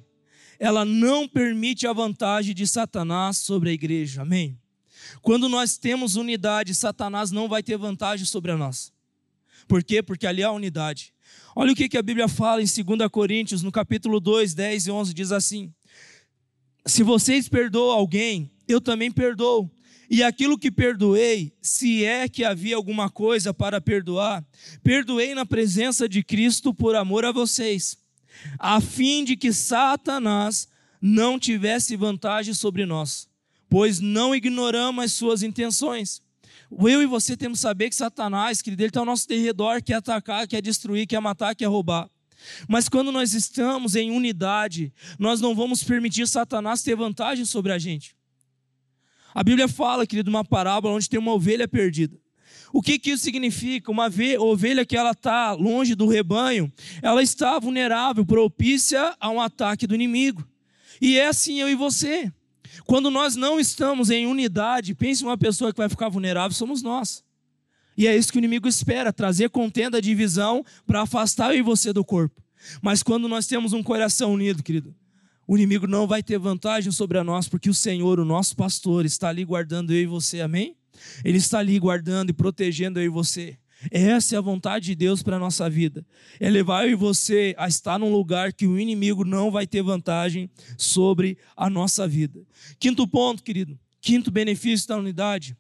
ela 0.60 0.86
não 0.86 1.28
permite 1.28 1.88
a 1.88 1.94
vantagem 1.94 2.54
de 2.54 2.68
Satanás 2.68 3.38
sobre 3.38 3.72
a 3.72 3.74
igreja. 3.74 4.22
Amém? 4.22 4.61
Quando 5.22 5.48
nós 5.50 5.78
temos 5.78 6.16
unidade, 6.16 6.76
Satanás 6.76 7.32
não 7.32 7.48
vai 7.48 7.62
ter 7.64 7.78
vantagem 7.78 8.26
sobre 8.26 8.56
nós. 8.56 8.92
Por 9.68 9.84
quê? 9.84 10.02
Porque 10.02 10.28
ali 10.28 10.44
há 10.44 10.52
unidade. 10.52 11.14
Olha 11.56 11.72
o 11.72 11.76
que 11.76 11.98
a 11.98 12.02
Bíblia 12.02 12.28
fala 12.28 12.62
em 12.62 12.66
2 12.66 13.10
Coríntios, 13.10 13.62
no 13.62 13.72
capítulo 13.72 14.20
2, 14.20 14.54
10 14.54 14.88
e 14.88 14.92
11, 14.92 15.14
diz 15.14 15.32
assim: 15.32 15.74
Se 16.86 17.04
vocês 17.04 17.48
perdoam 17.48 17.92
alguém, 17.92 18.52
eu 18.68 18.82
também 18.82 19.12
perdoo. 19.12 19.70
E 20.10 20.22
aquilo 20.24 20.58
que 20.58 20.70
perdoei, 20.70 21.54
se 21.62 22.04
é 22.04 22.28
que 22.28 22.44
havia 22.44 22.76
alguma 22.76 23.10
coisa 23.10 23.54
para 23.54 23.80
perdoar, 23.80 24.46
perdoei 24.84 25.34
na 25.34 25.46
presença 25.46 26.08
de 26.08 26.22
Cristo 26.22 26.74
por 26.74 26.96
amor 26.96 27.24
a 27.24 27.32
vocês, 27.32 27.98
a 28.60 28.82
fim 28.82 29.24
de 29.24 29.38
que 29.38 29.54
Satanás 29.54 30.68
não 31.02 31.40
tivesse 31.40 31.96
vantagem 31.96 32.54
sobre 32.54 32.86
nós 32.86 33.31
pois 33.72 34.02
não 34.02 34.36
ignoramos 34.36 35.06
as 35.06 35.14
suas 35.14 35.42
intenções. 35.42 36.22
Eu 36.70 37.02
e 37.02 37.06
você 37.06 37.38
temos 37.38 37.60
que 37.60 37.62
saber 37.62 37.90
que 37.90 37.96
Satanás, 37.96 38.62
querido, 38.62 38.82
ele 38.82 38.90
está 38.90 39.00
ao 39.00 39.06
nosso 39.06 39.26
derredor, 39.26 39.82
quer 39.82 39.94
atacar, 39.94 40.46
quer 40.46 40.62
destruir, 40.62 41.08
quer 41.08 41.22
matar, 41.22 41.56
quer 41.56 41.68
roubar. 41.68 42.10
Mas 42.68 42.90
quando 42.90 43.14
nós 43.14 43.34
estamos 43.34 43.96
em 43.96 44.12
unidade, 44.12 44.92
nós 45.18 45.40
não 45.40 45.56
vamos 45.56 45.86
permitir 45.86 46.28
Satanás 46.28 46.84
ter 46.84 46.98
vantagem 46.98 47.46
sobre 47.46 47.72
a 47.72 47.78
gente. 47.78 48.14
A 49.34 49.42
Bíblia 49.42 49.70
fala, 49.70 50.06
querido, 50.06 50.30
uma 50.30 50.44
parábola 50.44 50.96
onde 50.96 51.10
tem 51.10 51.18
uma 51.18 51.32
ovelha 51.32 51.66
perdida. 51.66 52.20
O 52.74 52.82
que, 52.82 53.00
que 53.00 53.12
isso 53.12 53.24
significa? 53.24 53.90
Uma 53.90 54.12
ovelha 54.40 54.86
que 54.86 54.98
ela 54.98 55.12
está 55.12 55.54
longe 55.54 55.96
do 55.96 56.08
rebanho, 56.08 56.70
ela 57.02 57.24
está 57.24 57.58
vulnerável, 57.58 58.26
propícia 58.26 59.16
a 59.18 59.30
um 59.30 59.40
ataque 59.40 59.88
do 59.88 59.96
inimigo. 59.96 60.46
E 61.00 61.18
é 61.18 61.28
assim 61.28 61.62
eu 61.62 61.70
e 61.70 61.76
você. 61.76 62.30
Quando 62.86 63.12
nós 63.12 63.36
não 63.36 63.60
estamos 63.60 64.10
em 64.10 64.26
unidade, 64.26 64.96
pense 64.96 65.24
uma 65.24 65.38
pessoa 65.38 65.72
que 65.72 65.78
vai 65.78 65.90
ficar 65.90 66.10
vulnerável, 66.10 66.56
somos 66.56 66.82
nós. 66.82 67.24
E 67.98 68.08
é 68.08 68.16
isso 68.16 68.32
que 68.32 68.38
o 68.38 68.40
inimigo 68.40 68.68
espera, 68.68 69.12
trazer 69.12 69.50
contenda, 69.50 70.02
divisão, 70.02 70.64
para 70.86 71.02
afastar 71.02 71.54
eu 71.54 71.60
e 71.60 71.62
você 71.62 71.92
do 71.92 72.04
corpo. 72.04 72.42
Mas 72.82 73.04
quando 73.04 73.28
nós 73.28 73.48
temos 73.48 73.74
um 73.74 73.84
coração 73.84 74.34
unido, 74.34 74.64
querido, 74.64 74.96
o 75.48 75.58
inimigo 75.58 75.88
não 75.88 76.08
vai 76.08 76.24
ter 76.24 76.38
vantagem 76.40 76.92
sobre 76.92 77.22
nós, 77.24 77.48
porque 77.48 77.70
o 77.70 77.74
Senhor, 77.74 78.20
o 78.20 78.26
nosso 78.26 78.56
pastor, 78.56 79.06
está 79.06 79.30
ali 79.30 79.44
guardando 79.44 79.92
eu 79.92 80.02
e 80.02 80.06
você, 80.06 80.42
amém? 80.42 80.76
Ele 81.26 81.38
está 81.38 81.60
ali 81.60 81.78
guardando 81.80 82.30
e 82.30 82.34
protegendo 82.34 83.00
eu 83.00 83.06
e 83.06 83.10
você. 83.10 83.58
Essa 83.90 84.36
é 84.36 84.38
a 84.38 84.42
vontade 84.42 84.86
de 84.86 84.96
Deus 84.96 85.24
para 85.24 85.38
a 85.38 85.40
nossa 85.40 85.70
vida. 85.70 86.06
É 86.40 86.50
levar 86.50 86.86
eu 86.86 86.92
e 86.92 86.96
você 86.96 87.56
a 87.58 87.68
estar 87.68 87.98
num 87.98 88.12
lugar 88.12 88.54
que 88.54 88.68
o 88.68 88.78
inimigo 88.78 89.24
não 89.24 89.50
vai 89.50 89.66
ter 89.66 89.82
vantagem 89.82 90.50
sobre 90.78 91.38
a 91.56 91.70
nossa 91.70 92.08
vida. 92.08 92.46
Quinto 92.78 93.08
ponto, 93.08 93.42
querido. 93.42 93.80
Quinto 94.00 94.30
benefício 94.30 94.88
da 94.88 94.98
unidade. 94.98 95.56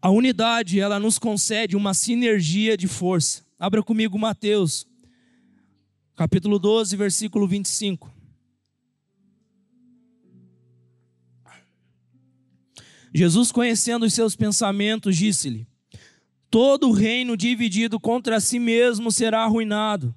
A 0.00 0.10
unidade, 0.10 0.80
ela 0.80 0.98
nos 0.98 1.18
concede 1.18 1.76
uma 1.76 1.92
sinergia 1.92 2.76
de 2.76 2.88
força. 2.88 3.44
Abra 3.58 3.82
comigo 3.82 4.18
Mateus, 4.18 4.86
capítulo 6.16 6.58
12, 6.58 6.96
versículo 6.96 7.46
25. 7.46 8.19
Jesus, 13.12 13.50
conhecendo 13.50 14.06
os 14.06 14.14
seus 14.14 14.36
pensamentos, 14.36 15.16
disse-lhe: 15.16 15.66
Todo 16.50 16.92
reino 16.92 17.36
dividido 17.36 17.98
contra 17.98 18.40
si 18.40 18.58
mesmo 18.58 19.10
será 19.10 19.42
arruinado, 19.42 20.14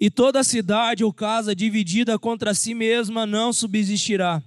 e 0.00 0.10
toda 0.10 0.42
cidade 0.42 1.04
ou 1.04 1.12
casa 1.12 1.54
dividida 1.54 2.18
contra 2.18 2.54
si 2.54 2.74
mesma 2.74 3.26
não 3.26 3.52
subsistirá. 3.52 4.42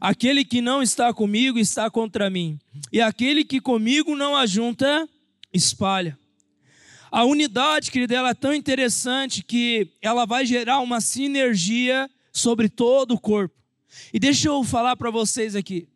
Aquele 0.00 0.44
que 0.44 0.60
não 0.60 0.82
está 0.82 1.12
comigo 1.12 1.58
está 1.58 1.90
contra 1.90 2.30
mim, 2.30 2.58
e 2.92 3.00
aquele 3.00 3.44
que 3.44 3.60
comigo 3.60 4.14
não 4.14 4.36
ajunta, 4.36 5.08
espalha. 5.52 6.18
A 7.10 7.24
unidade, 7.24 7.90
querida, 7.90 8.14
ela 8.14 8.30
é 8.30 8.34
tão 8.34 8.54
interessante 8.54 9.42
que 9.42 9.88
ela 10.00 10.24
vai 10.24 10.46
gerar 10.46 10.80
uma 10.80 10.98
sinergia 10.98 12.08
sobre 12.32 12.70
todo 12.70 13.12
o 13.12 13.20
corpo. 13.20 13.54
E 14.14 14.18
deixa 14.18 14.48
eu 14.48 14.64
falar 14.64 14.96
para 14.96 15.10
vocês 15.10 15.54
aqui. 15.54 15.86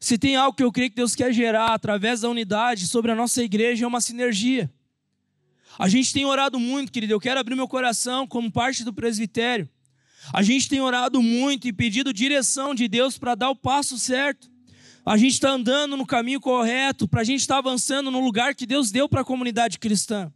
Se 0.00 0.18
tem 0.18 0.36
algo 0.36 0.56
que 0.56 0.62
eu 0.62 0.72
creio 0.72 0.90
que 0.90 0.96
Deus 0.96 1.14
quer 1.14 1.32
gerar 1.32 1.74
através 1.74 2.20
da 2.20 2.28
unidade 2.28 2.86
sobre 2.86 3.10
a 3.10 3.14
nossa 3.14 3.42
igreja, 3.42 3.84
é 3.84 3.88
uma 3.88 4.00
sinergia. 4.00 4.70
A 5.78 5.88
gente 5.88 6.12
tem 6.12 6.24
orado 6.24 6.58
muito, 6.58 6.90
querido. 6.90 7.12
Eu 7.12 7.20
quero 7.20 7.38
abrir 7.38 7.54
meu 7.54 7.68
coração 7.68 8.26
como 8.26 8.50
parte 8.50 8.84
do 8.84 8.92
presbitério. 8.92 9.68
A 10.32 10.42
gente 10.42 10.68
tem 10.68 10.80
orado 10.80 11.22
muito 11.22 11.68
e 11.68 11.72
pedido 11.72 12.12
direção 12.12 12.74
de 12.74 12.88
Deus 12.88 13.16
para 13.16 13.34
dar 13.34 13.50
o 13.50 13.56
passo 13.56 13.98
certo. 13.98 14.50
A 15.06 15.16
gente 15.16 15.34
está 15.34 15.50
andando 15.50 15.96
no 15.96 16.04
caminho 16.04 16.40
correto, 16.40 17.08
para 17.08 17.22
a 17.22 17.24
gente 17.24 17.40
estar 17.40 17.54
tá 17.54 17.58
avançando 17.60 18.10
no 18.10 18.20
lugar 18.20 18.54
que 18.54 18.66
Deus 18.66 18.90
deu 18.90 19.08
para 19.08 19.22
a 19.22 19.24
comunidade 19.24 19.78
cristã. 19.78 20.30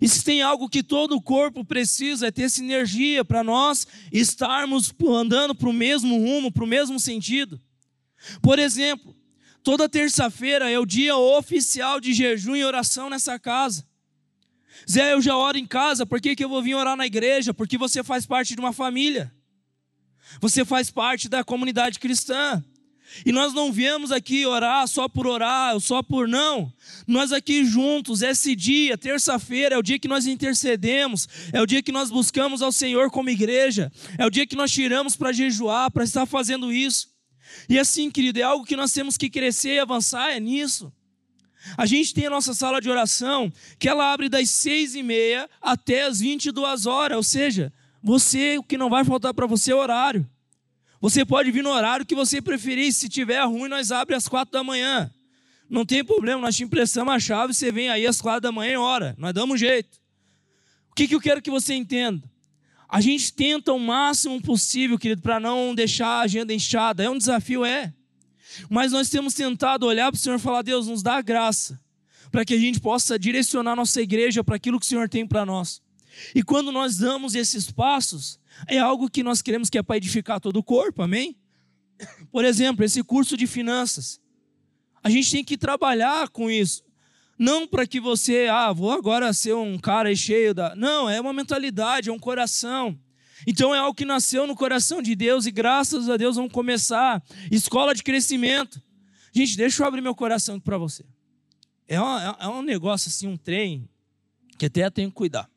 E 0.00 0.08
se 0.08 0.22
tem 0.22 0.42
algo 0.42 0.68
que 0.68 0.82
todo 0.82 1.16
o 1.16 1.22
corpo 1.22 1.64
precisa, 1.64 2.26
é 2.26 2.30
ter 2.30 2.50
sinergia 2.50 3.24
para 3.24 3.42
nós 3.42 3.86
estarmos 4.12 4.92
andando 5.08 5.54
para 5.54 5.68
o 5.68 5.72
mesmo 5.72 6.18
rumo, 6.18 6.52
para 6.52 6.64
o 6.64 6.68
mesmo 6.68 7.00
sentido. 7.00 7.60
Por 8.42 8.58
exemplo, 8.58 9.16
toda 9.62 9.88
terça-feira 9.88 10.70
é 10.70 10.78
o 10.78 10.86
dia 10.86 11.16
oficial 11.16 12.00
de 12.00 12.12
jejum 12.12 12.56
e 12.56 12.64
oração 12.64 13.10
nessa 13.10 13.38
casa. 13.38 13.86
Zé, 14.90 15.12
eu 15.12 15.20
já 15.20 15.36
oro 15.36 15.58
em 15.58 15.66
casa, 15.66 16.06
por 16.06 16.20
que, 16.20 16.34
que 16.34 16.44
eu 16.44 16.48
vou 16.48 16.62
vir 16.62 16.74
orar 16.74 16.96
na 16.96 17.06
igreja? 17.06 17.52
Porque 17.52 17.76
você 17.76 18.02
faz 18.02 18.26
parte 18.26 18.54
de 18.54 18.60
uma 18.60 18.72
família. 18.72 19.32
Você 20.40 20.64
faz 20.64 20.90
parte 20.90 21.28
da 21.28 21.42
comunidade 21.42 21.98
cristã. 21.98 22.62
E 23.26 23.32
nós 23.32 23.52
não 23.52 23.72
viemos 23.72 24.12
aqui 24.12 24.46
orar 24.46 24.86
só 24.86 25.08
por 25.08 25.26
orar, 25.26 25.78
só 25.80 26.02
por 26.02 26.28
não. 26.28 26.72
Nós 27.06 27.32
aqui 27.32 27.64
juntos, 27.64 28.22
esse 28.22 28.54
dia, 28.54 28.96
terça-feira, 28.96 29.74
é 29.74 29.78
o 29.78 29.82
dia 29.82 29.98
que 29.98 30.06
nós 30.06 30.26
intercedemos, 30.26 31.28
é 31.52 31.60
o 31.60 31.66
dia 31.66 31.82
que 31.82 31.90
nós 31.90 32.08
buscamos 32.08 32.62
ao 32.62 32.70
Senhor 32.70 33.10
como 33.10 33.28
igreja, 33.28 33.90
é 34.16 34.24
o 34.24 34.30
dia 34.30 34.46
que 34.46 34.54
nós 34.54 34.70
tiramos 34.70 35.16
para 35.16 35.32
jejuar, 35.32 35.90
para 35.90 36.04
estar 36.04 36.24
fazendo 36.24 36.72
isso. 36.72 37.09
E 37.68 37.78
assim, 37.78 38.10
querido, 38.10 38.38
é 38.38 38.42
algo 38.42 38.64
que 38.64 38.76
nós 38.76 38.92
temos 38.92 39.16
que 39.16 39.30
crescer 39.30 39.74
e 39.74 39.78
avançar, 39.78 40.30
é 40.30 40.40
nisso. 40.40 40.92
A 41.76 41.86
gente 41.86 42.14
tem 42.14 42.26
a 42.26 42.30
nossa 42.30 42.54
sala 42.54 42.80
de 42.80 42.90
oração, 42.90 43.52
que 43.78 43.88
ela 43.88 44.12
abre 44.12 44.28
das 44.28 44.50
seis 44.50 44.94
e 44.94 45.02
meia 45.02 45.48
até 45.60 46.04
as 46.04 46.20
vinte 46.20 46.46
e 46.46 46.52
duas 46.52 46.86
horas, 46.86 47.16
ou 47.16 47.22
seja, 47.22 47.72
você, 48.02 48.58
o 48.58 48.62
que 48.62 48.78
não 48.78 48.88
vai 48.88 49.04
faltar 49.04 49.34
para 49.34 49.46
você 49.46 49.72
é 49.72 49.74
horário. 49.74 50.28
Você 51.00 51.24
pode 51.24 51.50
vir 51.50 51.62
no 51.62 51.70
horário 51.70 52.04
que 52.04 52.14
você 52.14 52.42
preferir, 52.42 52.92
se 52.92 53.08
tiver 53.08 53.42
ruim, 53.44 53.68
nós 53.68 53.92
abre 53.92 54.14
às 54.14 54.28
quatro 54.28 54.52
da 54.52 54.64
manhã. 54.64 55.10
Não 55.68 55.86
tem 55.86 56.04
problema, 56.04 56.42
nós 56.42 56.56
te 56.56 56.64
emprestamos 56.64 57.14
a 57.14 57.18
chave, 57.18 57.54
você 57.54 57.70
vem 57.70 57.88
aí 57.88 58.06
às 58.06 58.20
quatro 58.20 58.42
da 58.42 58.52
manhã 58.52 58.72
e 58.72 58.76
hora, 58.76 59.14
nós 59.18 59.32
damos 59.32 59.60
jeito. 59.60 59.98
O 60.90 60.94
que, 60.94 61.06
que 61.06 61.14
eu 61.14 61.20
quero 61.20 61.40
que 61.40 61.50
você 61.50 61.74
entenda? 61.74 62.28
A 62.90 63.00
gente 63.00 63.32
tenta 63.32 63.72
o 63.72 63.78
máximo 63.78 64.42
possível, 64.42 64.98
querido, 64.98 65.22
para 65.22 65.38
não 65.38 65.74
deixar 65.74 66.08
a 66.08 66.20
agenda 66.22 66.52
inchada. 66.52 67.04
É 67.04 67.08
um 67.08 67.16
desafio, 67.16 67.64
é. 67.64 67.94
Mas 68.68 68.90
nós 68.90 69.08
temos 69.08 69.32
tentado 69.32 69.86
olhar 69.86 70.10
para 70.10 70.18
o 70.18 70.20
Senhor 70.20 70.36
e 70.36 70.40
falar: 70.40 70.62
Deus, 70.62 70.88
nos 70.88 71.00
dá 71.00 71.22
graça, 71.22 71.80
para 72.32 72.44
que 72.44 72.52
a 72.52 72.58
gente 72.58 72.80
possa 72.80 73.16
direcionar 73.16 73.76
nossa 73.76 74.02
igreja 74.02 74.42
para 74.42 74.56
aquilo 74.56 74.80
que 74.80 74.86
o 74.86 74.88
Senhor 74.88 75.08
tem 75.08 75.24
para 75.24 75.46
nós. 75.46 75.80
E 76.34 76.42
quando 76.42 76.72
nós 76.72 76.96
damos 76.96 77.36
esses 77.36 77.70
passos, 77.70 78.40
é 78.66 78.78
algo 78.78 79.08
que 79.08 79.22
nós 79.22 79.40
queremos 79.40 79.70
que 79.70 79.78
é 79.78 79.82
para 79.82 79.96
edificar 79.96 80.40
todo 80.40 80.56
o 80.56 80.62
corpo, 80.62 81.00
amém? 81.00 81.36
Por 82.32 82.44
exemplo, 82.44 82.84
esse 82.84 83.04
curso 83.04 83.36
de 83.36 83.46
finanças. 83.46 84.20
A 85.02 85.08
gente 85.08 85.30
tem 85.30 85.44
que 85.44 85.56
trabalhar 85.56 86.28
com 86.28 86.50
isso. 86.50 86.82
Não 87.40 87.66
para 87.66 87.86
que 87.86 87.98
você, 87.98 88.48
ah, 88.52 88.70
vou 88.70 88.90
agora 88.90 89.32
ser 89.32 89.54
um 89.54 89.78
cara 89.78 90.14
cheio 90.14 90.52
da. 90.52 90.76
Não, 90.76 91.08
é 91.08 91.18
uma 91.18 91.32
mentalidade, 91.32 92.10
é 92.10 92.12
um 92.12 92.18
coração. 92.18 93.00
Então 93.46 93.74
é 93.74 93.78
algo 93.78 93.94
que 93.94 94.04
nasceu 94.04 94.46
no 94.46 94.54
coração 94.54 95.00
de 95.00 95.16
Deus 95.16 95.46
e 95.46 95.50
graças 95.50 96.10
a 96.10 96.18
Deus 96.18 96.36
vamos 96.36 96.52
começar. 96.52 97.24
Escola 97.50 97.94
de 97.94 98.02
crescimento. 98.02 98.78
Gente, 99.32 99.56
deixa 99.56 99.82
eu 99.82 99.86
abrir 99.86 100.02
meu 100.02 100.14
coração 100.14 100.60
para 100.60 100.76
você. 100.76 101.02
É, 101.88 101.98
uma, 101.98 102.36
é 102.38 102.46
um 102.46 102.60
negócio 102.60 103.08
assim, 103.08 103.26
um 103.26 103.38
trem, 103.38 103.88
que 104.58 104.66
até 104.66 104.90
tenho 104.90 105.08
que 105.08 105.14
cuidar. 105.14 105.48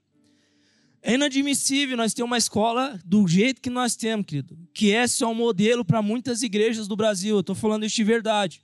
É 1.02 1.16
inadmissível 1.16 1.98
nós 1.98 2.14
ter 2.14 2.24
uma 2.24 2.38
escola 2.38 2.98
do 3.04 3.28
jeito 3.28 3.60
que 3.60 3.70
nós 3.70 3.94
temos, 3.98 4.26
querido, 4.26 4.58
que 4.74 4.94
é 4.94 5.06
só 5.06 5.30
um 5.30 5.36
modelo 5.36 5.84
para 5.84 6.02
muitas 6.02 6.44
igrejas 6.44 6.88
do 6.88 6.96
Brasil. 6.96 7.36
Eu 7.36 7.42
estou 7.42 7.56
falando 7.56 7.86
isso 7.86 7.98
de 7.98 8.06
verdade. 8.06 8.64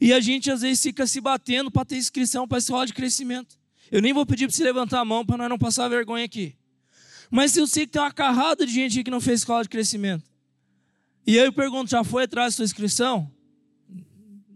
E 0.00 0.14
a 0.14 0.20
gente 0.20 0.50
às 0.50 0.62
vezes 0.62 0.82
fica 0.82 1.06
se 1.06 1.20
batendo 1.20 1.70
para 1.70 1.84
ter 1.84 1.96
inscrição 1.96 2.48
para 2.48 2.58
escola 2.58 2.86
de 2.86 2.94
crescimento. 2.94 3.58
Eu 3.90 4.00
nem 4.00 4.12
vou 4.12 4.24
pedir 4.24 4.46
para 4.46 4.56
você 4.56 4.64
levantar 4.64 5.00
a 5.00 5.04
mão 5.04 5.26
para 5.26 5.36
nós 5.36 5.48
não 5.50 5.58
passar 5.58 5.88
vergonha 5.88 6.24
aqui. 6.24 6.56
Mas 7.30 7.56
eu 7.56 7.66
sei 7.66 7.86
que 7.86 7.92
tem 7.92 8.00
uma 8.00 8.12
carrada 8.12 8.64
de 8.64 8.72
gente 8.72 9.04
que 9.04 9.10
não 9.10 9.20
fez 9.20 9.40
escola 9.40 9.62
de 9.62 9.68
crescimento. 9.68 10.24
E 11.26 11.38
aí 11.38 11.44
eu 11.44 11.52
pergunto, 11.52 11.90
já 11.90 12.02
foi 12.02 12.24
atrás 12.24 12.54
da 12.54 12.56
sua 12.56 12.64
inscrição? 12.64 13.30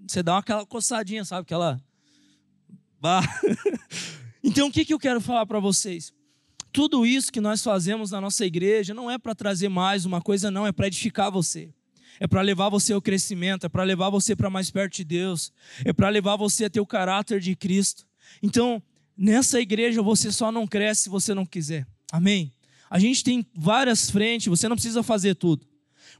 Você 0.07 0.23
dá 0.23 0.39
aquela 0.39 0.65
coçadinha, 0.65 1.25
sabe? 1.25 1.43
Aquela. 1.43 1.81
Bah. 2.99 3.23
então 4.43 4.69
o 4.69 4.73
que, 4.73 4.85
que 4.85 4.95
eu 4.95 4.99
quero 4.99 5.21
falar 5.21 5.45
para 5.45 5.61
vocês? 5.61 6.13
Tudo 6.73 7.05
isso 7.05 7.31
que 7.31 7.41
nós 7.41 7.63
fazemos 7.63 8.11
na 8.11 8.21
nossa 8.21 8.47
igreja 8.47 8.95
não 8.95 9.11
é 9.11 9.19
para 9.19 9.35
trazer 9.35 9.69
mais 9.69 10.07
uma 10.07 10.21
coisa, 10.21 10.51
não, 10.51 10.67
é 10.67 10.73
para 10.73 10.87
edificar 10.87 11.31
você 11.31 11.73
é 12.21 12.27
para 12.27 12.41
levar 12.43 12.69
você 12.69 12.93
ao 12.93 13.03
crescimento, 13.03 13.67
é 13.67 13.69
para 13.69 13.83
levar 13.83 14.11
você 14.11 14.35
para 14.37 14.51
mais 14.51 14.71
perto 14.71 14.97
de 14.97 15.05
Deus, 15.05 15.53
é 15.85 15.93
para 15.93 16.09
levar 16.09 16.37
você 16.37 16.67
a 16.67 16.71
ter 16.71 16.81
o 16.81 16.87
caráter 16.87 17.41
de 17.41 17.55
Cristo. 17.57 18.07
Então, 18.43 18.83
nessa 19.17 19.61
igreja 19.61 20.03
você 20.03 20.31
só 20.31 20.51
não 20.51 20.67
cresce 20.67 21.05
se 21.05 21.09
você 21.09 21.35
não 21.35 21.47
quiser. 21.47 21.87
Amém? 22.13 22.53
A 22.91 22.99
gente 22.99 23.25
tem 23.25 23.47
várias 23.55 24.11
frentes, 24.11 24.47
você 24.47 24.69
não 24.69 24.77
precisa 24.77 25.03
fazer 25.03 25.35
tudo, 25.35 25.67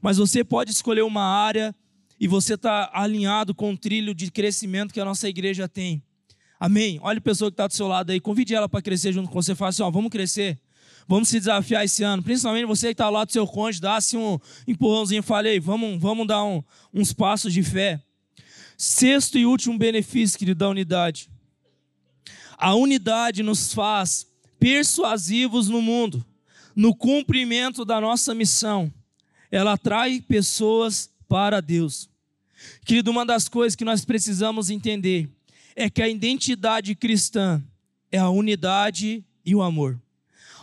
mas 0.01 0.17
você 0.17 0.43
pode 0.43 0.71
escolher 0.71 1.03
uma 1.03 1.23
área 1.23 1.73
e 2.19 2.27
você 2.27 2.55
está 2.55 2.89
alinhado 2.93 3.53
com 3.53 3.71
o 3.71 3.77
trilho 3.77 4.13
de 4.13 4.31
crescimento 4.31 4.93
que 4.93 4.99
a 4.99 5.05
nossa 5.05 5.27
igreja 5.29 5.67
tem. 5.67 6.01
Amém? 6.59 6.99
Olha 7.01 7.17
a 7.17 7.21
pessoa 7.21 7.51
que 7.51 7.53
está 7.53 7.67
do 7.67 7.73
seu 7.73 7.87
lado 7.87 8.11
aí, 8.11 8.19
convide 8.19 8.55
ela 8.55 8.69
para 8.69 8.81
crescer 8.81 9.11
junto 9.13 9.29
com 9.29 9.41
você. 9.41 9.53
Fala 9.53 9.69
assim: 9.69 9.83
ó, 9.83 9.91
vamos 9.91 10.09
crescer. 10.09 10.57
Vamos 11.07 11.29
se 11.29 11.39
desafiar 11.39 11.85
esse 11.85 12.03
ano. 12.03 12.23
Principalmente 12.23 12.65
você 12.65 12.87
que 12.87 12.93
está 12.93 13.09
lá 13.09 13.25
do 13.25 13.31
seu 13.31 13.45
cônjuge, 13.45 13.81
dá 13.81 13.95
assim 13.95 14.17
um 14.17 14.39
empurrãozinho. 14.67 15.21
Falei, 15.21 15.59
vamos, 15.59 15.99
vamos 15.99 16.27
dar 16.27 16.43
um, 16.43 16.63
uns 16.93 17.13
passos 17.13 17.53
de 17.53 17.61
fé. 17.61 18.01
Sexto 18.77 19.37
e 19.37 19.45
último 19.45 19.77
benefício, 19.77 20.37
querido, 20.37 20.59
da 20.59 20.69
unidade. 20.69 21.29
A 22.57 22.73
unidade 22.73 23.43
nos 23.43 23.73
faz 23.73 24.25
persuasivos 24.59 25.69
no 25.69 25.81
mundo, 25.81 26.25
no 26.75 26.95
cumprimento 26.95 27.85
da 27.85 28.01
nossa 28.01 28.33
missão. 28.33 28.91
Ela 29.51 29.73
atrai 29.73 30.19
pessoas 30.21 31.09
para 31.27 31.61
Deus. 31.61 32.09
Querido, 32.83 33.11
uma 33.11 33.25
das 33.25 33.47
coisas 33.47 33.75
que 33.75 33.85
nós 33.85 34.03
precisamos 34.03 34.69
entender 34.69 35.29
é 35.75 35.89
que 35.89 36.01
a 36.01 36.09
identidade 36.09 36.95
cristã 36.95 37.63
é 38.11 38.17
a 38.17 38.29
unidade 38.29 39.23
e 39.45 39.53
o 39.53 39.61
amor. 39.61 39.99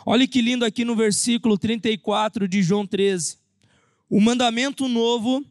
Olha 0.05 0.27
que 0.27 0.43
lindo 0.43 0.65
aqui 0.65 0.85
no 0.85 0.97
versículo 0.97 1.57
34 1.57 2.49
de 2.49 2.63
João 2.63 2.85
13. 2.87 3.39
O 4.11 4.21
mandamento 4.21 4.89
novo 4.89 5.45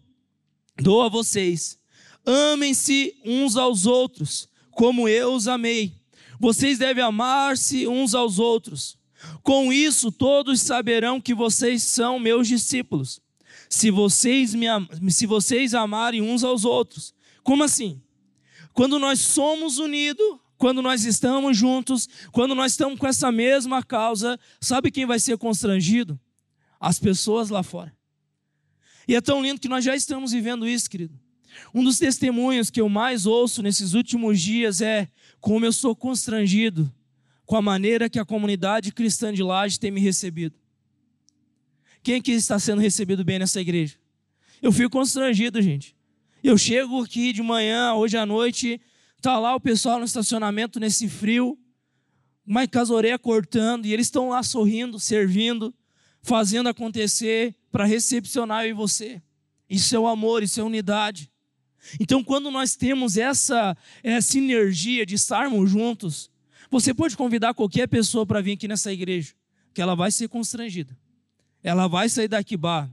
dou 0.78 1.02
a 1.02 1.10
vocês: 1.10 1.80
amem-se 2.26 3.16
uns 3.24 3.56
aos 3.56 3.86
outros, 3.86 4.50
como 4.72 5.08
eu 5.08 5.34
os 5.34 5.48
amei. 5.48 5.94
Vocês 6.40 6.78
devem 6.78 7.04
amar-se 7.04 7.88
uns 7.88 8.14
aos 8.14 8.40
outros. 8.40 8.98
Com 9.44 9.72
isso, 9.72 10.12
todos 10.12 10.62
saberão 10.62 11.22
que 11.22 11.34
vocês 11.34 11.84
são 11.84 12.20
meus 12.20 12.48
discípulos, 12.48 13.22
se 13.70 13.92
vocês, 13.92 14.56
me, 14.56 14.66
se 15.10 15.28
vocês 15.28 15.74
amarem 15.74 16.22
uns 16.22 16.44
aos 16.44 16.66
outros. 16.66 17.14
Como 17.44 17.64
assim? 17.64 18.02
Quando 18.74 18.98
nós 18.98 19.20
somos 19.20 19.78
unidos, 19.78 20.40
quando 20.62 20.80
nós 20.80 21.06
estamos 21.06 21.58
juntos, 21.58 22.08
quando 22.32 22.54
nós 22.54 22.74
estamos 22.74 23.00
com 23.00 23.08
essa 23.08 23.32
mesma 23.32 23.82
causa, 23.82 24.40
sabe 24.60 24.92
quem 24.92 25.08
vai 25.08 25.20
ser 25.20 25.36
constrangido? 25.36 26.20
As 26.80 27.00
pessoas 27.00 27.50
lá 27.50 27.64
fora. 27.64 27.92
E 29.08 29.16
é 29.16 29.22
tão 29.22 29.42
lindo 29.42 29.60
que 29.60 29.68
nós 29.68 29.84
já 29.84 29.96
estamos 29.96 30.34
vivendo 30.34 30.68
isso, 30.68 30.88
querido. 30.88 31.20
Um 31.74 31.84
dos 31.84 31.98
testemunhos 31.98 32.70
que 32.70 32.80
eu 32.80 32.88
mais 32.88 33.26
ouço 33.26 33.64
nesses 33.64 33.96
últimos 33.96 34.40
dias 34.40 34.82
é 34.82 35.10
como 35.40 35.66
eu 35.66 35.74
sou 35.74 35.96
constrangido 35.96 36.94
com 37.44 37.56
a 37.56 37.62
maneira 37.62 38.08
que 38.08 38.20
a 38.20 38.24
comunidade 38.24 38.92
cristã 38.92 39.34
de 39.34 39.42
Laje 39.42 39.80
tem 39.80 39.90
me 39.90 40.00
recebido. 40.00 40.54
Quem 42.04 42.18
aqui 42.18 42.34
está 42.34 42.60
sendo 42.60 42.82
recebido 42.82 43.26
bem 43.26 43.40
nessa 43.40 43.60
igreja? 43.60 43.96
Eu 44.62 44.72
fico 44.72 44.92
constrangido, 44.92 45.60
gente. 45.60 45.96
Eu 46.44 46.56
chego 46.56 47.02
aqui 47.02 47.34
de 47.34 47.42
manhã, 47.42 47.96
hoje 47.96 48.16
à 48.16 48.28
noite, 48.28 48.80
Tá 49.22 49.38
lá 49.38 49.56
o 49.56 49.60
pessoal 49.60 50.00
no 50.00 50.06
estacionamento 50.06 50.80
nesse 50.80 51.08
frio, 51.08 51.58
uma 52.46 52.68
casoreia 52.68 53.20
cortando, 53.20 53.86
e 53.86 53.94
eles 53.94 54.08
estão 54.08 54.30
lá 54.30 54.42
sorrindo, 54.42 55.00
servindo, 55.00 55.74
fazendo 56.24 56.68
acontecer 56.68 57.56
para 57.72 57.86
recepcionar 57.86 58.66
eu 58.66 58.72
e 58.72 58.74
você. 58.74 59.22
Isso 59.70 59.96
é 59.96 60.00
o 60.00 60.08
amor, 60.08 60.42
isso 60.42 60.60
é 60.60 60.64
unidade. 60.64 61.32
Então, 62.00 62.24
quando 62.24 62.50
nós 62.50 62.76
temos 62.76 63.16
essa, 63.16 63.78
essa 64.04 64.32
sinergia 64.32 65.06
de 65.06 65.16
estarmos 65.16 65.70
juntos, 65.70 66.30
você 66.70 66.94
pode 66.94 67.16
convidar 67.16 67.54
qualquer 67.54 67.88
pessoa 67.88 68.26
para 68.26 68.42
vir 68.42 68.54
aqui 68.54 68.68
nessa 68.68 68.92
igreja, 68.92 69.34
que 69.74 69.82
ela 69.82 69.96
vai 69.96 70.12
ser 70.12 70.28
constrangida. 70.28 70.98
Ela 71.64 71.88
vai 71.88 72.10
sair 72.10 72.28
daqui, 72.28 72.58
bah. 72.58 72.90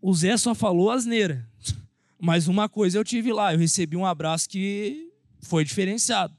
O 0.00 0.14
Zé 0.14 0.36
só 0.36 0.54
falou 0.54 0.90
asneira. 0.90 1.48
Mas 2.24 2.46
uma 2.46 2.68
coisa 2.68 2.96
eu 2.96 3.02
tive 3.02 3.32
lá, 3.32 3.52
eu 3.52 3.58
recebi 3.58 3.96
um 3.96 4.06
abraço 4.06 4.48
que 4.48 5.10
foi 5.40 5.64
diferenciado. 5.64 6.32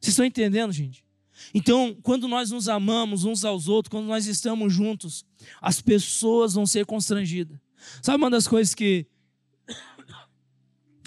Vocês 0.00 0.14
estão 0.14 0.24
entendendo, 0.24 0.72
gente? 0.72 1.04
Então, 1.54 1.96
quando 2.02 2.26
nós 2.26 2.50
nos 2.50 2.68
amamos 2.68 3.22
uns 3.22 3.44
aos 3.44 3.68
outros, 3.68 3.88
quando 3.88 4.06
nós 4.06 4.26
estamos 4.26 4.74
juntos, 4.74 5.24
as 5.62 5.80
pessoas 5.80 6.54
vão 6.54 6.66
ser 6.66 6.84
constrangidas. 6.84 7.56
Sabe 8.02 8.18
uma 8.18 8.28
das 8.28 8.48
coisas 8.48 8.74
que 8.74 9.06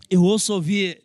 eu 0.09 0.23
ouço 0.23 0.53
ouvir 0.53 1.03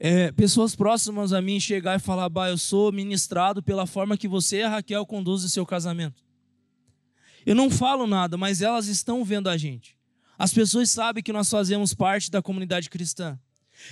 é, 0.00 0.32
pessoas 0.32 0.74
próximas 0.74 1.30
a 1.30 1.42
mim 1.42 1.60
chegar 1.60 1.96
e 1.96 2.02
falar: 2.02 2.30
Bah, 2.30 2.48
eu 2.48 2.56
sou 2.56 2.90
ministrado 2.90 3.62
pela 3.62 3.84
forma 3.84 4.16
que 4.16 4.26
você 4.26 4.60
e 4.60 4.62
a 4.62 4.70
Raquel 4.70 5.04
conduzem 5.04 5.50
seu 5.50 5.66
casamento. 5.66 6.24
Eu 7.44 7.54
não 7.54 7.68
falo 7.68 8.06
nada, 8.06 8.38
mas 8.38 8.62
elas 8.62 8.86
estão 8.86 9.22
vendo 9.22 9.50
a 9.50 9.58
gente. 9.58 9.94
As 10.38 10.52
pessoas 10.52 10.90
sabem 10.90 11.22
que 11.22 11.32
nós 11.32 11.48
fazemos 11.48 11.94
parte 11.94 12.30
da 12.30 12.42
comunidade 12.42 12.90
cristã. 12.90 13.38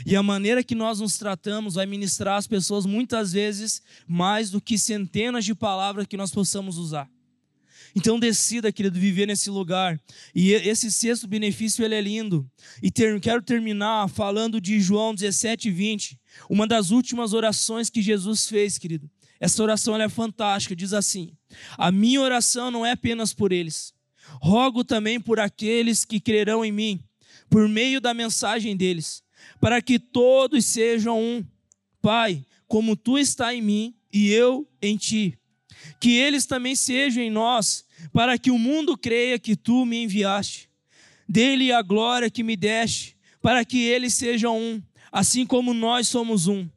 E 0.06 0.14
a 0.14 0.22
maneira 0.22 0.62
que 0.62 0.74
nós 0.74 1.00
nos 1.00 1.18
tratamos 1.18 1.74
vai 1.74 1.86
ministrar 1.86 2.36
as 2.36 2.46
pessoas 2.46 2.86
muitas 2.86 3.32
vezes 3.32 3.82
mais 4.06 4.50
do 4.50 4.60
que 4.60 4.78
centenas 4.78 5.44
de 5.44 5.54
palavras 5.54 6.06
que 6.06 6.16
nós 6.16 6.30
possamos 6.30 6.78
usar. 6.78 7.08
Então 7.94 8.18
decida, 8.18 8.72
querido, 8.72 8.98
viver 8.98 9.26
nesse 9.26 9.50
lugar. 9.50 10.00
E 10.34 10.52
esse 10.52 10.90
sexto 10.90 11.26
benefício 11.26 11.84
ele 11.84 11.94
é 11.94 12.00
lindo. 12.00 12.48
E 12.82 12.90
ter, 12.90 13.20
quero 13.20 13.42
terminar 13.42 14.08
falando 14.08 14.60
de 14.60 14.80
João 14.80 15.14
17, 15.14 15.70
20. 15.70 16.18
Uma 16.48 16.66
das 16.66 16.90
últimas 16.90 17.32
orações 17.32 17.90
que 17.90 18.00
Jesus 18.00 18.46
fez, 18.46 18.78
querido. 18.78 19.10
Essa 19.38 19.62
oração 19.62 20.00
é 20.00 20.08
fantástica. 20.08 20.74
Diz 20.74 20.92
assim: 20.92 21.36
A 21.76 21.92
minha 21.92 22.20
oração 22.20 22.70
não 22.70 22.86
é 22.86 22.92
apenas 22.92 23.34
por 23.34 23.52
eles, 23.52 23.92
Rogo 24.40 24.84
também 24.84 25.20
por 25.20 25.38
aqueles 25.38 26.04
que 26.04 26.20
crerão 26.20 26.64
em 26.64 26.72
mim, 26.72 27.00
por 27.48 27.68
meio 27.68 28.00
da 28.00 28.14
mensagem 28.14 28.76
deles, 28.76 29.22
para 29.60 29.80
que 29.82 29.98
todos 29.98 30.64
sejam 30.64 31.20
um. 31.20 31.44
Pai, 32.00 32.44
como 32.66 32.96
tu 32.96 33.18
está 33.18 33.54
em 33.54 33.62
mim 33.62 33.94
e 34.12 34.30
eu 34.30 34.68
em 34.80 34.96
ti. 34.96 35.38
Que 36.00 36.16
eles 36.16 36.46
também 36.46 36.74
sejam 36.74 37.22
em 37.22 37.30
nós, 37.30 37.84
para 38.12 38.38
que 38.38 38.50
o 38.50 38.58
mundo 38.58 38.96
creia 38.96 39.38
que 39.38 39.54
tu 39.54 39.84
me 39.84 40.02
enviaste. 40.02 40.68
Dele 41.28 41.72
a 41.72 41.82
glória 41.82 42.30
que 42.30 42.42
me 42.42 42.56
deste, 42.56 43.16
para 43.40 43.64
que 43.64 43.78
eles 43.78 44.14
sejam 44.14 44.58
um, 44.58 44.82
assim 45.10 45.46
como 45.46 45.72
nós 45.72 46.08
somos 46.08 46.46
um. 46.46 46.68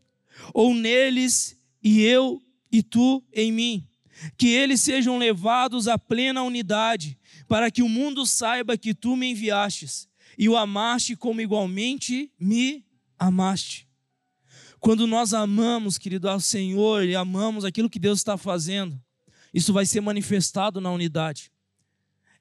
Ou 0.53 0.73
neles 0.73 1.57
e 1.83 2.01
eu 2.01 2.41
e 2.71 2.83
tu 2.83 3.23
em 3.33 3.51
mim. 3.51 3.87
Que 4.37 4.47
eles 4.47 4.81
sejam 4.81 5.17
levados 5.17 5.87
à 5.87 5.97
plena 5.97 6.43
unidade 6.43 7.17
para 7.47 7.69
que 7.69 7.81
o 7.81 7.89
mundo 7.89 8.25
saiba 8.25 8.77
que 8.77 8.93
tu 8.93 9.15
me 9.15 9.31
enviastes 9.31 10.07
e 10.37 10.49
o 10.49 10.57
amaste 10.57 11.15
como 11.15 11.41
igualmente 11.41 12.31
me 12.39 12.85
amaste. 13.17 13.87
Quando 14.79 15.07
nós 15.07 15.33
amamos, 15.33 15.97
querido, 15.97 16.29
ao 16.29 16.39
Senhor 16.39 17.03
e 17.05 17.15
amamos 17.15 17.65
aquilo 17.65 17.89
que 17.89 17.99
Deus 17.99 18.19
está 18.19 18.37
fazendo, 18.37 19.01
isso 19.53 19.73
vai 19.73 19.85
ser 19.85 20.01
manifestado 20.01 20.79
na 20.81 20.91
unidade. 20.91 21.51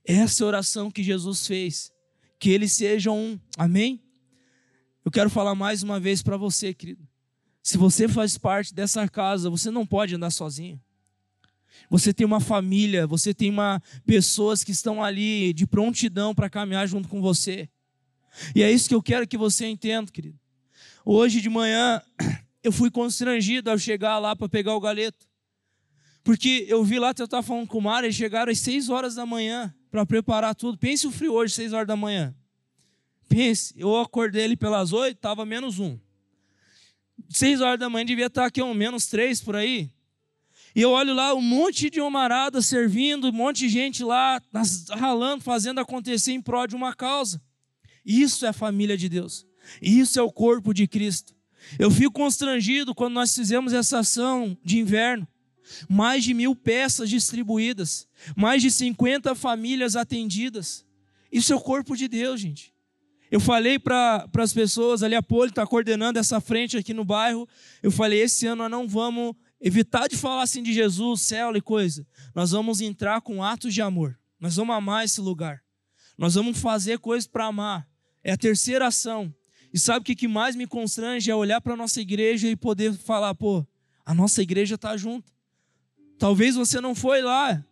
Essa 0.04 0.44
é 0.44 0.46
oração 0.46 0.90
que 0.90 1.02
Jesus 1.02 1.46
fez, 1.46 1.90
que 2.38 2.50
eles 2.50 2.72
sejam 2.72 3.18
um. 3.18 3.40
Amém? 3.56 4.02
Eu 5.04 5.10
quero 5.10 5.30
falar 5.30 5.54
mais 5.54 5.82
uma 5.82 5.98
vez 5.98 6.22
para 6.22 6.36
você, 6.36 6.74
querido. 6.74 7.06
Se 7.62 7.78
você 7.78 8.06
faz 8.06 8.36
parte 8.36 8.74
dessa 8.74 9.08
casa, 9.08 9.48
você 9.48 9.70
não 9.70 9.86
pode 9.86 10.14
andar 10.14 10.30
sozinho. 10.30 10.78
Você 11.90 12.12
tem 12.12 12.26
uma 12.26 12.40
família, 12.40 13.06
você 13.06 13.34
tem 13.34 13.50
uma 13.50 13.82
pessoas 14.06 14.64
que 14.64 14.72
estão 14.72 15.02
ali 15.02 15.52
de 15.52 15.66
prontidão 15.66 16.34
para 16.34 16.50
caminhar 16.50 16.86
junto 16.88 17.08
com 17.08 17.20
você. 17.20 17.68
E 18.54 18.62
é 18.62 18.70
isso 18.70 18.88
que 18.88 18.94
eu 18.94 19.02
quero 19.02 19.26
que 19.26 19.36
você 19.36 19.66
entenda, 19.66 20.10
querido. 20.10 20.38
Hoje 21.04 21.40
de 21.40 21.48
manhã 21.48 22.02
eu 22.62 22.72
fui 22.72 22.90
constrangido 22.90 23.70
ao 23.70 23.78
chegar 23.78 24.18
lá 24.18 24.34
para 24.34 24.48
pegar 24.48 24.74
o 24.74 24.80
galeto. 24.80 25.26
Porque 26.22 26.64
eu 26.68 26.82
vi 26.82 26.98
lá, 26.98 27.12
eu 27.16 27.24
estava 27.24 27.42
falando 27.42 27.66
com 27.66 27.78
o 27.78 27.82
Mário, 27.82 28.06
eles 28.06 28.16
chegaram 28.16 28.50
às 28.50 28.58
6 28.60 28.88
horas 28.88 29.14
da 29.14 29.26
manhã 29.26 29.72
para 29.90 30.06
preparar 30.06 30.54
tudo. 30.54 30.78
Pense 30.78 31.06
o 31.06 31.10
frio 31.10 31.34
hoje, 31.34 31.54
6 31.54 31.74
horas 31.74 31.86
da 31.86 31.96
manhã. 31.96 32.34
Pense, 33.28 33.74
eu 33.76 33.96
acordei 33.98 34.42
ele 34.42 34.56
pelas 34.56 34.92
8, 34.92 35.16
estava 35.16 35.44
menos 35.44 35.78
um. 35.78 35.98
6 37.28 37.60
horas 37.60 37.78
da 37.78 37.90
manhã 37.90 38.06
devia 38.06 38.26
estar 38.26 38.46
aqui 38.46 38.62
um 38.62 38.72
menos 38.72 39.06
3 39.06 39.42
por 39.42 39.54
aí. 39.54 39.90
E 40.74 40.80
eu 40.80 40.90
olho 40.90 41.14
lá 41.14 41.34
um 41.34 41.40
monte 41.40 41.88
de 41.88 42.00
homarada 42.00 42.60
servindo, 42.60 43.28
um 43.28 43.32
monte 43.32 43.60
de 43.60 43.68
gente 43.68 44.02
lá 44.02 44.42
ralando, 44.90 45.44
fazendo 45.44 45.78
acontecer 45.78 46.32
em 46.32 46.42
prol 46.42 46.66
de 46.66 46.74
uma 46.74 46.92
causa. 46.92 47.40
Isso 48.04 48.44
é 48.44 48.48
a 48.48 48.52
família 48.52 48.96
de 48.96 49.08
Deus. 49.08 49.46
Isso 49.80 50.18
é 50.18 50.22
o 50.22 50.32
corpo 50.32 50.74
de 50.74 50.88
Cristo. 50.88 51.34
Eu 51.78 51.90
fico 51.90 52.12
constrangido 52.12 52.94
quando 52.94 53.14
nós 53.14 53.34
fizemos 53.34 53.72
essa 53.72 54.00
ação 54.00 54.56
de 54.64 54.78
inverno. 54.78 55.26
Mais 55.88 56.22
de 56.24 56.34
mil 56.34 56.54
peças 56.54 57.08
distribuídas, 57.08 58.06
mais 58.36 58.60
de 58.60 58.70
50 58.70 59.34
famílias 59.34 59.96
atendidas. 59.96 60.84
Isso 61.32 61.52
é 61.54 61.56
o 61.56 61.60
corpo 61.60 61.96
de 61.96 62.06
Deus, 62.06 62.40
gente. 62.40 62.74
Eu 63.30 63.40
falei 63.40 63.78
para 63.78 64.28
as 64.36 64.52
pessoas, 64.52 65.02
ali 65.02 65.14
a 65.14 65.22
Poli 65.22 65.50
está 65.50 65.66
coordenando 65.66 66.18
essa 66.18 66.38
frente 66.38 66.76
aqui 66.76 66.92
no 66.92 67.04
bairro. 67.04 67.48
Eu 67.82 67.90
falei: 67.90 68.20
esse 68.20 68.46
ano 68.46 68.62
nós 68.62 68.70
não 68.70 68.86
vamos 68.86 69.34
evitar 69.64 70.08
de 70.08 70.16
falar 70.18 70.42
assim 70.42 70.62
de 70.62 70.74
Jesus, 70.74 71.22
céu 71.22 71.56
e 71.56 71.60
coisa. 71.62 72.06
Nós 72.34 72.50
vamos 72.50 72.82
entrar 72.82 73.22
com 73.22 73.42
atos 73.42 73.72
de 73.72 73.80
amor. 73.80 74.18
Nós 74.38 74.56
vamos 74.56 74.76
amar 74.76 75.06
esse 75.06 75.22
lugar. 75.22 75.62
Nós 76.18 76.34
vamos 76.34 76.58
fazer 76.58 76.98
coisas 76.98 77.26
para 77.26 77.46
amar. 77.46 77.88
É 78.22 78.32
a 78.32 78.36
terceira 78.36 78.88
ação. 78.88 79.34
E 79.72 79.78
sabe 79.78 80.12
o 80.12 80.16
que 80.16 80.28
mais 80.28 80.54
me 80.54 80.66
constrange 80.66 81.30
é 81.30 81.34
olhar 81.34 81.62
para 81.62 81.72
a 81.72 81.76
nossa 81.76 81.98
igreja 81.98 82.46
e 82.46 82.54
poder 82.54 82.92
falar, 82.92 83.34
pô, 83.34 83.66
a 84.04 84.12
nossa 84.12 84.42
igreja 84.42 84.74
está 84.74 84.98
junto. 84.98 85.32
Talvez 86.18 86.56
você 86.56 86.78
não 86.78 86.94
foi 86.94 87.22
lá, 87.22 87.64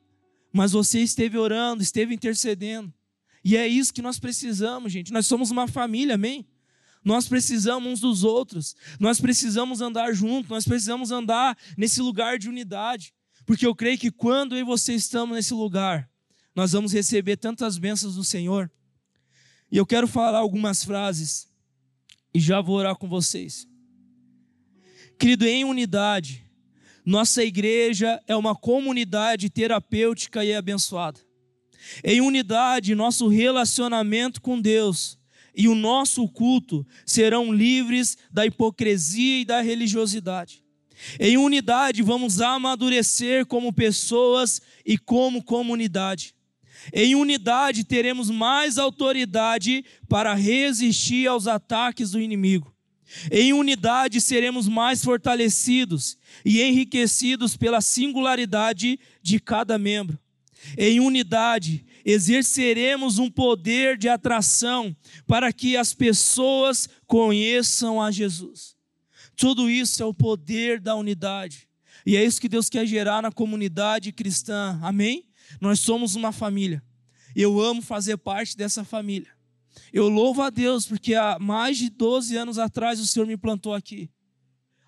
mas 0.50 0.72
você 0.72 1.00
esteve 1.00 1.36
orando, 1.36 1.82
esteve 1.82 2.14
intercedendo. 2.14 2.90
E 3.44 3.54
é 3.54 3.68
isso 3.68 3.92
que 3.92 4.00
nós 4.00 4.18
precisamos, 4.18 4.90
gente. 4.90 5.12
Nós 5.12 5.26
somos 5.26 5.50
uma 5.50 5.68
família, 5.68 6.14
amém? 6.14 6.46
Nós 7.04 7.26
precisamos 7.26 7.92
uns 7.92 8.00
dos 8.00 8.24
outros. 8.24 8.76
Nós 8.98 9.20
precisamos 9.20 9.80
andar 9.80 10.12
juntos. 10.14 10.50
Nós 10.50 10.64
precisamos 10.64 11.10
andar 11.10 11.56
nesse 11.76 12.00
lugar 12.00 12.38
de 12.38 12.48
unidade. 12.48 13.12
Porque 13.44 13.66
eu 13.66 13.74
creio 13.74 13.98
que 13.98 14.10
quando 14.10 14.54
eu 14.54 14.60
e 14.60 14.64
você 14.64 14.94
estamos 14.94 15.36
nesse 15.36 15.52
lugar, 15.52 16.08
nós 16.54 16.72
vamos 16.72 16.92
receber 16.92 17.36
tantas 17.36 17.76
bênçãos 17.76 18.14
do 18.14 18.22
Senhor. 18.22 18.70
E 19.70 19.76
eu 19.76 19.86
quero 19.86 20.06
falar 20.06 20.38
algumas 20.38 20.84
frases 20.84 21.48
e 22.32 22.38
já 22.38 22.60
vou 22.60 22.76
orar 22.76 22.94
com 22.94 23.08
vocês. 23.08 23.66
Querido, 25.18 25.46
em 25.46 25.64
unidade, 25.64 26.44
nossa 27.04 27.42
igreja 27.42 28.22
é 28.26 28.36
uma 28.36 28.54
comunidade 28.54 29.50
terapêutica 29.50 30.44
e 30.44 30.54
abençoada. 30.54 31.20
Em 32.04 32.20
unidade, 32.20 32.94
nosso 32.94 33.26
relacionamento 33.28 34.40
com 34.40 34.60
Deus 34.60 35.18
e 35.54 35.68
o 35.68 35.74
nosso 35.74 36.26
culto 36.28 36.86
serão 37.04 37.52
livres 37.52 38.16
da 38.30 38.46
hipocrisia 38.46 39.40
e 39.40 39.44
da 39.44 39.60
religiosidade. 39.60 40.62
Em 41.18 41.36
unidade, 41.36 42.02
vamos 42.02 42.40
amadurecer 42.40 43.44
como 43.46 43.72
pessoas 43.72 44.60
e 44.86 44.96
como 44.96 45.42
comunidade. 45.42 46.34
Em 46.92 47.14
unidade, 47.14 47.84
teremos 47.84 48.30
mais 48.30 48.78
autoridade 48.78 49.84
para 50.08 50.34
resistir 50.34 51.26
aos 51.28 51.46
ataques 51.46 52.12
do 52.12 52.20
inimigo. 52.20 52.72
Em 53.30 53.52
unidade, 53.52 54.20
seremos 54.20 54.66
mais 54.66 55.04
fortalecidos 55.04 56.16
e 56.44 56.62
enriquecidos 56.62 57.56
pela 57.56 57.80
singularidade 57.80 58.98
de 59.22 59.38
cada 59.38 59.78
membro. 59.78 60.18
Em 60.78 60.98
unidade, 61.00 61.84
exerceremos 62.04 63.18
um 63.18 63.30
poder 63.30 63.96
de 63.96 64.08
atração 64.08 64.94
para 65.26 65.52
que 65.52 65.76
as 65.76 65.94
pessoas 65.94 66.88
conheçam 67.06 68.00
a 68.00 68.10
Jesus. 68.10 68.76
Tudo 69.36 69.68
isso 69.70 70.02
é 70.02 70.06
o 70.06 70.14
poder 70.14 70.80
da 70.80 70.94
unidade. 70.94 71.68
E 72.04 72.16
é 72.16 72.24
isso 72.24 72.40
que 72.40 72.48
Deus 72.48 72.68
quer 72.68 72.86
gerar 72.86 73.22
na 73.22 73.30
comunidade 73.30 74.12
cristã. 74.12 74.78
Amém? 74.82 75.26
Nós 75.60 75.80
somos 75.80 76.14
uma 76.14 76.32
família. 76.32 76.82
Eu 77.34 77.60
amo 77.60 77.80
fazer 77.80 78.16
parte 78.18 78.56
dessa 78.56 78.84
família. 78.84 79.30
Eu 79.92 80.08
louvo 80.08 80.42
a 80.42 80.50
Deus 80.50 80.86
porque 80.86 81.14
há 81.14 81.38
mais 81.38 81.78
de 81.78 81.88
12 81.88 82.36
anos 82.36 82.58
atrás 82.58 83.00
o 83.00 83.06
Senhor 83.06 83.26
me 83.26 83.36
plantou 83.36 83.74
aqui. 83.74 84.10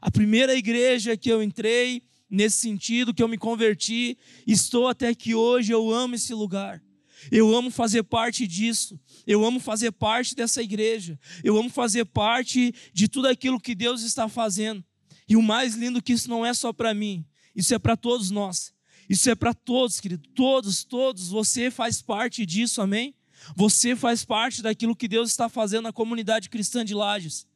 A 0.00 0.10
primeira 0.10 0.54
igreja 0.54 1.16
que 1.16 1.30
eu 1.30 1.42
entrei, 1.42 2.02
nesse 2.28 2.58
sentido, 2.58 3.14
que 3.14 3.22
eu 3.22 3.28
me 3.28 3.38
converti, 3.38 4.18
estou 4.46 4.86
até 4.86 5.08
aqui 5.08 5.34
hoje, 5.34 5.72
eu 5.72 5.90
amo 5.90 6.16
esse 6.16 6.34
lugar. 6.34 6.82
Eu 7.30 7.54
amo 7.54 7.70
fazer 7.70 8.02
parte 8.02 8.46
disso. 8.46 8.98
Eu 9.26 9.44
amo 9.44 9.60
fazer 9.60 9.92
parte 9.92 10.34
dessa 10.34 10.62
igreja. 10.62 11.18
Eu 11.42 11.56
amo 11.56 11.70
fazer 11.70 12.04
parte 12.04 12.74
de 12.92 13.08
tudo 13.08 13.28
aquilo 13.28 13.60
que 13.60 13.74
Deus 13.74 14.02
está 14.02 14.28
fazendo. 14.28 14.84
E 15.28 15.36
o 15.36 15.42
mais 15.42 15.74
lindo 15.74 16.02
que 16.02 16.12
isso 16.12 16.28
não 16.28 16.44
é 16.44 16.52
só 16.52 16.72
para 16.72 16.92
mim, 16.92 17.24
isso 17.54 17.74
é 17.74 17.78
para 17.78 17.96
todos 17.96 18.30
nós. 18.30 18.74
Isso 19.08 19.28
é 19.28 19.34
para 19.34 19.52
todos, 19.52 20.00
querido. 20.00 20.26
Todos, 20.34 20.84
todos. 20.84 21.28
Você 21.28 21.70
faz 21.70 22.00
parte 22.00 22.46
disso, 22.46 22.80
amém? 22.80 23.14
Você 23.54 23.94
faz 23.94 24.24
parte 24.24 24.62
daquilo 24.62 24.96
que 24.96 25.06
Deus 25.08 25.30
está 25.30 25.48
fazendo 25.48 25.84
na 25.84 25.92
comunidade 25.92 26.48
cristã 26.48 26.84
de 26.84 26.94
Lages. 26.94 27.46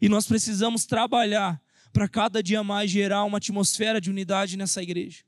E 0.00 0.08
nós 0.08 0.26
precisamos 0.26 0.86
trabalhar 0.86 1.60
para 1.92 2.08
cada 2.08 2.42
dia 2.42 2.64
mais 2.64 2.90
gerar 2.90 3.24
uma 3.24 3.38
atmosfera 3.38 4.00
de 4.00 4.10
unidade 4.10 4.56
nessa 4.56 4.82
igreja. 4.82 5.24